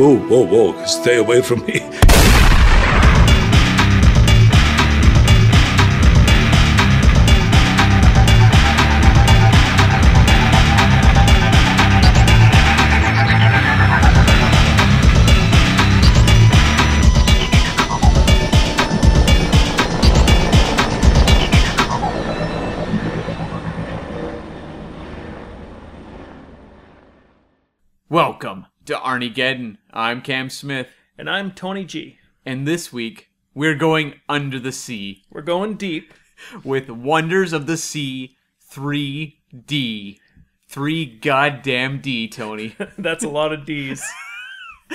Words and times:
whoa, 0.00 0.16
whoa, 0.16 0.46
whoa, 0.46 0.84
stay 0.86 1.18
away 1.18 1.42
from 1.42 1.60
me. 1.66 2.09
Arnie 29.10 29.34
Geddon. 29.34 29.76
I'm 29.92 30.22
Cam 30.22 30.48
Smith, 30.48 30.86
And 31.18 31.28
I'm 31.28 31.50
Tony 31.50 31.84
G. 31.84 32.18
and 32.46 32.64
this 32.64 32.92
week 32.92 33.28
we're 33.54 33.74
going 33.74 34.14
under 34.28 34.60
the 34.60 34.70
sea 34.70 35.24
We're 35.32 35.42
going 35.42 35.74
deep. 35.74 36.14
with 36.64 36.88
Wonders 36.88 37.52
of 37.52 37.66
the 37.66 37.76
Sea 37.76 38.36
3D. 38.70 40.18
Three 40.68 41.06
goddamn 41.06 42.00
D, 42.00 42.28
Tony. 42.28 42.76
That's 42.98 43.24
a 43.24 43.28
lot 43.28 43.52
of 43.52 43.64
D's. 43.66 44.00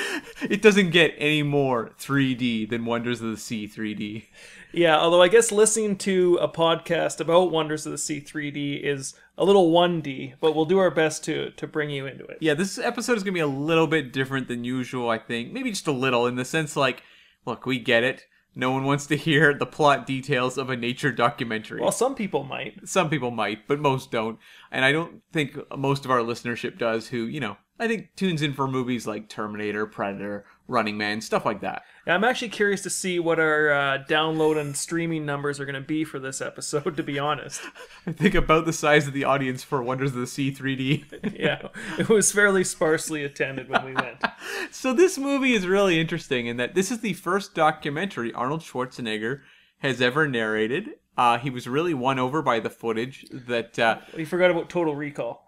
it 0.50 0.62
doesn't 0.62 0.91
get 0.91 1.13
any 1.18 1.44
more 1.44 1.91
3D 2.00 2.70
than 2.70 2.86
Wonders 2.86 3.20
of 3.20 3.32
the 3.32 3.38
Sea 3.38 3.68
3D. 3.68 4.27
yeah, 4.72 4.98
although 4.98 5.22
I 5.22 5.27
guess 5.27 5.52
listening 5.52 5.98
to 5.98 6.38
a 6.40 6.48
podcast 6.48 7.20
about 7.20 7.52
Wonders 7.52 7.85
of 7.85 7.91
the 7.91 7.98
Sea 7.98 8.22
3D 8.22 8.82
is 8.82 9.13
a 9.38 9.46
little 9.46 9.72
1D, 9.72 10.36
but 10.40 10.55
we'll 10.55 10.66
do 10.66 10.80
our 10.80 10.91
best 10.91 11.24
to 11.26 11.52
to 11.52 11.68
bring 11.68 11.90
you 11.90 12.05
into 12.05 12.26
it. 12.26 12.38
Yeah, 12.41 12.54
this 12.54 12.78
episode 12.78 13.18
is 13.18 13.24
going 13.24 13.34
to 13.34 13.38
be 13.38 13.40
a 13.40 13.48
little 13.48 13.88
bit 13.88 14.14
different 14.14 14.48
than 14.48 14.64
usual, 14.64 15.10
I 15.10 15.18
think. 15.18 15.52
Maybe 15.52 15.72
just 15.72 15.88
a 15.88 15.91
little, 15.91 16.28
in 16.28 16.36
the 16.36 16.46
sense 16.46 16.76
like, 16.76 17.04
look, 17.46 17.66
we 17.66 17.80
get 17.80 18.04
it. 18.04 18.26
No 18.58 18.72
one 18.72 18.86
wants 18.86 19.06
to 19.08 19.18
hear 19.18 19.54
the 19.54 19.66
plot 19.66 20.08
details 20.08 20.58
of 20.58 20.70
a 20.70 20.78
nature 20.78 21.12
documentary. 21.12 21.82
Well, 21.82 21.91
some 21.91 22.16
people 22.16 22.46
might. 22.46 22.88
Some 22.88 23.10
people 23.10 23.32
might, 23.32 23.68
but 23.68 23.80
most 23.80 24.12
don't. 24.12 24.40
And 24.72 24.86
I 24.86 24.94
don't 24.94 25.22
think 25.34 25.58
most 25.78 26.06
of 26.06 26.12
our 26.12 26.20
listenership 26.20 26.78
does 26.78 27.10
who, 27.10 27.26
you 27.26 27.41
know, 27.41 27.58
I 27.77 27.87
think 27.87 28.15
tunes 28.15 28.41
in 28.41 28.54
for 28.54 28.68
movies 28.68 29.05
like 29.05 29.27
Terminator, 29.27 29.85
Predator, 29.85 30.45
Running 30.68 30.98
Man, 30.98 31.20
stuff 31.20 31.45
like 31.45 31.59
that. 31.62 31.84
I'm 32.07 32.23
actually 32.23 32.49
curious 32.49 32.82
to 32.84 32.90
see 32.90 33.20
what 33.20 33.37
our 33.40 33.71
uh, 33.71 34.04
download 34.07 34.57
and 34.57 34.77
streaming 34.77 35.26
numbers 35.26 35.59
are 35.59 35.65
going 35.65 35.76
to 35.76 35.82
be 35.82 36.05
for 36.05 36.17
this 36.17 36.40
episode, 36.40 36.95
to 36.95 37.04
be 37.04 37.20
honest. 37.20 37.62
I 38.07 38.13
think 38.13 38.34
about 38.34 38.65
the 38.65 38.71
size 38.73 39.07
of 39.07 39.13
the 39.13 39.26
audience 39.26 39.62
for 39.63 39.84
Wonders 39.84 40.12
of 40.12 40.17
the 40.17 40.27
Sea 40.27 40.51
3D. 40.51 41.34
Yeah, 41.35 41.67
it 41.99 42.07
was 42.07 42.32
fairly 42.32 42.63
sparsely 42.63 43.23
attended 43.23 43.67
when 43.67 43.84
we 43.84 43.93
went. 43.93 44.23
so 44.71 44.93
this 44.93 45.17
movie 45.17 45.54
is 45.54 45.67
really 45.67 45.99
interesting 45.99 46.48
in 46.48 46.57
that 46.57 46.76
this 46.76 46.91
is 46.91 47.01
the 47.01 47.13
first 47.13 47.54
documentary 47.54 48.32
Arnold 48.34 48.62
Schwarzenegger 48.62 49.41
has 49.79 50.01
ever 50.01 50.27
narrated. 50.27 50.91
Uh, 51.17 51.37
he 51.37 51.49
was 51.49 51.67
really 51.67 51.93
won 51.93 52.20
over 52.20 52.41
by 52.41 52.60
the 52.60 52.70
footage 52.70 53.26
that 53.32 53.77
uh, 53.77 53.98
We 54.15 54.23
forgot 54.23 54.49
about 54.49 54.70
Total 54.70 54.95
Recall. 54.95 55.45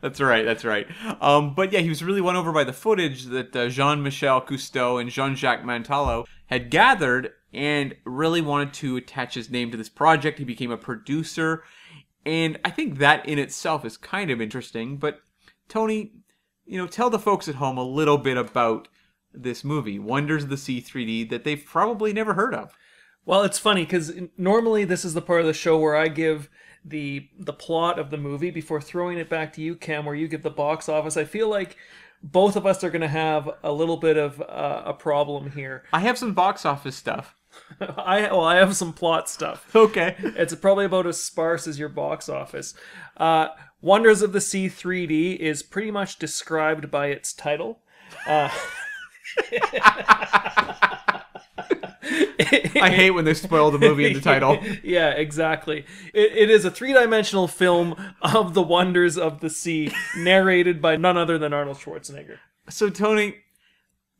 That's 0.00 0.20
right. 0.20 0.44
That's 0.44 0.64
right. 0.64 0.86
Um, 1.20 1.54
but 1.54 1.72
yeah, 1.72 1.80
he 1.80 1.88
was 1.88 2.02
really 2.02 2.20
won 2.20 2.36
over 2.36 2.52
by 2.52 2.64
the 2.64 2.72
footage 2.72 3.24
that 3.26 3.54
uh, 3.54 3.68
Jean-Michel 3.68 4.42
Cousteau 4.42 5.00
and 5.00 5.10
Jean-Jacques 5.10 5.64
Mantello 5.64 6.26
had 6.46 6.70
gathered, 6.70 7.32
and 7.52 7.94
really 8.04 8.40
wanted 8.40 8.72
to 8.74 8.96
attach 8.96 9.34
his 9.34 9.50
name 9.50 9.70
to 9.70 9.76
this 9.76 9.88
project. 9.88 10.38
He 10.38 10.44
became 10.44 10.70
a 10.70 10.76
producer, 10.76 11.64
and 12.24 12.58
I 12.64 12.70
think 12.70 12.98
that 12.98 13.26
in 13.26 13.38
itself 13.38 13.84
is 13.84 13.96
kind 13.96 14.30
of 14.30 14.40
interesting. 14.40 14.96
But 14.98 15.20
Tony, 15.68 16.12
you 16.66 16.78
know, 16.78 16.86
tell 16.86 17.10
the 17.10 17.18
folks 17.18 17.48
at 17.48 17.56
home 17.56 17.78
a 17.78 17.82
little 17.82 18.18
bit 18.18 18.36
about 18.36 18.88
this 19.32 19.64
movie, 19.64 19.98
Wonders 19.98 20.44
of 20.44 20.50
the 20.50 20.56
Sea 20.56 20.80
3D, 20.80 21.28
that 21.30 21.44
they've 21.44 21.64
probably 21.64 22.12
never 22.12 22.34
heard 22.34 22.54
of. 22.54 22.74
Well, 23.24 23.42
it's 23.42 23.58
funny 23.58 23.82
because 23.84 24.12
normally 24.36 24.84
this 24.84 25.04
is 25.04 25.14
the 25.14 25.20
part 25.20 25.40
of 25.40 25.46
the 25.46 25.52
show 25.52 25.78
where 25.78 25.96
I 25.96 26.08
give 26.08 26.48
the 26.84 27.28
the 27.38 27.52
plot 27.52 27.98
of 27.98 28.10
the 28.10 28.16
movie 28.16 28.50
before 28.50 28.80
throwing 28.80 29.18
it 29.18 29.28
back 29.28 29.52
to 29.54 29.60
you, 29.60 29.74
Cam, 29.74 30.04
where 30.04 30.14
you 30.14 30.28
give 30.28 30.42
the 30.42 30.50
box 30.50 30.88
office. 30.88 31.16
I 31.16 31.24
feel 31.24 31.48
like 31.48 31.76
both 32.22 32.56
of 32.56 32.66
us 32.66 32.82
are 32.82 32.90
going 32.90 33.02
to 33.02 33.08
have 33.08 33.48
a 33.62 33.72
little 33.72 33.96
bit 33.96 34.16
of 34.16 34.40
uh, 34.40 34.82
a 34.86 34.92
problem 34.92 35.52
here. 35.52 35.84
I 35.92 36.00
have 36.00 36.18
some 36.18 36.34
box 36.34 36.64
office 36.64 36.96
stuff. 36.96 37.36
I 37.80 38.22
well, 38.22 38.44
I 38.44 38.56
have 38.56 38.76
some 38.76 38.92
plot 38.92 39.28
stuff. 39.28 39.70
Okay. 39.74 40.16
It's 40.18 40.54
probably 40.54 40.84
about 40.84 41.06
as 41.06 41.22
sparse 41.22 41.66
as 41.66 41.78
your 41.78 41.88
box 41.88 42.28
office. 42.28 42.74
Uh, 43.16 43.48
Wonders 43.80 44.22
of 44.22 44.32
the 44.32 44.40
Sea 44.40 44.66
3D 44.68 45.36
is 45.36 45.62
pretty 45.62 45.90
much 45.92 46.18
described 46.18 46.90
by 46.90 47.06
its 47.06 47.32
title. 47.32 47.80
Uh, 48.26 48.50
I 52.80 52.90
hate 52.90 53.10
when 53.10 53.24
they 53.24 53.34
spoil 53.34 53.70
the 53.70 53.78
movie 53.78 54.06
in 54.06 54.12
the 54.12 54.20
title. 54.20 54.58
yeah, 54.82 55.10
exactly. 55.10 55.84
It, 56.14 56.32
it 56.32 56.50
is 56.50 56.64
a 56.64 56.70
three 56.70 56.92
dimensional 56.92 57.48
film 57.48 57.96
of 58.22 58.54
the 58.54 58.62
wonders 58.62 59.18
of 59.18 59.40
the 59.40 59.50
sea, 59.50 59.92
narrated 60.16 60.80
by 60.80 60.96
none 60.96 61.16
other 61.16 61.38
than 61.38 61.52
Arnold 61.52 61.78
Schwarzenegger. 61.78 62.38
So 62.68 62.90
Tony, 62.90 63.36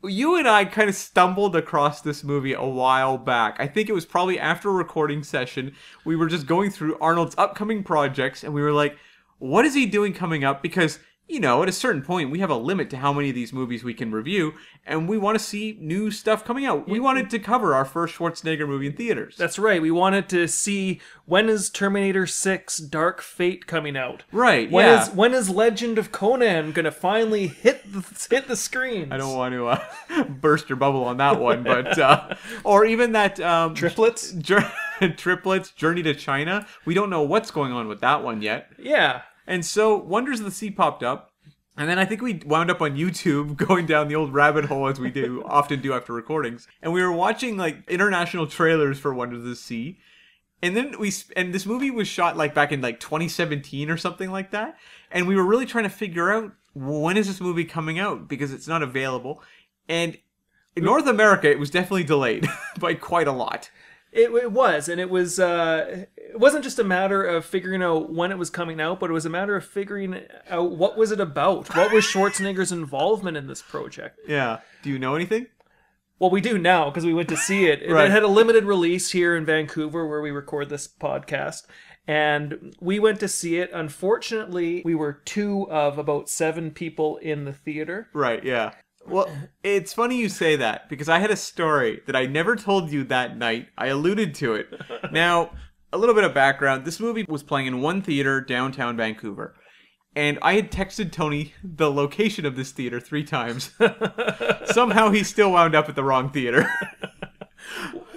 you 0.05 0.37
and 0.37 0.49
I 0.49 0.65
kind 0.65 0.89
of 0.89 0.95
stumbled 0.95 1.57
across 1.57 2.01
this 2.01 2.23
movie 2.23 2.53
a 2.53 2.65
while 2.65 3.19
back. 3.19 3.57
I 3.59 3.67
think 3.67 3.89
it 3.89 3.95
was 3.95 4.07
probably 4.07 4.39
after 4.39 4.69
a 4.69 4.73
recording 4.73 5.23
session. 5.23 5.75
We 6.05 6.17
were 6.17 6.29
just 6.29 6.47
going 6.47 6.71
through 6.71 6.99
Arnold's 7.01 7.35
upcoming 7.37 7.83
projects 7.83 8.45
and 8.45 8.55
we 8.55 8.63
were 8.63 8.73
like, 8.73 8.97
what 9.39 9.65
is 9.65 9.75
he 9.75 9.87
doing 9.87 10.13
coming 10.13 10.45
up? 10.45 10.63
Because, 10.63 10.99
you 11.29 11.41
know, 11.41 11.63
at 11.63 11.69
a 11.69 11.73
certain 11.73 12.03
point, 12.03 12.31
we 12.31 12.39
have 12.39 12.51
a 12.51 12.57
limit 12.57 12.89
to 12.91 12.97
how 12.97 13.13
many 13.13 13.29
of 13.29 13.35
these 13.35 13.53
movies 13.53 13.85
we 13.85 13.93
can 13.93 14.11
review, 14.11 14.55
and 14.87 15.09
we 15.09 15.19
want 15.19 15.39
to 15.39 15.45
see 15.45 15.77
new 15.81 16.11
stuff 16.11 16.45
coming 16.45 16.65
out. 16.65 16.89
We 16.89 16.99
wanted 17.01 17.29
to 17.31 17.39
cover 17.39 17.75
our 17.75 17.85
first 17.85 18.15
Schwarzenegger 18.15 18.67
movie 18.67 18.87
in 18.87 18.95
theaters. 18.95 19.37
That's 19.37 19.59
right. 19.59 19.83
We 19.83 19.91
wanted 19.91 20.29
to 20.31 20.49
see 20.49 21.01
when 21.27 21.51
is 21.51 21.69
Terminator 21.69 22.27
6 22.27 22.79
Dark 22.79 23.21
Fate 23.21 23.67
coming 23.67 23.97
out? 23.97 24.25
right, 24.33 24.71
When 24.71 24.87
yeah. 24.87 25.03
is 25.03 25.11
when 25.11 25.35
is 25.35 25.51
Legend 25.51 25.99
of 25.99 26.11
Conan 26.13 26.73
gonna 26.73 26.91
finally 26.91 27.47
hit 27.49 27.93
the 27.93 28.01
hit 28.31 28.49
the 28.49 28.57
screens? 28.57 29.13
I 29.13 29.19
don't 29.19 29.37
want 29.37 29.53
to 29.53 29.69
uh, 29.69 30.25
burst 30.29 30.71
your 30.71 30.77
bubble 30.77 31.05
on 31.05 31.19
that 31.19 31.39
one, 31.39 31.63
but 31.63 31.99
uh, 31.99 32.35
or 32.65 32.87
even 32.87 33.13
that 33.13 33.39
um, 33.41 33.75
triplets. 33.75 34.35
Triplets 35.17 35.71
journey 35.71 36.03
to 36.03 36.13
china 36.13 36.67
we 36.85 36.93
don't 36.93 37.09
know 37.09 37.23
what's 37.23 37.53
going 37.53 37.71
on 37.71 37.87
with 37.87 38.01
that 38.01 38.25
one 38.25 38.43
yet 38.43 38.73
Yeah, 38.79 39.23
and 39.49 39.67
so 39.67 39.97
wonders 39.97 40.39
of 40.39 40.45
the 40.45 40.53
sea 40.53 40.71
popped 40.71 41.03
up 41.03 41.33
and 41.77 41.89
then 41.89 41.99
i 41.99 42.05
think 42.05 42.23
we 42.23 42.41
wound 42.47 42.71
up 42.71 42.81
on 42.81 42.97
youtube 42.97 43.57
going 43.67 43.87
down 43.87 44.07
the 44.07 44.15
old 44.15 44.33
rabbit 44.33 44.67
hole 44.67 44.87
as 44.87 45.01
we 45.01 45.11
do 45.11 45.43
often 45.47 45.81
do 45.81 45.93
after 45.93 46.13
recordings. 46.13 46.69
And 46.83 46.93
we 46.93 47.03
were 47.03 47.13
watching 47.13 47.57
like 47.57 47.89
international 47.89 48.47
trailers 48.47 48.99
for 48.99 49.13
wonders 49.13 49.41
of 49.41 49.45
the 49.45 49.57
sea. 49.57 49.99
And 50.63 50.77
then 50.77 50.99
we 50.99 51.13
and 51.37 51.55
this 51.55 51.67
movie 51.67 51.91
was 51.91 52.09
shot 52.09 52.37
like 52.37 52.55
back 52.55 52.73
in 52.73 52.81
like 52.81 53.01
2017 53.01 53.91
or 53.91 53.97
something 53.97 54.31
like 54.31 54.51
that. 54.51 54.77
And 55.11 55.27
we 55.27 55.37
were 55.37 55.45
really 55.45 55.67
trying 55.67 55.85
to 55.85 55.91
figure 55.91 56.33
out 56.33 56.53
when 56.75 57.17
is 57.17 57.27
this 57.27 57.41
movie 57.41 57.65
coming 57.65 57.99
out 57.99 58.29
because 58.29 58.53
it's 58.53 58.69
not 58.69 58.83
available. 58.83 59.43
And 59.89 60.19
in 60.77 60.85
north 60.85 61.07
america 61.07 61.51
it 61.51 61.59
was 61.59 61.71
definitely 61.71 62.05
delayed 62.05 62.47
by 62.79 62.95
quite 62.95 63.27
a 63.27 63.33
lot 63.33 63.69
it, 64.13 64.31
it 64.31 64.53
was, 64.53 64.89
and 64.89 65.01
it 65.01 65.11
was. 65.11 65.39
Uh, 65.39 66.07
it 66.17 66.39
wasn't 66.39 66.65
just 66.65 66.79
a 66.79 66.85
matter 66.85 67.23
of 67.25 67.45
figuring 67.45 67.83
out 67.83 68.13
when 68.13 68.31
it 68.31 68.39
was 68.39 68.51
coming 68.51 68.81
out, 68.81 69.01
but 69.01 69.11
it 69.11 69.13
was 69.15 69.27
a 69.27 69.31
matter 69.31 69.57
of 69.57 69.65
figuring 69.65 70.21
out 70.49 70.73
what 70.73 70.97
was 70.97 71.11
it 71.11 71.21
about. 71.21 71.75
What 71.75 71.93
was 71.93 72.05
Schwarzenegger's 72.05 72.73
involvement 72.73 73.37
in 73.37 73.47
this 73.47 73.63
project? 73.63 74.19
yeah 74.27 74.61
do 74.83 74.91
you 74.91 74.99
know 74.99 75.15
anything 75.15 75.47
Well, 76.19 76.31
we 76.31 76.41
do 76.41 76.59
now 76.59 76.91
because 76.91 77.05
we 77.05 77.15
went 77.15 77.29
to 77.29 77.37
see 77.37 77.67
it. 77.67 77.81
Right. 77.91 78.07
It 78.07 78.11
had 78.11 78.23
a 78.23 78.29
limited 78.29 78.65
release 78.65 79.11
here 79.13 79.37
in 79.37 79.45
Vancouver 79.45 80.07
where 80.07 80.21
we 80.21 80.31
record 80.31 80.69
this 80.69 80.89
podcast. 80.89 81.67
And 82.07 82.75
we 82.81 82.99
went 82.99 83.21
to 83.21 83.29
see 83.29 83.59
it. 83.59 83.71
Unfortunately, 83.73 84.83
we 84.85 84.95
were 84.95 85.13
two 85.25 85.71
of 85.71 85.99
about 85.99 86.29
seven 86.29 86.71
people 86.71 87.19
in 87.19 87.45
the 87.45 87.53
theater. 87.53 88.09
Right, 88.13 88.43
yeah. 88.43 88.73
Well, 89.09 89.31
it's 89.63 89.93
funny 89.93 90.17
you 90.17 90.29
say 90.29 90.57
that 90.57 90.89
because 90.89 91.09
I 91.09 91.19
had 91.19 91.31
a 91.31 91.37
story 91.37 92.01
that 92.07 92.17
I 92.17 92.27
never 92.27 92.57
told 92.57 92.91
you 92.91 93.05
that 93.05 93.37
night. 93.37 93.69
I 93.77 93.87
alluded 93.87 94.35
to 94.37 94.55
it. 94.55 94.69
Now, 95.13 95.51
a 95.93 95.99
little 95.99 96.15
bit 96.15 96.25
of 96.25 96.35
background. 96.35 96.85
This 96.85 97.01
movie 97.01 97.25
was 97.29 97.43
playing 97.43 97.67
in 97.67 97.81
one 97.81 98.03
theater 98.03 98.41
downtown 98.41 98.97
Vancouver. 98.97 99.55
And 100.15 100.39
I 100.43 100.55
had 100.55 100.73
texted 100.73 101.13
Tony 101.13 101.55
the 101.63 101.91
location 101.91 102.45
of 102.45 102.57
this 102.57 102.73
theater 102.73 102.99
three 102.99 103.25
times. 103.25 103.71
Somehow 104.65 105.11
he 105.11 105.23
still 105.23 105.53
wound 105.53 105.75
up 105.75 105.89
at 105.89 105.95
the 105.95 106.05
wrong 106.05 106.31
theater. 106.31 106.69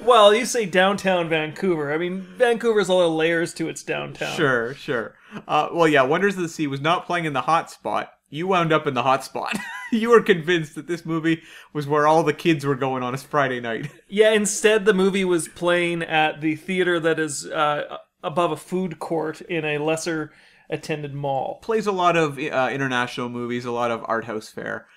Well, 0.03 0.33
you 0.33 0.45
say 0.45 0.65
downtown 0.65 1.29
Vancouver. 1.29 1.94
I 1.94 1.97
mean, 1.97 2.21
Vancouver's 2.37 2.89
a 2.89 2.94
lot 2.94 3.05
of 3.05 3.13
layers 3.13 3.53
to 3.55 3.69
its 3.69 3.83
downtown. 3.83 4.35
sure, 4.35 4.73
sure. 4.73 5.15
Uh, 5.47 5.69
well, 5.71 5.87
yeah, 5.87 6.01
Wonders 6.01 6.35
of 6.35 6.41
the 6.41 6.49
Sea 6.49 6.67
was 6.67 6.81
not 6.81 7.05
playing 7.05 7.25
in 7.25 7.33
the 7.33 7.41
hot 7.41 7.69
spot. 7.69 8.11
You 8.31 8.48
wound 8.48 8.72
up 8.72 8.88
in 8.88 8.94
the 8.94 9.04
hot 9.04 9.25
spot. 9.25 9.57
you 9.92 10.10
were 10.10 10.22
convinced 10.22 10.74
that 10.75 10.88
this 10.88 11.06
movie 11.06 11.44
was 11.74 11.86
where 11.86 12.07
all 12.07 12.24
the 12.24 12.33
kids 12.33 12.66
were 12.66 12.75
going 12.75 13.04
on 13.04 13.13
a 13.13 13.18
Friday 13.18 13.60
night. 13.60 13.92
Yeah, 14.07 14.31
instead, 14.31 14.83
the 14.83 14.94
movie 14.94 15.24
was 15.24 15.48
playing 15.48 16.04
at 16.04 16.42
the 16.42 16.56
theater 16.56 17.00
that 17.00 17.18
is 17.18 17.48
uh, 17.48 17.98
above 18.22 18.51
a 18.51 18.57
food 18.57 19.00
court 19.00 19.39
in 19.39 19.63
a 19.63 19.78
lesser 19.78 20.33
attended 20.69 21.13
mall. 21.13 21.60
plays 21.62 21.88
a 21.88 21.94
lot 21.94 22.18
of 22.18 22.38
uh, 22.38 22.69
international 22.72 23.30
movies, 23.30 23.63
a 23.63 23.72
lot 23.72 23.89
of 23.89 24.04
art 24.06 24.25
house 24.25 24.50
fare, 24.50 24.88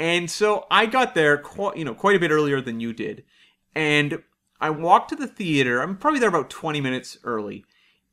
and 0.00 0.28
so 0.28 0.66
I 0.68 0.86
got 0.86 1.14
there, 1.14 1.38
quite, 1.38 1.76
you 1.76 1.84
know, 1.84 1.94
quite 1.94 2.16
a 2.16 2.18
bit 2.18 2.32
earlier 2.32 2.60
than 2.60 2.80
you 2.80 2.92
did, 2.92 3.22
and 3.74 4.22
I 4.60 4.70
walked 4.70 5.10
to 5.10 5.16
the 5.16 5.28
theater. 5.28 5.80
I'm 5.80 5.96
probably 5.96 6.18
there 6.18 6.28
about 6.28 6.50
20 6.50 6.80
minutes 6.80 7.18
early, 7.22 7.64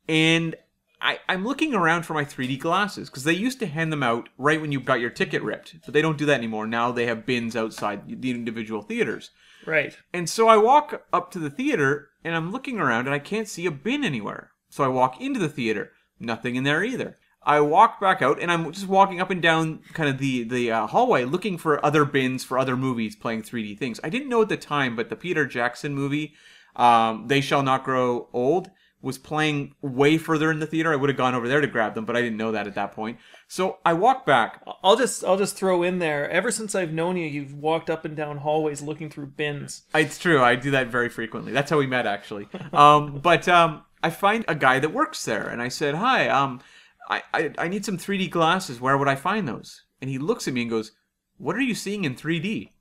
and 0.08 0.56
I, 1.04 1.20
I'm 1.28 1.46
looking 1.46 1.76
around 1.76 2.04
for 2.04 2.14
my 2.14 2.24
3D 2.24 2.60
glasses 2.60 3.10
because 3.10 3.26
they 3.26 3.34
used 3.34 3.60
to 3.60 3.68
hand 3.68 3.92
them 3.92 4.02
out 4.02 4.30
right 4.38 4.62
when 4.62 4.72
you 4.72 4.80
got 4.80 5.02
your 5.02 5.10
ticket 5.10 5.44
ripped, 5.44 5.76
but 5.84 5.94
they 5.94 6.02
don't 6.02 6.18
do 6.18 6.26
that 6.28 6.38
anymore. 6.38 6.66
Now 6.66 6.94
they 6.94 7.06
have 7.08 7.26
bins 7.26 7.58
outside 7.58 8.22
the 8.22 8.32
individual 8.32 8.82
theaters. 8.82 9.32
Right. 9.66 9.98
And 10.14 10.30
so 10.30 10.48
I 10.48 10.56
walk 10.56 11.06
up 11.12 11.30
to 11.32 11.40
the 11.40 11.50
theater 11.50 12.10
and 12.24 12.36
I'm 12.36 12.54
looking 12.54 12.80
around 12.80 13.06
and 13.06 13.14
I 13.14 13.20
can't 13.20 13.50
see 13.50 13.66
a 13.66 13.72
bin 13.72 14.06
anywhere. 14.06 14.52
So 14.70 14.84
I 14.84 14.88
walk 14.88 15.20
into 15.20 15.42
the 15.42 15.50
theater, 15.50 15.92
nothing 16.20 16.56
in 16.56 16.64
there 16.64 16.84
either. 16.84 17.18
I 17.46 17.60
walk 17.60 18.00
back 18.00 18.22
out 18.22 18.42
and 18.42 18.50
I'm 18.50 18.72
just 18.72 18.88
walking 18.88 19.20
up 19.20 19.30
and 19.30 19.42
down 19.42 19.80
kind 19.94 20.10
of 20.10 20.18
the 20.18 20.44
the 20.44 20.72
uh, 20.72 20.88
hallway 20.88 21.26
looking 21.26 21.58
for 21.58 21.86
other 21.86 22.06
bins 22.06 22.46
for 22.46 22.58
other 22.58 22.78
movies 22.78 23.18
playing 23.18 23.44
3D 23.44 23.78
things. 23.78 24.00
I 24.04 24.10
didn't 24.10 24.30
know 24.30 24.42
at 24.42 24.50
the 24.50 24.56
time, 24.56 24.96
but 24.96 25.10
the 25.10 25.18
Peter 25.18 25.46
Jackson 25.46 25.94
movie, 25.94 26.34
um, 26.78 27.28
They 27.28 27.42
Shall 27.42 27.62
Not 27.62 27.84
Grow 27.84 28.30
Old, 28.32 28.72
was 29.04 29.18
playing 29.18 29.76
way 29.82 30.18
further 30.18 30.50
in 30.50 30.60
the 30.60 30.66
theater. 30.66 30.94
I 30.94 30.96
would 30.96 31.10
have 31.10 31.18
gone 31.18 31.36
over 31.36 31.48
there 31.48 31.60
to 31.60 31.68
grab 31.68 31.94
them, 31.94 32.06
but 32.06 32.16
I 32.16 32.22
didn't 32.22 32.38
know 32.38 32.54
that 32.54 32.68
at 32.68 32.76
that 32.76 32.94
point. 32.94 33.20
So 33.50 33.80
I 33.86 33.92
walk 33.92 34.26
back. 34.26 34.64
I'll 34.82 34.96
just 34.96 35.26
I'll 35.26 35.38
just 35.38 35.58
throw 35.58 35.84
in 35.84 36.00
there. 36.00 36.30
Ever 36.30 36.52
since 36.52 36.74
I've 36.74 36.94
known 36.94 37.18
you, 37.18 37.28
you've 37.28 37.54
walked 37.54 37.90
up 37.90 38.06
and 38.06 38.16
down 38.16 38.38
hallways 38.38 38.82
looking 38.82 39.10
through 39.10 39.28
bins. 39.28 39.84
It's 39.94 40.18
true. 40.18 40.42
I 40.42 40.56
do 40.56 40.72
that 40.72 40.88
very 40.88 41.10
frequently. 41.10 41.52
That's 41.52 41.70
how 41.70 41.78
we 41.78 41.86
met, 41.86 42.08
actually. 42.08 42.48
Um, 42.72 43.20
but 43.22 43.48
um, 43.50 43.84
I 44.02 44.10
find 44.10 44.46
a 44.48 44.56
guy 44.56 44.80
that 44.80 44.94
works 44.94 45.26
there, 45.26 45.48
and 45.50 45.62
I 45.62 45.68
said, 45.68 45.96
"Hi, 45.96 46.30
um, 46.30 46.62
I, 47.10 47.24
I 47.34 47.52
I 47.58 47.68
need 47.68 47.84
some 47.84 47.98
3D 47.98 48.30
glasses. 48.30 48.80
Where 48.80 48.98
would 48.98 49.10
I 49.10 49.16
find 49.16 49.48
those?" 49.48 49.84
And 50.02 50.10
he 50.10 50.18
looks 50.18 50.48
at 50.48 50.54
me 50.54 50.62
and 50.62 50.70
goes, 50.70 50.94
"What 51.38 51.58
are 51.58 51.62
you 51.62 51.76
seeing 51.76 52.06
in 52.06 52.16
3D?" 52.16 52.72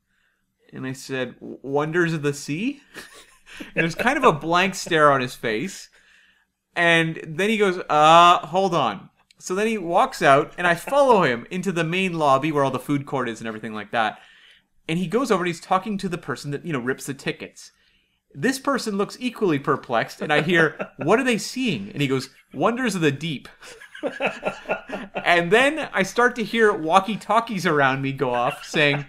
And 0.72 0.86
I 0.86 0.92
said, 0.92 1.34
"Wonders 1.40 2.14
of 2.14 2.22
the 2.22 2.32
Sea." 2.32 2.80
and 3.74 3.82
there's 3.82 3.96
kind 3.96 4.16
of 4.16 4.24
a 4.24 4.32
blank 4.32 4.76
stare 4.76 5.10
on 5.10 5.20
his 5.20 5.34
face, 5.34 5.88
and 6.74 7.20
then 7.26 7.50
he 7.50 7.58
goes, 7.58 7.78
"Uh, 7.88 8.38
hold 8.46 8.74
on." 8.74 9.10
So 9.38 9.56
then 9.56 9.66
he 9.66 9.76
walks 9.76 10.22
out, 10.22 10.52
and 10.56 10.68
I 10.68 10.76
follow 10.76 11.24
him 11.24 11.46
into 11.50 11.72
the 11.72 11.82
main 11.82 12.16
lobby 12.16 12.52
where 12.52 12.62
all 12.62 12.70
the 12.70 12.78
food 12.78 13.06
court 13.06 13.28
is 13.28 13.40
and 13.40 13.48
everything 13.48 13.74
like 13.74 13.90
that. 13.90 14.20
And 14.88 14.98
he 15.00 15.06
goes 15.06 15.30
over 15.30 15.42
and 15.42 15.48
he's 15.48 15.60
talking 15.60 15.98
to 15.98 16.08
the 16.08 16.18
person 16.18 16.50
that 16.52 16.64
you 16.64 16.72
know 16.72 16.78
rips 16.78 17.06
the 17.06 17.14
tickets. 17.14 17.72
This 18.34 18.58
person 18.58 18.96
looks 18.96 19.16
equally 19.20 19.58
perplexed 19.58 20.22
and 20.22 20.32
i 20.32 20.40
hear 20.40 20.90
what 20.96 21.18
are 21.20 21.24
they 21.24 21.38
seeing? 21.38 21.90
And 21.90 22.00
he 22.00 22.08
goes 22.08 22.30
wonders 22.54 22.94
of 22.94 23.00
the 23.00 23.10
deep. 23.10 23.48
And 25.24 25.52
then 25.52 25.88
i 25.92 26.02
start 26.02 26.34
to 26.36 26.44
hear 26.44 26.72
walkie 26.72 27.16
talkies 27.16 27.66
around 27.66 28.02
me 28.02 28.12
go 28.12 28.32
off 28.34 28.64
saying 28.64 29.06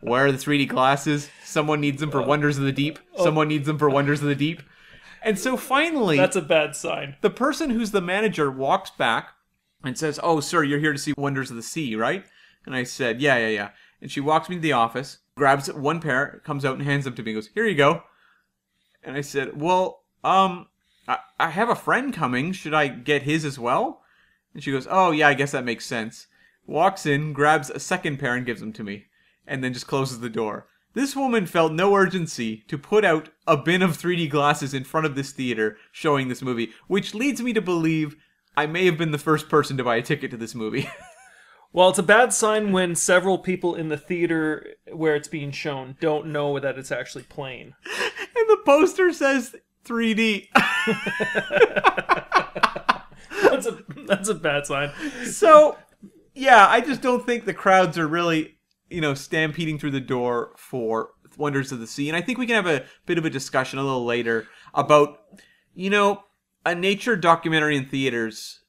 where 0.00 0.26
are 0.26 0.32
the 0.32 0.38
3d 0.38 0.68
glasses? 0.68 1.30
Someone 1.44 1.80
needs 1.80 2.00
them 2.00 2.10
for 2.10 2.22
wonders 2.22 2.58
of 2.58 2.64
the 2.64 2.72
deep. 2.72 2.98
someone 3.16 3.48
needs 3.48 3.66
them 3.66 3.78
for 3.78 3.88
wonders 3.88 4.20
of 4.20 4.28
the 4.28 4.34
deep 4.34 4.62
and 5.22 5.38
so 5.38 5.56
finally 5.56 6.16
That's 6.16 6.36
a 6.36 6.42
bad 6.42 6.76
sign. 6.76 7.16
the 7.20 7.30
person 7.30 7.70
who's 7.70 7.90
the 7.90 8.00
manager 8.00 8.50
walks 8.50 8.90
back 8.90 9.30
and 9.84 9.96
says, 9.96 10.18
"Oh, 10.22 10.40
sir, 10.40 10.62
you're 10.64 10.78
here 10.80 10.92
to 10.92 10.98
see 10.98 11.14
Wonders 11.16 11.50
of 11.50 11.56
the 11.56 11.62
Sea, 11.62 11.94
right?" 11.94 12.24
And 12.66 12.74
I 12.74 12.82
said, 12.82 13.20
"Yeah, 13.20 13.36
yeah, 13.38 13.48
yeah." 13.48 13.70
And 14.00 14.10
she 14.10 14.20
walks 14.20 14.48
me 14.48 14.56
to 14.56 14.62
the 14.62 14.72
office, 14.72 15.18
grabs 15.36 15.72
one 15.72 16.00
pair, 16.00 16.40
comes 16.44 16.64
out 16.64 16.74
and 16.76 16.82
hands 16.82 17.04
them 17.04 17.14
to 17.14 17.22
me. 17.22 17.32
and 17.32 17.36
Goes, 17.38 17.50
"Here 17.54 17.66
you 17.66 17.76
go." 17.76 18.02
And 19.02 19.16
I 19.16 19.20
said, 19.20 19.60
"Well, 19.60 20.04
um, 20.24 20.66
I, 21.06 21.18
I 21.38 21.50
have 21.50 21.68
a 21.68 21.74
friend 21.76 22.12
coming. 22.12 22.52
Should 22.52 22.74
I 22.74 22.88
get 22.88 23.22
his 23.22 23.44
as 23.44 23.58
well?" 23.58 24.02
And 24.54 24.62
she 24.62 24.72
goes, 24.72 24.86
"Oh, 24.90 25.10
yeah, 25.12 25.28
I 25.28 25.34
guess 25.34 25.52
that 25.52 25.64
makes 25.64 25.86
sense." 25.86 26.26
Walks 26.66 27.06
in, 27.06 27.32
grabs 27.32 27.70
a 27.70 27.80
second 27.80 28.18
pair 28.18 28.34
and 28.34 28.44
gives 28.44 28.60
them 28.60 28.72
to 28.74 28.84
me, 28.84 29.06
and 29.46 29.62
then 29.64 29.72
just 29.72 29.86
closes 29.86 30.20
the 30.20 30.28
door. 30.28 30.66
This 30.98 31.14
woman 31.14 31.46
felt 31.46 31.72
no 31.72 31.94
urgency 31.94 32.64
to 32.66 32.76
put 32.76 33.04
out 33.04 33.28
a 33.46 33.56
bin 33.56 33.82
of 33.82 33.96
3D 33.96 34.28
glasses 34.28 34.74
in 34.74 34.82
front 34.82 35.06
of 35.06 35.14
this 35.14 35.30
theater 35.30 35.76
showing 35.92 36.26
this 36.26 36.42
movie, 36.42 36.72
which 36.88 37.14
leads 37.14 37.40
me 37.40 37.52
to 37.52 37.60
believe 37.62 38.16
I 38.56 38.66
may 38.66 38.84
have 38.86 38.98
been 38.98 39.12
the 39.12 39.16
first 39.16 39.48
person 39.48 39.76
to 39.76 39.84
buy 39.84 39.94
a 39.94 40.02
ticket 40.02 40.32
to 40.32 40.36
this 40.36 40.56
movie. 40.56 40.90
Well, 41.70 41.90
it's 41.90 41.98
a 41.98 42.02
bad 42.02 42.32
sign 42.32 42.72
when 42.72 42.96
several 42.96 43.36
people 43.38 43.74
in 43.74 43.90
the 43.90 43.98
theater 43.98 44.74
where 44.90 45.14
it's 45.14 45.28
being 45.28 45.50
shown 45.50 45.98
don't 46.00 46.28
know 46.28 46.58
that 46.58 46.78
it's 46.78 46.90
actually 46.90 47.24
playing. 47.24 47.74
and 47.84 48.48
the 48.48 48.56
poster 48.64 49.12
says 49.12 49.54
3D. 49.84 50.48
That's 53.42 53.66
a 53.66 53.84
that's 54.06 54.28
a 54.30 54.34
bad 54.34 54.66
sign. 54.66 54.92
so, 55.26 55.76
yeah, 56.34 56.66
I 56.66 56.80
just 56.80 57.02
don't 57.02 57.26
think 57.26 57.44
the 57.44 57.52
crowds 57.52 57.98
are 57.98 58.08
really, 58.08 58.57
you 58.90 59.00
know, 59.00 59.14
stampeding 59.14 59.78
through 59.78 59.90
the 59.92 60.00
door 60.00 60.52
for 60.56 61.10
Wonders 61.36 61.72
of 61.72 61.78
the 61.80 61.86
Sea. 61.86 62.08
And 62.08 62.16
I 62.16 62.20
think 62.20 62.38
we 62.38 62.46
can 62.46 62.56
have 62.56 62.66
a 62.66 62.84
bit 63.06 63.18
of 63.18 63.24
a 63.24 63.30
discussion 63.30 63.78
a 63.78 63.82
little 63.84 64.04
later 64.04 64.46
about, 64.74 65.20
you 65.74 65.90
know, 65.90 66.24
a 66.64 66.74
nature 66.74 67.16
documentary 67.16 67.76
in 67.76 67.86
theaters. 67.86 68.60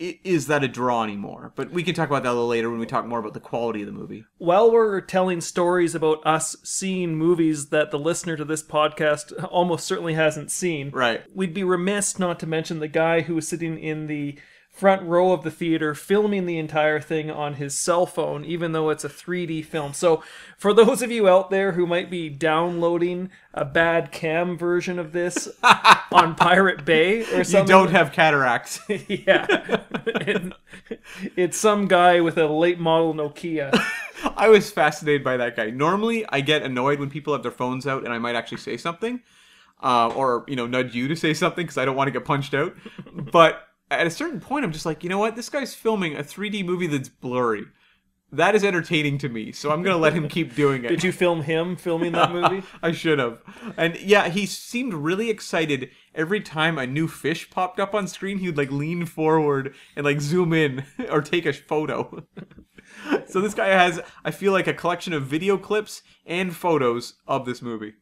Is 0.00 0.46
that 0.46 0.62
a 0.62 0.68
draw 0.68 1.02
anymore? 1.02 1.52
But 1.56 1.72
we 1.72 1.82
can 1.82 1.92
talk 1.92 2.08
about 2.08 2.22
that 2.22 2.28
a 2.28 2.32
little 2.32 2.46
later 2.46 2.70
when 2.70 2.78
we 2.78 2.86
talk 2.86 3.04
more 3.04 3.18
about 3.18 3.34
the 3.34 3.40
quality 3.40 3.80
of 3.82 3.86
the 3.86 3.92
movie. 3.92 4.24
While 4.38 4.70
we're 4.70 5.00
telling 5.00 5.40
stories 5.40 5.92
about 5.96 6.24
us 6.24 6.54
seeing 6.62 7.16
movies 7.16 7.70
that 7.70 7.90
the 7.90 7.98
listener 7.98 8.36
to 8.36 8.44
this 8.44 8.62
podcast 8.62 9.32
almost 9.50 9.86
certainly 9.86 10.14
hasn't 10.14 10.52
seen, 10.52 10.90
Right. 10.90 11.22
we'd 11.34 11.52
be 11.52 11.64
remiss 11.64 12.16
not 12.16 12.38
to 12.40 12.46
mention 12.46 12.78
the 12.78 12.86
guy 12.86 13.22
who 13.22 13.34
was 13.34 13.48
sitting 13.48 13.76
in 13.76 14.06
the 14.06 14.38
front 14.78 15.02
row 15.02 15.32
of 15.32 15.42
the 15.42 15.50
theater 15.50 15.92
filming 15.92 16.46
the 16.46 16.56
entire 16.56 17.00
thing 17.00 17.30
on 17.30 17.54
his 17.54 17.76
cell 17.76 18.06
phone, 18.06 18.44
even 18.44 18.70
though 18.72 18.90
it's 18.90 19.04
a 19.04 19.08
3D 19.08 19.64
film. 19.64 19.92
So, 19.92 20.22
for 20.56 20.72
those 20.72 21.02
of 21.02 21.10
you 21.10 21.28
out 21.28 21.50
there 21.50 21.72
who 21.72 21.86
might 21.86 22.10
be 22.10 22.28
downloading 22.28 23.30
a 23.52 23.64
bad 23.64 24.12
cam 24.12 24.56
version 24.56 24.98
of 24.98 25.12
this 25.12 25.48
on 26.12 26.36
Pirate 26.36 26.84
Bay 26.84 27.22
or 27.34 27.42
something, 27.42 27.62
You 27.62 27.66
don't 27.84 27.90
have 27.90 28.12
cataracts. 28.12 28.80
yeah, 29.08 29.82
And 30.20 30.54
it's 31.36 31.58
some 31.58 31.88
guy 31.88 32.20
with 32.20 32.38
a 32.38 32.46
late 32.46 32.78
model 32.78 33.14
Nokia. 33.14 33.76
I 34.36 34.48
was 34.48 34.70
fascinated 34.70 35.24
by 35.24 35.36
that 35.38 35.56
guy. 35.56 35.70
Normally, 35.70 36.24
I 36.28 36.40
get 36.40 36.62
annoyed 36.62 37.00
when 37.00 37.10
people 37.10 37.32
have 37.32 37.42
their 37.42 37.52
phones 37.52 37.86
out 37.86 38.04
and 38.04 38.12
I 38.12 38.18
might 38.18 38.36
actually 38.36 38.58
say 38.58 38.76
something, 38.76 39.22
uh, 39.82 40.08
or 40.08 40.44
you 40.48 40.56
know, 40.56 40.66
nudge 40.66 40.94
you 40.94 41.08
to 41.08 41.16
say 41.16 41.34
something 41.34 41.64
because 41.64 41.78
I 41.78 41.84
don't 41.84 41.96
want 41.96 42.08
to 42.08 42.12
get 42.12 42.24
punched 42.24 42.54
out. 42.54 42.74
but 43.12 43.67
at 43.90 44.06
a 44.06 44.10
certain 44.10 44.40
point, 44.40 44.64
I'm 44.64 44.72
just 44.72 44.86
like, 44.86 45.02
you 45.02 45.08
know 45.08 45.18
what? 45.18 45.36
This 45.36 45.48
guy's 45.48 45.74
filming 45.74 46.16
a 46.16 46.22
3D 46.22 46.64
movie 46.64 46.86
that's 46.86 47.08
blurry. 47.08 47.64
That 48.30 48.54
is 48.54 48.62
entertaining 48.62 49.16
to 49.18 49.30
me, 49.30 49.52
so 49.52 49.70
I'm 49.70 49.82
gonna 49.82 49.96
let 49.96 50.12
him 50.12 50.28
keep 50.28 50.54
doing 50.54 50.84
it. 50.84 50.88
Did 50.88 51.02
you 51.02 51.12
film 51.12 51.42
him 51.42 51.76
filming 51.76 52.12
that 52.12 52.30
movie? 52.30 52.62
I 52.82 52.92
should 52.92 53.18
have. 53.18 53.40
And 53.74 53.98
yeah, 53.98 54.28
he 54.28 54.44
seemed 54.44 54.92
really 54.92 55.30
excited 55.30 55.90
every 56.14 56.42
time 56.42 56.76
a 56.76 56.86
new 56.86 57.08
fish 57.08 57.48
popped 57.48 57.80
up 57.80 57.94
on 57.94 58.06
screen. 58.06 58.38
He'd 58.38 58.58
like 58.58 58.70
lean 58.70 59.06
forward 59.06 59.74
and 59.96 60.04
like 60.04 60.20
zoom 60.20 60.52
in 60.52 60.84
or 61.10 61.22
take 61.22 61.46
a 61.46 61.54
photo. 61.54 62.26
so 63.28 63.40
this 63.40 63.54
guy 63.54 63.68
has, 63.68 63.98
I 64.26 64.30
feel 64.30 64.52
like, 64.52 64.66
a 64.66 64.74
collection 64.74 65.14
of 65.14 65.24
video 65.24 65.56
clips 65.56 66.02
and 66.26 66.54
photos 66.54 67.14
of 67.26 67.46
this 67.46 67.62
movie. 67.62 67.94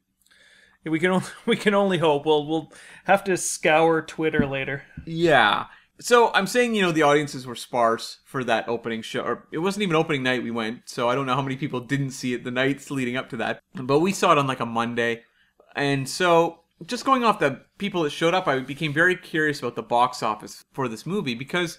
We 0.85 0.99
can 0.99 1.13
only, 1.13 1.27
we 1.47 1.57
can 1.57 1.75
only 1.75 1.99
hope. 1.99 2.27
We'll 2.27 2.47
we'll 2.49 2.73
have 3.05 3.23
to 3.25 3.37
scour 3.37 4.03
Twitter 4.03 4.45
later. 4.45 4.83
Yeah. 5.05 5.67
So 5.99 6.31
I'm 6.35 6.47
saying, 6.47 6.75
you 6.75 6.83
know, 6.83 6.93
the 6.93 7.03
audiences 7.03 7.47
were 7.47 7.55
sparse 7.55 8.19
for 8.25 8.45
that 8.45 8.69
opening 8.69 9.01
show. 9.03 9.39
It 9.51 9.59
wasn't 9.59 9.85
even 9.85 9.97
opening 9.97 10.23
night 10.23 10.43
we 10.43 10.51
went, 10.51 10.83
so 10.89 11.09
I 11.09 11.15
don't 11.15 11.27
know 11.27 11.35
how 11.35 11.43
many 11.43 11.57
people 11.57 11.81
didn't 11.81 12.11
see 12.11 12.35
it 12.35 12.45
the 12.45 12.51
nights 12.51 12.91
leading 12.91 13.17
up 13.17 13.31
to 13.31 13.37
that. 13.39 13.63
But 13.75 14.01
we 14.01 14.13
saw 14.13 14.33
it 14.33 14.39
on 14.39 14.47
like 14.47 14.61
a 14.61 14.67
Monday. 14.67 15.23
And 15.75 16.09
so 16.09 16.61
just 16.85 17.07
going 17.07 17.25
off 17.25 17.39
the 17.39 17.63
people 17.79 18.03
that 18.03 18.11
showed 18.11 18.35
up, 18.35 18.47
I 18.47 18.59
became 18.61 18.93
very 18.93 19.17
curious 19.17 19.61
about 19.61 19.77
the 19.77 19.83
box 19.83 20.23
office 20.23 20.65
for 20.73 20.89
this 20.89 21.07
movie 21.07 21.35
because 21.35 21.79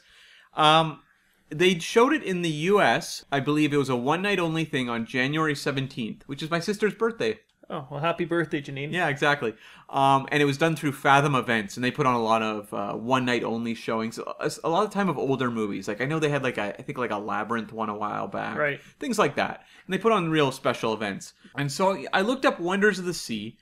um 0.56 1.02
they 1.50 1.80
showed 1.80 2.12
it 2.12 2.24
in 2.24 2.42
the 2.42 2.50
US. 2.50 3.24
I 3.32 3.40
believe 3.40 3.74
it 3.74 3.78
was 3.78 3.90
a 3.90 3.96
one 3.96 4.22
night 4.22 4.40
only 4.40 4.66
thing 4.66 4.90
on 4.90 5.06
January 5.06 5.54
17th, 5.54 6.24
which 6.26 6.44
is 6.44 6.52
my 6.52 6.60
sister's 6.60 6.94
birthday. 6.94 7.40
Oh 7.70 7.86
well, 7.92 8.00
happy 8.00 8.24
birthday, 8.24 8.62
Janine. 8.62 8.94
Yeah, 8.94 9.10
exactly. 9.10 9.54
Um, 9.90 10.26
and 10.32 10.42
it 10.42 10.46
was 10.46 10.58
done 10.58 10.78
through 10.78 10.94
Fathom 10.94 11.36
Events, 11.36 11.76
and 11.76 11.84
they 11.84 11.92
put 11.92 12.06
on 12.06 12.16
a 12.16 12.22
lot 12.22 12.42
of 12.42 12.74
uh, 12.74 12.94
one 12.94 13.26
night 13.26 13.44
only 13.44 13.74
showings. 13.74 14.18
A, 14.18 14.52
a 14.64 14.70
lot 14.70 14.86
of 14.86 14.92
time 14.92 15.10
of 15.10 15.18
older 15.18 15.52
movies. 15.52 15.88
Like 15.88 16.00
I 16.00 16.06
know 16.06 16.18
they 16.20 16.30
had 16.30 16.44
like 16.44 16.58
a, 16.58 16.80
I 16.80 16.82
think 16.82 16.98
like 16.98 17.12
a 17.12 17.18
Labyrinth 17.18 17.74
one 17.74 17.90
a 17.90 17.98
while 17.98 18.28
back. 18.28 18.58
Right. 18.58 18.80
Things 19.00 19.20
like 19.20 19.36
that. 19.36 19.66
And 19.86 19.94
they 19.94 19.98
put 19.98 20.14
on 20.14 20.30
real 20.30 20.52
special 20.52 20.94
events. 20.94 21.34
And 21.58 21.70
so 21.70 22.06
I 22.14 22.22
looked 22.22 22.46
up 22.46 22.60
Wonders 22.60 23.00
of 23.00 23.06
the 23.06 23.14
Sea, 23.14 23.58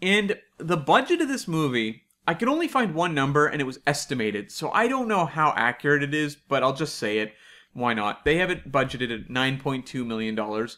and 0.00 0.38
the 0.58 0.76
budget 0.76 1.20
of 1.20 1.28
this 1.28 1.48
movie. 1.48 2.02
I 2.28 2.34
could 2.34 2.48
only 2.48 2.68
find 2.68 2.94
one 2.94 3.14
number, 3.14 3.46
and 3.46 3.58
it 3.58 3.64
was 3.64 3.80
estimated. 3.86 4.52
So 4.52 4.70
I 4.70 4.86
don't 4.86 5.08
know 5.08 5.24
how 5.24 5.54
accurate 5.56 6.02
it 6.02 6.12
is, 6.12 6.36
but 6.36 6.62
I'll 6.62 6.74
just 6.74 6.96
say 6.96 7.20
it. 7.20 7.32
Why 7.72 7.94
not? 7.94 8.26
They 8.26 8.36
have 8.36 8.50
it 8.50 8.70
budgeted 8.70 9.10
at 9.10 9.30
nine 9.30 9.58
point 9.58 9.86
two 9.86 10.04
million 10.04 10.34
dollars. 10.34 10.76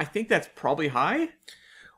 I 0.00 0.04
think 0.04 0.28
that's 0.28 0.48
probably 0.54 0.88
high. 0.88 1.28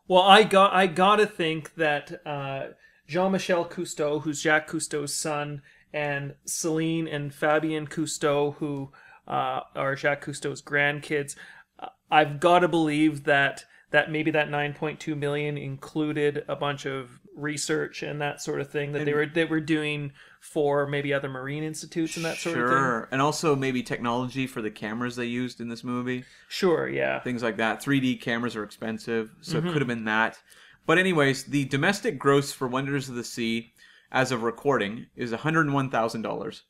Well, 0.07 0.23
I 0.23 0.43
got 0.43 0.73
I 0.73 0.87
gotta 0.87 1.27
think 1.27 1.75
that 1.77 2.21
uh, 2.27 2.69
Jean 3.07 3.33
Michel 3.33 3.65
Cousteau, 3.65 4.23
who's 4.23 4.43
Jacques 4.43 4.71
Cousteau's 4.71 5.15
son, 5.15 5.63
and 5.93 6.35
Celine 6.45 7.09
and 7.09 7.33
Fabien 7.35 7.87
Cousteau, 7.87 8.57
who 8.57 8.91
uh, 9.27 9.61
are 9.75 9.97
Jacques 9.97 10.25
Cousteau's 10.25 10.61
grandkids. 10.61 11.37
Uh, 11.79 11.89
I've 12.11 12.39
got 12.39 12.61
to 12.61 12.69
believe 12.69 13.25
that 13.25 13.65
that 13.95 14.11
maybe 14.11 14.33
that 14.33 14.49
9.2 14.49 15.17
million 15.17 15.57
included 15.57 16.45
a 16.49 16.57
bunch 16.57 16.85
of 16.85 17.21
research 17.37 18.03
and 18.03 18.21
that 18.21 18.43
sort 18.43 18.61
of 18.61 18.69
thing 18.69 18.91
that 18.91 19.05
they 19.05 19.15
were 19.15 19.25
they 19.25 19.45
were 19.45 19.61
doing 19.61 20.11
for 20.41 20.85
maybe 20.85 21.15
other 21.15 21.29
marine 21.29 21.63
institutes 21.63 22.17
and 22.17 22.25
that 22.25 22.37
sort 22.37 22.59
of 22.59 22.65
thing. 22.65 22.77
Sure. 22.77 23.09
And 23.13 23.23
also 23.23 23.55
maybe 23.55 23.85
technology 23.85 24.49
for 24.49 24.61
the 24.63 24.71
cameras 24.73 25.15
they 25.15 25.27
used 25.27 25.61
in 25.61 25.69
this 25.69 25.85
movie. 25.85 26.25
Sure, 26.49 26.89
yeah. 26.89 27.21
Things 27.21 27.41
like 27.41 27.57
that. 27.59 27.81
3D 27.81 28.21
cameras 28.21 28.57
are 28.57 28.65
expensive, 28.65 29.31
so 29.41 29.59
Mm-hmm. 29.59 29.69
it 29.69 29.73
could 29.73 29.81
have 29.83 29.89
been 29.89 30.07
that. 30.07 30.41
But 30.87 30.99
anyways, 30.99 31.45
the 31.45 31.65
domestic 31.67 32.19
gross 32.19 32.51
for 32.51 32.67
Wonders 32.67 33.09
of 33.09 33.15
the 33.15 33.23
Sea 33.23 33.75
as 34.11 34.33
of 34.33 34.43
recording 34.43 35.07
is 35.15 35.31
$101,000. 35.31 36.63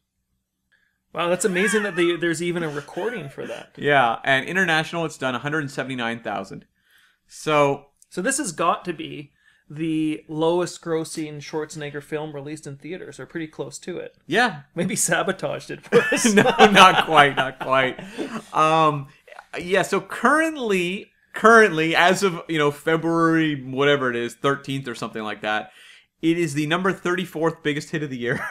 Wow, 1.15 1.29
that's 1.31 1.47
amazing 1.47 1.85
that 1.85 1.97
they, 1.97 2.17
there's 2.17 2.43
even 2.43 2.63
a 2.63 2.69
recording 2.69 3.31
for 3.31 3.47
that. 3.47 3.73
Yeah, 3.79 4.19
and 4.25 4.45
international 4.45 5.07
it's 5.07 5.17
done 5.17 5.33
179,000. 5.33 6.67
So, 7.27 7.87
So 8.11 8.23
this 8.23 8.39
has 8.39 8.53
got 8.53 8.85
to 8.87 8.93
be 8.93 9.33
the 9.71 10.23
lowest 10.29 10.83
grossing 10.83 11.39
Schwarzenegger 11.39 12.03
film 12.03 12.35
released 12.35 12.67
in 12.67 12.77
theaters, 12.77 13.19
or 13.19 13.27
pretty 13.27 13.47
close 13.47 13.79
to 13.81 13.97
it. 13.99 14.17
yeah, 14.27 14.63
Maybe 14.75 14.95
sabotaged 14.95 15.71
it 15.71 15.83
for 15.85 16.01
us. 16.13 16.33
no, 16.35 16.43
not 16.43 17.07
quite, 17.07 17.35
not 17.37 17.59
quite. 17.59 17.99
Um, 18.55 19.09
yeah. 19.59 19.83
So 19.83 20.01
currently, 20.01 21.11
currently, 21.33 21.97
as 21.97 22.23
of 22.23 22.43
you 22.49 22.59
know 22.59 22.71
February, 22.71 23.63
whatever 23.65 24.11
it 24.11 24.17
is, 24.17 24.35
thirteenth 24.35 24.87
or 24.87 24.95
something 24.95 25.23
like 25.23 25.41
that, 25.41 25.71
it 26.21 26.39
is 26.39 26.53
the 26.55 26.67
number 26.67 26.93
thirty 26.93 27.25
fourth 27.25 27.63
biggest 27.63 27.91
hit 27.91 28.03
of 28.03 28.11
the 28.11 28.19
year 28.19 28.47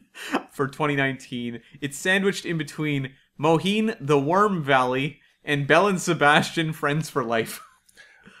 for 0.50 0.66
2019. 0.66 1.60
It's 1.80 1.96
sandwiched 1.96 2.44
in 2.44 2.58
between 2.58 3.12
Mohin, 3.38 3.96
The 4.00 4.18
Worm 4.18 4.62
Valley, 4.64 5.20
and 5.44 5.66
Belle 5.66 5.86
and 5.86 6.00
Sebastian, 6.00 6.72
Friends 6.72 7.08
for 7.08 7.22
Life. 7.22 7.60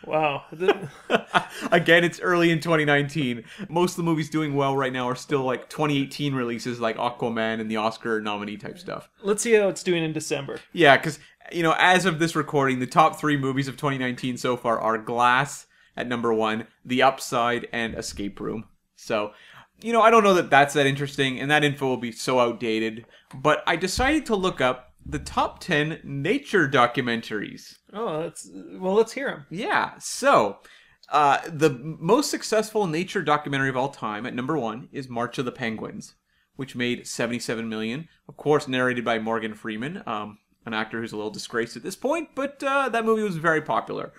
Wow. 0.06 0.44
Again, 1.72 2.04
it's 2.04 2.20
early 2.20 2.50
in 2.50 2.60
2019. 2.60 3.44
Most 3.68 3.92
of 3.92 3.96
the 3.96 4.02
movies 4.02 4.30
doing 4.30 4.54
well 4.54 4.76
right 4.76 4.92
now 4.92 5.08
are 5.08 5.16
still 5.16 5.42
like 5.42 5.68
2018 5.68 6.34
releases, 6.34 6.80
like 6.80 6.96
Aquaman 6.96 7.60
and 7.60 7.70
the 7.70 7.76
Oscar 7.76 8.20
nominee 8.20 8.56
type 8.56 8.78
stuff. 8.78 9.08
Let's 9.22 9.42
see 9.42 9.54
how 9.54 9.68
it's 9.68 9.82
doing 9.82 10.04
in 10.04 10.12
December. 10.12 10.60
Yeah, 10.72 10.96
because 10.96 11.18
you 11.52 11.62
know, 11.62 11.74
as 11.78 12.06
of 12.06 12.18
this 12.18 12.36
recording, 12.36 12.78
the 12.78 12.86
top 12.86 13.18
three 13.18 13.36
movies 13.36 13.68
of 13.68 13.76
2019 13.76 14.36
so 14.36 14.56
far 14.56 14.80
are 14.80 14.98
Glass 14.98 15.66
at 15.96 16.08
number 16.08 16.32
one, 16.32 16.66
The 16.84 17.02
Upside, 17.02 17.68
and 17.72 17.94
Escape 17.94 18.38
Room. 18.40 18.64
So, 18.96 19.32
you 19.80 19.92
know, 19.92 20.02
I 20.02 20.10
don't 20.10 20.24
know 20.24 20.34
that 20.34 20.50
that's 20.50 20.74
that 20.74 20.86
interesting, 20.86 21.40
and 21.40 21.50
that 21.50 21.64
info 21.64 21.86
will 21.86 21.96
be 21.96 22.12
so 22.12 22.40
outdated. 22.40 23.06
But 23.34 23.62
I 23.66 23.76
decided 23.76 24.26
to 24.26 24.36
look 24.36 24.60
up 24.60 24.92
the 25.08 25.18
top 25.18 25.60
10 25.60 26.00
nature 26.04 26.68
documentaries. 26.68 27.76
Oh, 27.92 28.22
that's 28.22 28.48
well. 28.72 28.94
Let's 28.94 29.12
hear 29.12 29.28
them. 29.28 29.46
Yeah, 29.50 29.92
so. 29.98 30.58
Uh, 31.08 31.38
the 31.46 31.70
most 31.70 32.32
successful 32.32 32.88
nature 32.88 33.22
documentary 33.22 33.68
of 33.68 33.76
all 33.76 33.90
time 33.90 34.26
at 34.26 34.34
number 34.34 34.58
one 34.58 34.88
is 34.90 35.08
March 35.08 35.38
of 35.38 35.44
the 35.44 35.52
Penguins, 35.52 36.16
which 36.56 36.74
made 36.74 37.06
77 37.06 37.68
million. 37.68 38.08
Of 38.28 38.36
course, 38.36 38.66
narrated 38.66 39.04
by 39.04 39.20
Morgan 39.20 39.54
Freeman, 39.54 40.02
um, 40.04 40.38
an 40.64 40.74
actor 40.74 41.00
who's 41.00 41.12
a 41.12 41.16
little 41.16 41.30
disgraced 41.30 41.76
at 41.76 41.84
this 41.84 41.94
point, 41.94 42.30
but 42.34 42.60
uh, 42.64 42.88
that 42.88 43.04
movie 43.04 43.22
was 43.22 43.36
very 43.36 43.62
popular. 43.62 44.12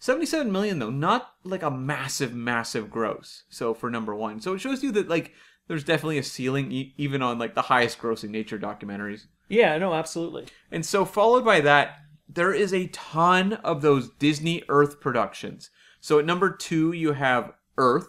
77 0.00 0.52
million 0.52 0.78
though, 0.80 0.90
not 0.90 1.32
like 1.44 1.62
a 1.62 1.70
massive, 1.70 2.34
massive 2.34 2.90
gross. 2.90 3.44
So 3.48 3.72
for 3.72 3.90
number 3.90 4.14
one, 4.14 4.38
so 4.40 4.52
it 4.52 4.58
shows 4.58 4.82
you 4.82 4.92
that 4.92 5.08
like 5.08 5.32
there's 5.66 5.84
definitely 5.84 6.18
a 6.18 6.22
ceiling 6.22 6.70
e- 6.70 6.94
even 6.98 7.22
on 7.22 7.38
like 7.38 7.54
the 7.54 7.62
highest 7.62 7.98
grossing 7.98 8.28
nature 8.28 8.58
documentaries. 8.58 9.28
Yeah, 9.48 9.76
no, 9.78 9.94
absolutely. 9.94 10.46
And 10.70 10.84
so, 10.84 11.04
followed 11.04 11.44
by 11.44 11.60
that, 11.60 11.98
there 12.28 12.52
is 12.52 12.72
a 12.72 12.88
ton 12.88 13.54
of 13.54 13.82
those 13.82 14.10
Disney 14.10 14.62
Earth 14.68 15.00
productions. 15.00 15.70
So, 16.00 16.18
at 16.18 16.24
number 16.24 16.50
two, 16.50 16.92
you 16.92 17.12
have 17.12 17.52
Earth. 17.76 18.08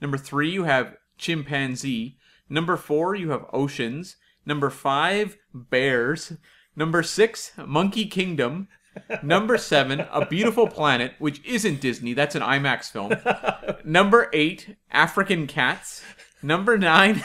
Number 0.00 0.18
three, 0.18 0.50
you 0.50 0.64
have 0.64 0.96
Chimpanzee. 1.18 2.18
Number 2.48 2.76
four, 2.76 3.14
you 3.14 3.30
have 3.30 3.46
Oceans. 3.52 4.16
Number 4.44 4.70
five, 4.70 5.36
Bears. 5.54 6.32
Number 6.74 7.02
six, 7.02 7.52
Monkey 7.56 8.06
Kingdom. 8.06 8.68
Number 9.22 9.56
seven, 9.56 10.00
A 10.00 10.26
Beautiful 10.26 10.66
Planet, 10.66 11.14
which 11.18 11.42
isn't 11.46 11.80
Disney, 11.80 12.12
that's 12.12 12.34
an 12.34 12.42
IMAX 12.42 12.90
film. 12.90 13.14
Number 13.84 14.28
eight, 14.32 14.76
African 14.90 15.46
Cats. 15.46 16.02
Number 16.42 16.76
nine, 16.76 17.22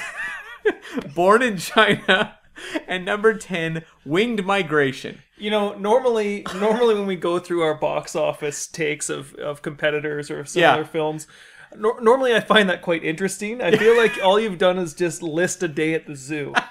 Born 1.16 1.42
in 1.42 1.58
China. 1.58 2.37
And 2.88 3.06
number 3.06 3.34
10, 3.34 3.84
Winged 4.06 4.46
Migration. 4.46 5.20
You 5.38 5.52
know, 5.52 5.74
normally, 5.78 6.46
normally 6.56 6.96
when 6.96 7.06
we 7.06 7.16
go 7.16 7.38
through 7.40 7.62
our 7.62 7.76
box 7.76 8.16
office 8.16 8.66
takes 8.68 9.10
of, 9.10 9.34
of 9.36 9.62
competitors 9.62 10.32
or 10.32 10.44
similar 10.46 10.82
Yeah. 10.82 10.88
films, 10.88 11.28
nor- 11.76 12.00
normally 12.02 12.34
I 12.34 12.40
find 12.40 12.70
that 12.70 12.82
quite 12.82 13.04
interesting. 13.04 13.62
I 13.62 13.76
feel 13.78 13.96
like 13.98 14.18
all 14.24 14.40
you've 14.40 14.58
done 14.58 14.78
is 14.80 14.94
just 14.94 15.22
list 15.22 15.62
a 15.64 15.68
day 15.68 15.94
at 15.94 16.08
the 16.08 16.16
zoo. 16.16 16.54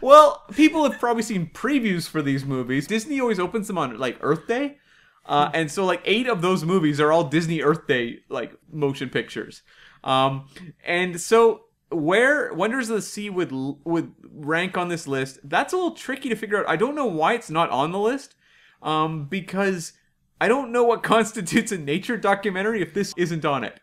Well, 0.00 0.44
people 0.52 0.88
have 0.88 1.00
probably 1.00 1.22
seen 1.22 1.50
previews 1.52 2.08
for 2.08 2.22
these 2.22 2.44
movies. 2.44 2.86
Disney 2.86 3.18
always 3.20 3.40
opens 3.40 3.66
them 3.66 3.78
on 3.78 3.98
like 3.98 4.18
Earth 4.20 4.46
Day. 4.46 4.76
Uh, 5.24 5.50
and 5.54 5.70
so 5.70 5.84
like 5.84 6.02
eight 6.04 6.28
of 6.28 6.42
those 6.42 6.64
movies 6.64 7.00
are 7.00 7.10
all 7.10 7.24
Disney 7.24 7.62
Earth 7.62 7.86
Day 7.88 8.20
like 8.28 8.54
motion 8.70 9.08
pictures. 9.08 9.62
Um, 10.04 10.48
and 10.84 11.20
so 11.20 11.62
where 11.90 12.52
Wonders 12.52 12.90
of 12.90 12.96
the 12.96 13.02
Sea 13.02 13.30
would 13.30 13.52
would 13.52 14.12
rank 14.22 14.76
on 14.76 14.88
this 14.88 15.06
list, 15.06 15.38
that's 15.44 15.72
a 15.72 15.76
little 15.76 15.92
tricky 15.92 16.28
to 16.28 16.36
figure 16.36 16.58
out. 16.58 16.68
I 16.68 16.76
don't 16.76 16.94
know 16.94 17.06
why 17.06 17.34
it's 17.34 17.50
not 17.50 17.70
on 17.70 17.92
the 17.92 17.98
list. 17.98 18.34
Um, 18.82 19.24
because 19.26 19.92
I 20.40 20.48
don't 20.48 20.70
know 20.70 20.84
what 20.84 21.02
constitutes 21.14 21.72
a 21.72 21.78
nature 21.78 22.16
documentary 22.16 22.82
if 22.82 22.92
this 22.94 23.14
isn't 23.16 23.44
on 23.44 23.64
it. 23.64 23.80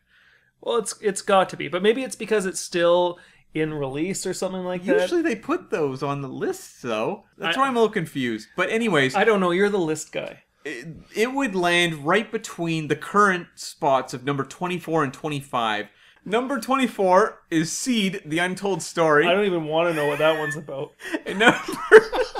Well, 0.61 0.77
it's 0.77 0.95
it's 1.01 1.21
got 1.21 1.49
to 1.49 1.57
be, 1.57 1.67
but 1.67 1.83
maybe 1.83 2.03
it's 2.03 2.15
because 2.15 2.45
it's 2.45 2.59
still 2.59 3.19
in 3.53 3.73
release 3.73 4.25
or 4.25 4.33
something 4.33 4.63
like 4.63 4.83
that. 4.85 5.01
Usually 5.01 5.21
they 5.21 5.35
put 5.35 5.69
those 5.69 6.01
on 6.01 6.21
the 6.21 6.27
list 6.27 6.81
though. 6.81 7.25
That's 7.37 7.57
I- 7.57 7.59
why 7.61 7.67
I'm 7.67 7.75
a 7.75 7.79
little 7.81 7.93
confused. 7.93 8.47
But 8.55 8.69
anyways, 8.69 9.15
I 9.15 9.23
don't 9.25 9.39
know. 9.39 9.51
You're 9.51 9.69
the 9.69 9.77
list 9.77 10.11
guy. 10.11 10.43
it, 10.65 10.87
it 11.15 11.33
would 11.33 11.53
land 11.55 12.05
right 12.05 12.31
between 12.31 12.87
the 12.87 12.95
current 12.95 13.47
spots 13.55 14.13
of 14.13 14.23
number 14.23 14.43
24 14.45 15.03
and 15.03 15.13
25. 15.13 15.87
Number 16.25 16.59
24 16.59 17.41
is 17.51 17.71
Seed, 17.71 18.21
The 18.25 18.39
Untold 18.39 18.81
Story. 18.81 19.27
I 19.27 19.33
don't 19.33 19.45
even 19.45 19.65
want 19.65 19.89
to 19.89 19.93
know 19.93 20.07
what 20.07 20.19
that 20.19 20.39
one's 20.39 20.55
about. 20.55 20.91
And 21.25 21.39
number, 21.39 21.57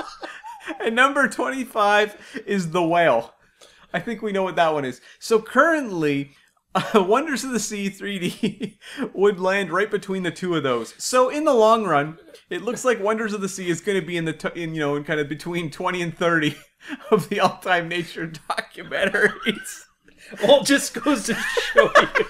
and 0.80 0.94
number 0.94 1.28
25 1.28 2.42
is 2.46 2.70
The 2.70 2.82
Whale. 2.82 3.34
I 3.92 4.00
think 4.00 4.22
we 4.22 4.32
know 4.32 4.42
what 4.42 4.56
that 4.56 4.72
one 4.72 4.84
is. 4.84 5.00
So 5.18 5.40
currently, 5.40 6.32
uh, 6.74 7.04
Wonders 7.06 7.44
of 7.44 7.50
the 7.50 7.60
Sea 7.60 7.90
3D 7.90 8.78
would 9.14 9.38
land 9.38 9.70
right 9.70 9.90
between 9.90 10.22
the 10.22 10.30
two 10.30 10.56
of 10.56 10.62
those. 10.62 10.94
So 10.96 11.28
in 11.28 11.44
the 11.44 11.54
long 11.54 11.84
run, 11.84 12.18
it 12.48 12.62
looks 12.62 12.84
like 12.84 13.02
Wonders 13.02 13.34
of 13.34 13.42
the 13.42 13.48
Sea 13.48 13.68
is 13.68 13.80
going 13.80 14.00
to 14.00 14.06
be 14.06 14.16
in 14.16 14.24
the 14.24 14.32
t- 14.32 14.62
in 14.62 14.74
you 14.74 14.80
know 14.80 14.96
in 14.96 15.04
kind 15.04 15.20
of 15.20 15.28
between 15.28 15.70
20 15.70 16.02
and 16.02 16.16
30 16.16 16.56
of 17.10 17.28
the 17.28 17.40
all-time 17.40 17.88
nature 17.88 18.30
documentaries. 18.48 19.84
Well, 20.42 20.62
just 20.62 20.94
goes 20.94 21.24
to 21.24 21.34
show 21.34 21.90
you. 22.00 22.26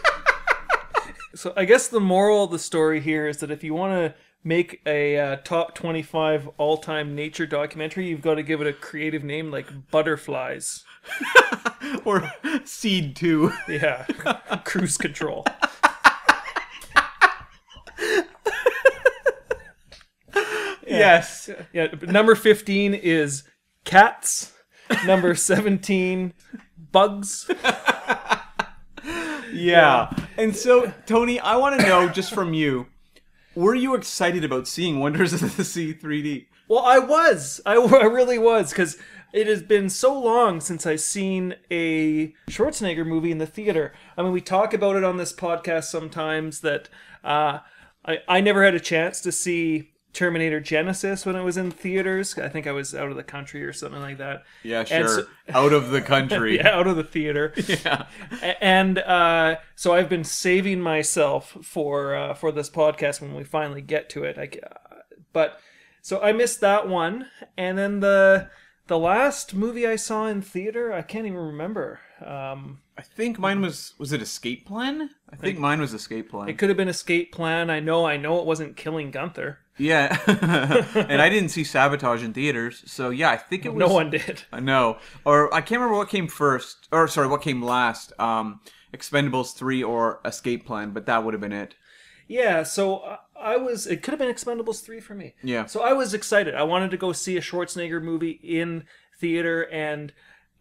So 1.34 1.52
I 1.56 1.64
guess 1.64 1.88
the 1.88 2.00
moral 2.00 2.44
of 2.44 2.50
the 2.50 2.58
story 2.58 3.00
here 3.00 3.26
is 3.26 3.38
that 3.38 3.50
if 3.50 3.64
you 3.64 3.74
want 3.74 3.92
to 3.92 4.14
make 4.42 4.82
a 4.86 5.18
uh, 5.18 5.36
top 5.36 5.74
25 5.74 6.48
all-time 6.58 7.14
nature 7.14 7.46
documentary, 7.46 8.08
you've 8.08 8.22
got 8.22 8.34
to 8.34 8.42
give 8.42 8.60
it 8.60 8.66
a 8.66 8.72
creative 8.72 9.24
name 9.24 9.50
like 9.50 9.90
Butterflies. 9.90 10.84
or 12.04 12.30
Seed 12.64 13.16
2. 13.16 13.52
Yeah, 13.68 14.06
cruise 14.64 14.96
control. 14.96 15.46
Yes. 20.86 21.50
Yeah, 21.72 21.88
number 22.02 22.34
15 22.34 22.94
is 22.94 23.44
cats. 23.84 24.52
Number 25.06 25.34
17, 25.34 26.34
bugs. 26.92 27.50
Yeah. 29.54 30.14
And 30.36 30.54
so, 30.54 30.92
Tony, 31.06 31.40
I 31.40 31.56
want 31.56 31.80
to 31.80 31.86
know 31.86 32.08
just 32.08 32.32
from 32.32 32.52
you, 32.54 32.86
were 33.54 33.74
you 33.74 33.94
excited 33.94 34.44
about 34.44 34.66
seeing 34.66 35.00
Wonders 35.00 35.32
of 35.32 35.56
the 35.56 35.64
Sea 35.64 35.94
3D? 35.94 36.46
Well, 36.68 36.84
I 36.84 36.98
was. 36.98 37.60
I, 37.64 37.74
I 37.76 38.04
really 38.04 38.38
was 38.38 38.70
because 38.70 38.98
it 39.32 39.46
has 39.46 39.62
been 39.62 39.90
so 39.90 40.18
long 40.18 40.60
since 40.60 40.86
I've 40.86 41.00
seen 41.00 41.56
a 41.70 42.28
Schwarzenegger 42.48 43.06
movie 43.06 43.30
in 43.30 43.38
the 43.38 43.46
theater. 43.46 43.92
I 44.16 44.22
mean, 44.22 44.32
we 44.32 44.40
talk 44.40 44.72
about 44.72 44.96
it 44.96 45.04
on 45.04 45.16
this 45.16 45.32
podcast 45.32 45.84
sometimes 45.84 46.60
that 46.60 46.88
uh, 47.22 47.58
I 48.04 48.18
I 48.28 48.40
never 48.40 48.64
had 48.64 48.74
a 48.74 48.80
chance 48.80 49.20
to 49.22 49.32
see 49.32 49.90
Terminator 50.14 50.60
Genisys 50.60 51.26
when 51.26 51.36
it 51.36 51.42
was 51.42 51.56
in 51.56 51.70
theaters. 51.70 52.38
I 52.38 52.48
think 52.48 52.66
I 52.66 52.72
was 52.72 52.94
out 52.94 53.10
of 53.10 53.16
the 53.16 53.22
country 53.22 53.62
or 53.64 53.72
something 53.72 54.00
like 54.00 54.18
that. 54.18 54.44
Yeah, 54.62 54.84
sure. 54.84 55.08
so- 55.08 55.26
Out 55.50 55.72
of 55.72 55.90
the 55.90 56.00
country. 56.00 56.56
Yeah, 56.58 56.70
out 56.70 56.86
of 56.86 56.96
the 56.96 57.04
theater. 57.04 57.52
Yeah. 57.68 58.06
And 58.60 58.98
uh, 58.98 59.56
so 59.74 59.92
I've 59.94 60.08
been 60.08 60.24
saving 60.24 60.80
myself 60.80 61.56
for 61.62 62.14
uh, 62.14 62.34
for 62.34 62.50
this 62.52 62.70
podcast 62.70 63.20
when 63.20 63.34
we 63.34 63.44
finally 63.44 63.82
get 63.82 64.08
to 64.10 64.24
it. 64.24 64.38
I, 64.38 64.48
uh, 64.66 64.96
but 65.32 65.58
so 66.00 66.22
I 66.22 66.32
missed 66.32 66.60
that 66.60 66.88
one, 66.88 67.26
and 67.56 67.76
then 67.76 68.00
the 68.00 68.48
the 68.86 68.98
last 68.98 69.54
movie 69.54 69.86
I 69.86 69.96
saw 69.96 70.26
in 70.26 70.42
theater, 70.42 70.92
I 70.92 71.02
can't 71.02 71.26
even 71.26 71.38
remember. 71.38 72.00
Um, 72.24 72.80
I 72.96 73.02
think 73.02 73.38
mine 73.38 73.60
was 73.60 73.94
was 73.98 74.12
it 74.12 74.22
Escape 74.22 74.66
Plan? 74.66 75.10
I 75.30 75.36
think 75.36 75.58
mine 75.58 75.80
was 75.80 75.92
Escape 75.94 76.30
Plan. 76.30 76.48
it 76.48 76.58
could 76.58 76.68
have 76.68 76.76
been 76.76 76.88
Escape 76.88 77.32
Plan. 77.32 77.70
I 77.70 77.80
know, 77.80 78.06
I 78.06 78.16
know, 78.16 78.38
it 78.38 78.46
wasn't 78.46 78.76
Killing 78.76 79.10
Gunther. 79.10 79.58
Yeah. 79.78 80.18
and 80.94 81.20
I 81.20 81.28
didn't 81.28 81.50
see 81.50 81.64
Sabotage 81.64 82.22
in 82.22 82.32
theaters, 82.32 82.82
so 82.86 83.10
yeah, 83.10 83.30
I 83.30 83.36
think 83.36 83.64
it 83.64 83.74
was 83.74 83.80
No 83.80 83.92
one 83.92 84.10
did. 84.10 84.42
I 84.52 84.60
know. 84.60 84.98
Or 85.24 85.52
I 85.52 85.60
can't 85.60 85.80
remember 85.80 85.96
what 85.96 86.08
came 86.08 86.28
first 86.28 86.88
or 86.92 87.08
sorry, 87.08 87.28
what 87.28 87.42
came 87.42 87.62
last. 87.62 88.12
Um 88.18 88.60
Expendables 88.94 89.54
3 89.54 89.82
or 89.82 90.20
Escape 90.24 90.64
Plan, 90.64 90.92
but 90.92 91.06
that 91.06 91.24
would 91.24 91.34
have 91.34 91.40
been 91.40 91.52
it. 91.52 91.74
Yeah, 92.28 92.62
so 92.62 93.18
I 93.38 93.56
was. 93.56 93.86
It 93.86 94.02
could 94.02 94.12
have 94.12 94.18
been 94.18 94.34
Expendables 94.34 94.82
three 94.82 95.00
for 95.00 95.14
me. 95.14 95.34
Yeah. 95.42 95.66
So 95.66 95.82
I 95.82 95.92
was 95.92 96.14
excited. 96.14 96.54
I 96.54 96.62
wanted 96.62 96.90
to 96.92 96.96
go 96.96 97.12
see 97.12 97.36
a 97.36 97.40
Schwarzenegger 97.40 98.02
movie 98.02 98.40
in 98.42 98.84
theater, 99.20 99.62
and 99.70 100.12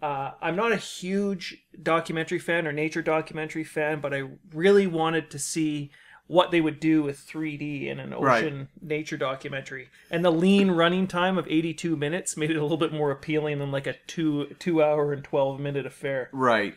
uh, 0.02 0.32
I'm 0.42 0.56
not 0.56 0.74
a 0.74 0.78
huge 0.78 1.64
documentary 1.82 2.40
fan 2.40 2.68
or 2.68 2.74
nature 2.74 3.02
documentary 3.02 3.64
fan, 3.64 4.02
but 4.02 4.14
I 4.14 4.24
really 4.54 4.88
wanted 4.88 5.32
to 5.32 5.40
see 5.40 5.92
what 6.28 6.52
they 6.52 6.62
would 6.62 6.80
do 6.80 7.04
with 7.04 7.20
3D 7.20 7.88
in 7.88 8.00
an 8.00 8.12
Right. 8.12 8.44
ocean 8.44 8.70
nature 8.82 9.18
documentary. 9.18 9.90
And 10.10 10.24
the 10.24 10.32
lean 10.32 10.72
running 10.72 11.06
time 11.08 11.38
of 11.38 11.48
82 11.48 11.96
minutes 11.96 12.38
made 12.38 12.50
it 12.50 12.56
a 12.56 12.62
little 12.62 12.78
bit 12.78 12.94
more 12.94 13.12
appealing 13.12 13.60
than 13.60 13.72
like 13.72 13.88
a 13.88 13.96
two 14.08 14.56
two 14.60 14.82
hour 14.82 15.12
and 15.14 15.24
12 15.24 15.60
minute 15.60 15.86
affair. 15.86 16.30
Right. 16.32 16.76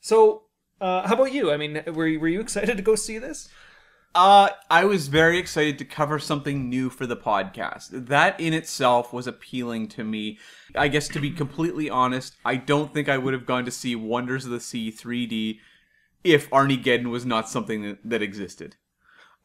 So. 0.00 0.42
Uh, 0.80 1.06
how 1.06 1.14
about 1.14 1.32
you? 1.32 1.50
I 1.52 1.56
mean, 1.56 1.82
were 1.94 2.06
you, 2.06 2.20
were 2.20 2.28
you 2.28 2.40
excited 2.40 2.76
to 2.76 2.82
go 2.82 2.94
see 2.96 3.16
this? 3.16 3.48
Uh, 4.14 4.48
I 4.68 4.84
was 4.84 5.08
very 5.08 5.38
excited 5.38 5.78
to 5.78 5.84
cover 5.84 6.18
something 6.18 6.68
new 6.68 6.90
for 6.90 7.06
the 7.06 7.16
podcast. 7.16 7.88
That 8.08 8.38
in 8.38 8.52
itself 8.52 9.12
was 9.12 9.26
appealing 9.26 9.88
to 9.90 10.04
me. 10.04 10.38
I 10.74 10.88
guess 10.88 11.08
to 11.08 11.20
be 11.20 11.30
completely 11.30 11.88
honest, 11.88 12.36
I 12.44 12.56
don't 12.56 12.92
think 12.92 13.08
I 13.08 13.18
would 13.18 13.34
have 13.34 13.46
gone 13.46 13.64
to 13.64 13.70
see 13.70 13.96
Wonders 13.96 14.44
of 14.44 14.50
the 14.50 14.60
Sea 14.60 14.90
3D 14.92 15.58
if 16.24 16.48
Arnie 16.50 16.82
Geddon 16.82 17.10
was 17.10 17.24
not 17.26 17.48
something 17.48 17.82
that, 17.82 17.98
that 18.04 18.22
existed. 18.22 18.76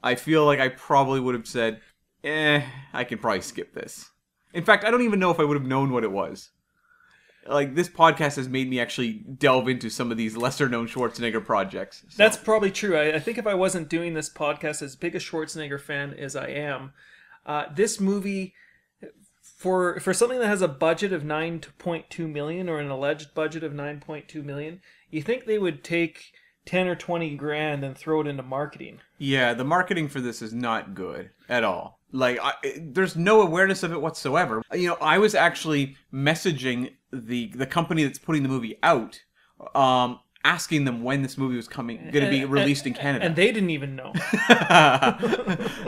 I 0.01 0.15
feel 0.15 0.45
like 0.45 0.59
I 0.59 0.69
probably 0.69 1.19
would 1.19 1.35
have 1.35 1.47
said, 1.47 1.81
eh, 2.23 2.63
I 2.93 3.03
can 3.03 3.19
probably 3.19 3.41
skip 3.41 3.73
this. 3.73 4.09
In 4.53 4.63
fact, 4.63 4.85
I 4.85 4.91
don't 4.91 5.01
even 5.03 5.19
know 5.19 5.29
if 5.29 5.39
I 5.39 5.43
would 5.43 5.57
have 5.57 5.67
known 5.67 5.91
what 5.91 6.03
it 6.05 6.11
was. 6.11 6.49
Like, 7.45 7.75
this 7.75 7.89
podcast 7.89 8.35
has 8.35 8.47
made 8.47 8.69
me 8.69 8.79
actually 8.79 9.13
delve 9.13 9.67
into 9.67 9.89
some 9.89 10.11
of 10.11 10.17
these 10.17 10.37
lesser 10.37 10.69
known 10.69 10.87
Schwarzenegger 10.87 11.43
projects. 11.43 12.03
So- 12.09 12.15
That's 12.17 12.37
probably 12.37 12.71
true. 12.71 12.95
I, 12.95 13.15
I 13.15 13.19
think 13.19 13.37
if 13.37 13.47
I 13.47 13.53
wasn't 13.53 13.89
doing 13.89 14.13
this 14.13 14.29
podcast 14.29 14.81
as 14.81 14.95
big 14.95 15.15
a 15.15 15.19
Schwarzenegger 15.19 15.79
fan 15.79 16.13
as 16.13 16.35
I 16.35 16.47
am, 16.47 16.93
uh, 17.45 17.65
this 17.75 17.99
movie 17.99 18.53
for 19.57 19.99
for 19.99 20.13
something 20.13 20.39
that 20.39 20.47
has 20.47 20.61
a 20.61 20.67
budget 20.67 21.11
of 21.11 21.23
9.2 21.23 22.31
million 22.31 22.69
or 22.69 22.79
an 22.79 22.89
alleged 22.89 23.33
budget 23.33 23.63
of 23.63 23.73
9.2 23.73 24.43
million, 24.43 24.81
you 25.09 25.21
think 25.21 25.45
they 25.45 25.59
would 25.59 25.83
take 25.83 26.31
10 26.65 26.87
or 26.87 26.95
20 26.95 27.35
grand 27.35 27.83
and 27.83 27.97
throw 27.97 28.21
it 28.21 28.27
into 28.27 28.43
marketing. 28.43 28.99
Yeah, 29.17 29.53
the 29.53 29.63
marketing 29.63 30.07
for 30.07 30.21
this 30.21 30.41
is 30.41 30.53
not 30.53 30.93
good 30.93 31.31
at 31.47 31.63
all. 31.63 31.99
Like, 32.11 32.39
I, 32.41 32.53
there's 32.79 33.15
no 33.15 33.41
awareness 33.41 33.83
of 33.83 33.91
it 33.91 34.01
whatsoever. 34.01 34.63
You 34.73 34.89
know, 34.89 34.97
I 35.01 35.17
was 35.19 35.35
actually 35.35 35.95
messaging 36.13 36.93
the 37.11 37.51
the 37.55 37.65
company 37.65 38.03
that's 38.03 38.19
putting 38.19 38.43
the 38.43 38.49
movie 38.49 38.77
out, 38.83 39.19
um, 39.75 40.19
asking 40.43 40.85
them 40.85 41.03
when 41.03 41.21
this 41.21 41.37
movie 41.37 41.57
was 41.57 41.67
coming, 41.67 41.97
going 42.11 42.23
to 42.25 42.29
be 42.31 42.45
released 42.45 42.87
in 42.87 42.93
Canada. 42.93 43.25
And 43.25 43.35
they 43.35 43.51
didn't 43.51 43.71
even 43.71 43.95
know. 43.95 44.13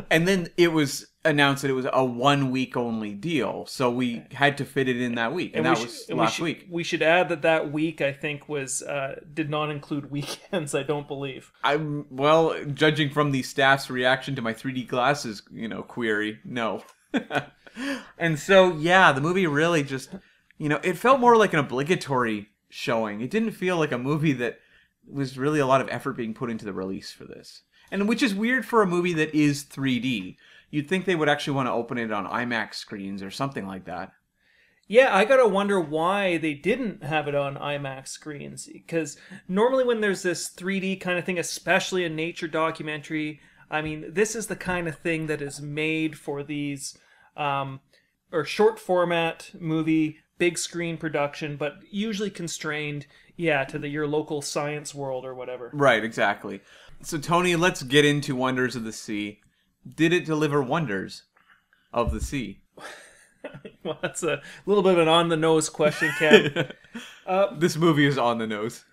and 0.09 0.27
then 0.27 0.49
it 0.57 0.71
was 0.71 1.07
announced 1.23 1.61
that 1.61 1.69
it 1.69 1.73
was 1.75 1.87
a 1.91 2.03
one 2.03 2.51
week 2.51 2.75
only 2.75 3.13
deal, 3.13 3.65
so 3.67 3.89
we 3.89 4.23
had 4.31 4.57
to 4.57 4.65
fit 4.65 4.89
it 4.89 4.99
in 4.99 5.15
that 5.15 5.33
week, 5.33 5.51
and, 5.53 5.63
we 5.63 5.69
that 5.69 5.77
should- 5.77 5.87
was 5.87 6.05
and 6.09 6.17
we 6.17 6.23
last 6.25 6.35
should- 6.35 6.43
week. 6.43 6.67
We 6.69 6.83
should 6.83 7.01
add 7.01 7.29
that 7.29 7.43
that 7.43 7.71
week 7.71 8.01
I 8.01 8.11
think 8.11 8.49
was 8.49 8.81
uh, 8.81 9.19
did 9.33 9.49
not 9.49 9.69
include 9.69 10.11
weekends. 10.11 10.75
I 10.75 10.83
don't 10.83 11.07
believe. 11.07 11.51
I'm 11.63 12.05
well, 12.09 12.55
judging 12.73 13.09
from 13.09 13.31
the 13.31 13.43
staff's 13.43 13.89
reaction 13.89 14.35
to 14.35 14.41
my 14.41 14.53
3D 14.53 14.87
glasses, 14.87 15.43
you 15.51 15.67
know, 15.67 15.83
query, 15.83 16.39
no. 16.43 16.83
and 18.17 18.39
so, 18.39 18.75
yeah, 18.77 19.11
the 19.11 19.21
movie 19.21 19.47
really 19.47 19.83
just, 19.83 20.09
you 20.57 20.69
know, 20.69 20.79
it 20.83 20.97
felt 20.97 21.19
more 21.19 21.35
like 21.37 21.53
an 21.53 21.59
obligatory 21.59 22.49
showing. 22.71 23.21
It 23.21 23.29
didn't 23.29 23.51
feel 23.51 23.77
like 23.77 23.91
a 23.91 23.97
movie 23.97 24.33
that 24.33 24.59
was 25.07 25.37
really 25.37 25.59
a 25.59 25.65
lot 25.65 25.81
of 25.81 25.89
effort 25.89 26.13
being 26.13 26.33
put 26.33 26.49
into 26.49 26.65
the 26.65 26.73
release 26.73 27.11
for 27.11 27.25
this. 27.25 27.61
And 27.91 28.07
which 28.07 28.23
is 28.23 28.33
weird 28.33 28.65
for 28.65 28.81
a 28.81 28.87
movie 28.87 29.13
that 29.13 29.35
is 29.35 29.63
3D. 29.63 30.37
You'd 30.69 30.87
think 30.87 31.05
they 31.05 31.15
would 31.15 31.29
actually 31.29 31.53
want 31.53 31.67
to 31.67 31.73
open 31.73 31.97
it 31.97 32.11
on 32.11 32.25
IMAX 32.25 32.75
screens 32.75 33.21
or 33.21 33.29
something 33.29 33.67
like 33.67 33.85
that. 33.85 34.13
Yeah, 34.87 35.15
I 35.15 35.25
gotta 35.25 35.47
wonder 35.47 35.79
why 35.79 36.37
they 36.37 36.53
didn't 36.53 37.03
have 37.03 37.27
it 37.27 37.35
on 37.35 37.55
IMAX 37.55 38.09
screens. 38.09 38.67
Because 38.71 39.17
normally, 39.47 39.83
when 39.83 40.01
there's 40.01 40.21
this 40.23 40.49
3D 40.49 40.99
kind 40.99 41.17
of 41.17 41.25
thing, 41.25 41.39
especially 41.39 42.03
a 42.03 42.09
nature 42.09 42.47
documentary, 42.47 43.39
I 43.69 43.81
mean, 43.81 44.13
this 44.13 44.35
is 44.35 44.47
the 44.47 44.55
kind 44.55 44.87
of 44.87 44.97
thing 44.97 45.27
that 45.27 45.41
is 45.41 45.61
made 45.61 46.17
for 46.17 46.43
these, 46.43 46.97
um, 47.37 47.79
or 48.33 48.43
short 48.43 48.79
format 48.79 49.51
movie, 49.57 50.17
big 50.41 50.57
screen 50.57 50.97
production, 50.97 51.55
but 51.55 51.75
usually 51.91 52.31
constrained, 52.31 53.05
yeah, 53.37 53.63
to 53.63 53.77
the 53.77 53.87
your 53.87 54.07
local 54.07 54.41
science 54.41 54.95
world 54.95 55.23
or 55.23 55.35
whatever. 55.35 55.69
Right, 55.71 56.03
exactly. 56.03 56.61
So, 57.03 57.19
Tony, 57.19 57.55
let's 57.55 57.83
get 57.83 58.05
into 58.05 58.35
Wonders 58.35 58.75
of 58.75 58.83
the 58.83 58.91
Sea. 58.91 59.39
Did 59.87 60.11
it 60.11 60.25
deliver 60.25 60.59
wonders 60.59 61.23
of 61.93 62.11
the 62.11 62.19
sea? 62.19 62.61
Well, 63.83 63.97
that's 64.03 64.21
a 64.21 64.39
little 64.67 64.83
bit 64.83 64.93
of 64.93 64.99
an 64.99 65.07
on 65.07 65.29
the 65.29 65.35
nose 65.37 65.67
question, 65.67 66.11
Cam. 66.19 66.53
This 67.59 67.75
movie 67.75 68.05
is 68.05 68.15
on 68.19 68.37
the 68.37 68.45
nose. 68.45 68.85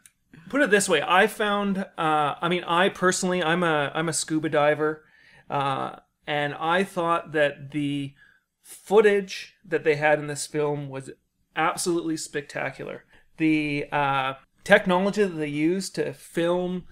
put 0.48 0.62
it 0.62 0.70
this 0.70 0.88
way 0.88 1.02
i 1.02 1.26
found 1.26 1.78
uh, 1.78 2.34
i 2.40 2.48
mean 2.48 2.64
i 2.64 2.88
personally 2.88 3.42
i'm 3.42 3.62
a 3.62 3.92
i'm 3.94 4.08
a 4.08 4.12
scuba 4.14 4.48
diver 4.48 5.04
uh, 5.50 5.96
and 6.26 6.54
i 6.54 6.82
thought 6.82 7.32
that 7.32 7.72
the 7.72 8.14
footage 8.62 9.56
that 9.66 9.84
they 9.84 9.96
had 9.96 10.18
in 10.18 10.26
this 10.28 10.46
film 10.46 10.88
was 10.88 11.10
absolutely 11.58 12.16
spectacular. 12.16 13.04
The 13.36 13.86
uh, 13.92 14.34
technology 14.64 15.24
that 15.24 15.36
they 15.36 15.48
use 15.48 15.90
to 15.90 16.14
film 16.14 16.84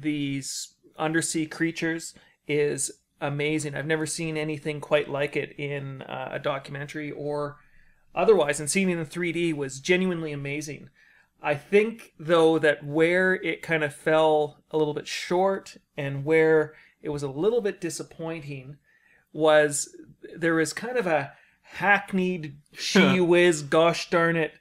these 0.00 0.74
undersea 0.96 1.46
creatures 1.46 2.14
is 2.46 2.92
amazing. 3.20 3.74
I've 3.74 3.86
never 3.86 4.06
seen 4.06 4.36
anything 4.36 4.80
quite 4.80 5.08
like 5.08 5.36
it 5.36 5.58
in 5.58 6.02
uh, 6.02 6.28
a 6.32 6.38
documentary 6.38 7.10
or 7.10 7.56
otherwise 8.14 8.60
and 8.60 8.70
seeing 8.70 8.90
it 8.90 8.98
in 8.98 9.06
3d 9.06 9.54
was 9.54 9.80
genuinely 9.80 10.32
amazing. 10.32 10.90
I 11.42 11.54
think 11.54 12.12
though 12.18 12.58
that 12.58 12.84
where 12.84 13.34
it 13.34 13.62
kind 13.62 13.82
of 13.82 13.94
fell 13.94 14.62
a 14.70 14.78
little 14.78 14.94
bit 14.94 15.08
short 15.08 15.76
and 15.96 16.24
where 16.24 16.74
it 17.02 17.08
was 17.08 17.22
a 17.22 17.28
little 17.28 17.60
bit 17.60 17.80
disappointing 17.80 18.76
was 19.32 19.94
there 20.36 20.54
was 20.54 20.72
kind 20.72 20.96
of 20.96 21.06
a 21.06 21.32
hackneyed 21.64 22.56
she 22.72 23.20
whiz 23.20 23.62
gosh 23.62 24.10
darn 24.10 24.36
it 24.36 24.52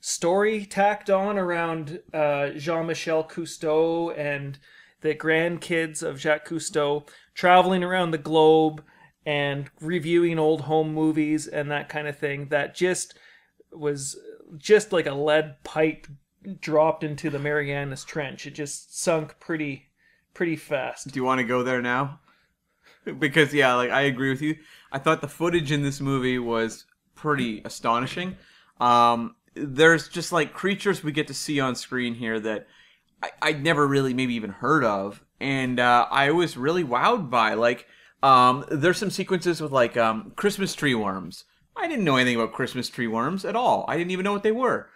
story 0.00 0.64
tacked 0.66 1.08
on 1.08 1.38
around 1.38 2.00
uh, 2.12 2.50
Jean-Michel 2.50 3.24
Cousteau 3.24 4.16
and 4.18 4.58
the 5.00 5.14
grandkids 5.14 6.02
of 6.02 6.18
Jacques 6.18 6.48
Cousteau 6.48 7.06
traveling 7.34 7.84
around 7.84 8.10
the 8.10 8.18
globe 8.18 8.82
and 9.24 9.70
reviewing 9.80 10.38
old 10.38 10.62
home 10.62 10.92
movies 10.92 11.46
and 11.46 11.70
that 11.70 11.88
kind 11.88 12.08
of 12.08 12.18
thing 12.18 12.48
that 12.48 12.74
just 12.74 13.14
was 13.72 14.16
just 14.58 14.92
like 14.92 15.06
a 15.06 15.14
lead 15.14 15.62
pipe 15.62 16.06
dropped 16.60 17.04
into 17.04 17.30
the 17.30 17.38
Marianas 17.38 18.04
Trench. 18.04 18.46
It 18.46 18.54
just 18.54 19.00
sunk 19.00 19.38
pretty 19.38 19.86
pretty 20.34 20.56
fast. 20.56 21.12
Do 21.12 21.18
you 21.18 21.24
want 21.24 21.38
to 21.40 21.46
go 21.46 21.62
there 21.62 21.82
now? 21.82 22.20
Because 23.18 23.52
yeah, 23.52 23.74
like 23.74 23.90
I 23.90 24.02
agree 24.02 24.30
with 24.30 24.42
you. 24.42 24.58
I 24.92 24.98
thought 24.98 25.22
the 25.22 25.28
footage 25.28 25.72
in 25.72 25.82
this 25.82 26.00
movie 26.00 26.38
was 26.38 26.84
pretty 27.14 27.62
astonishing. 27.64 28.36
Um, 28.80 29.36
there's 29.54 30.08
just 30.08 30.32
like 30.32 30.52
creatures 30.52 31.02
we 31.02 31.12
get 31.12 31.26
to 31.28 31.34
see 31.34 31.58
on 31.60 31.74
screen 31.74 32.14
here 32.14 32.38
that 32.40 32.66
I, 33.22 33.30
I'd 33.40 33.62
never 33.62 33.86
really 33.86 34.14
maybe 34.14 34.34
even 34.34 34.50
heard 34.50 34.84
of, 34.84 35.24
and 35.40 35.80
uh, 35.80 36.06
I 36.10 36.30
was 36.30 36.56
really 36.56 36.84
wowed 36.84 37.30
by. 37.30 37.54
Like, 37.54 37.86
um, 38.22 38.64
there's 38.70 38.98
some 38.98 39.10
sequences 39.10 39.60
with 39.60 39.72
like 39.72 39.96
um, 39.96 40.32
Christmas 40.36 40.74
tree 40.74 40.94
worms. 40.94 41.44
I 41.76 41.88
didn't 41.88 42.04
know 42.04 42.16
anything 42.16 42.36
about 42.36 42.52
Christmas 42.52 42.88
tree 42.88 43.06
worms 43.06 43.44
at 43.44 43.56
all. 43.56 43.86
I 43.88 43.96
didn't 43.96 44.10
even 44.10 44.24
know 44.24 44.32
what 44.32 44.42
they 44.42 44.52
were. 44.52 44.90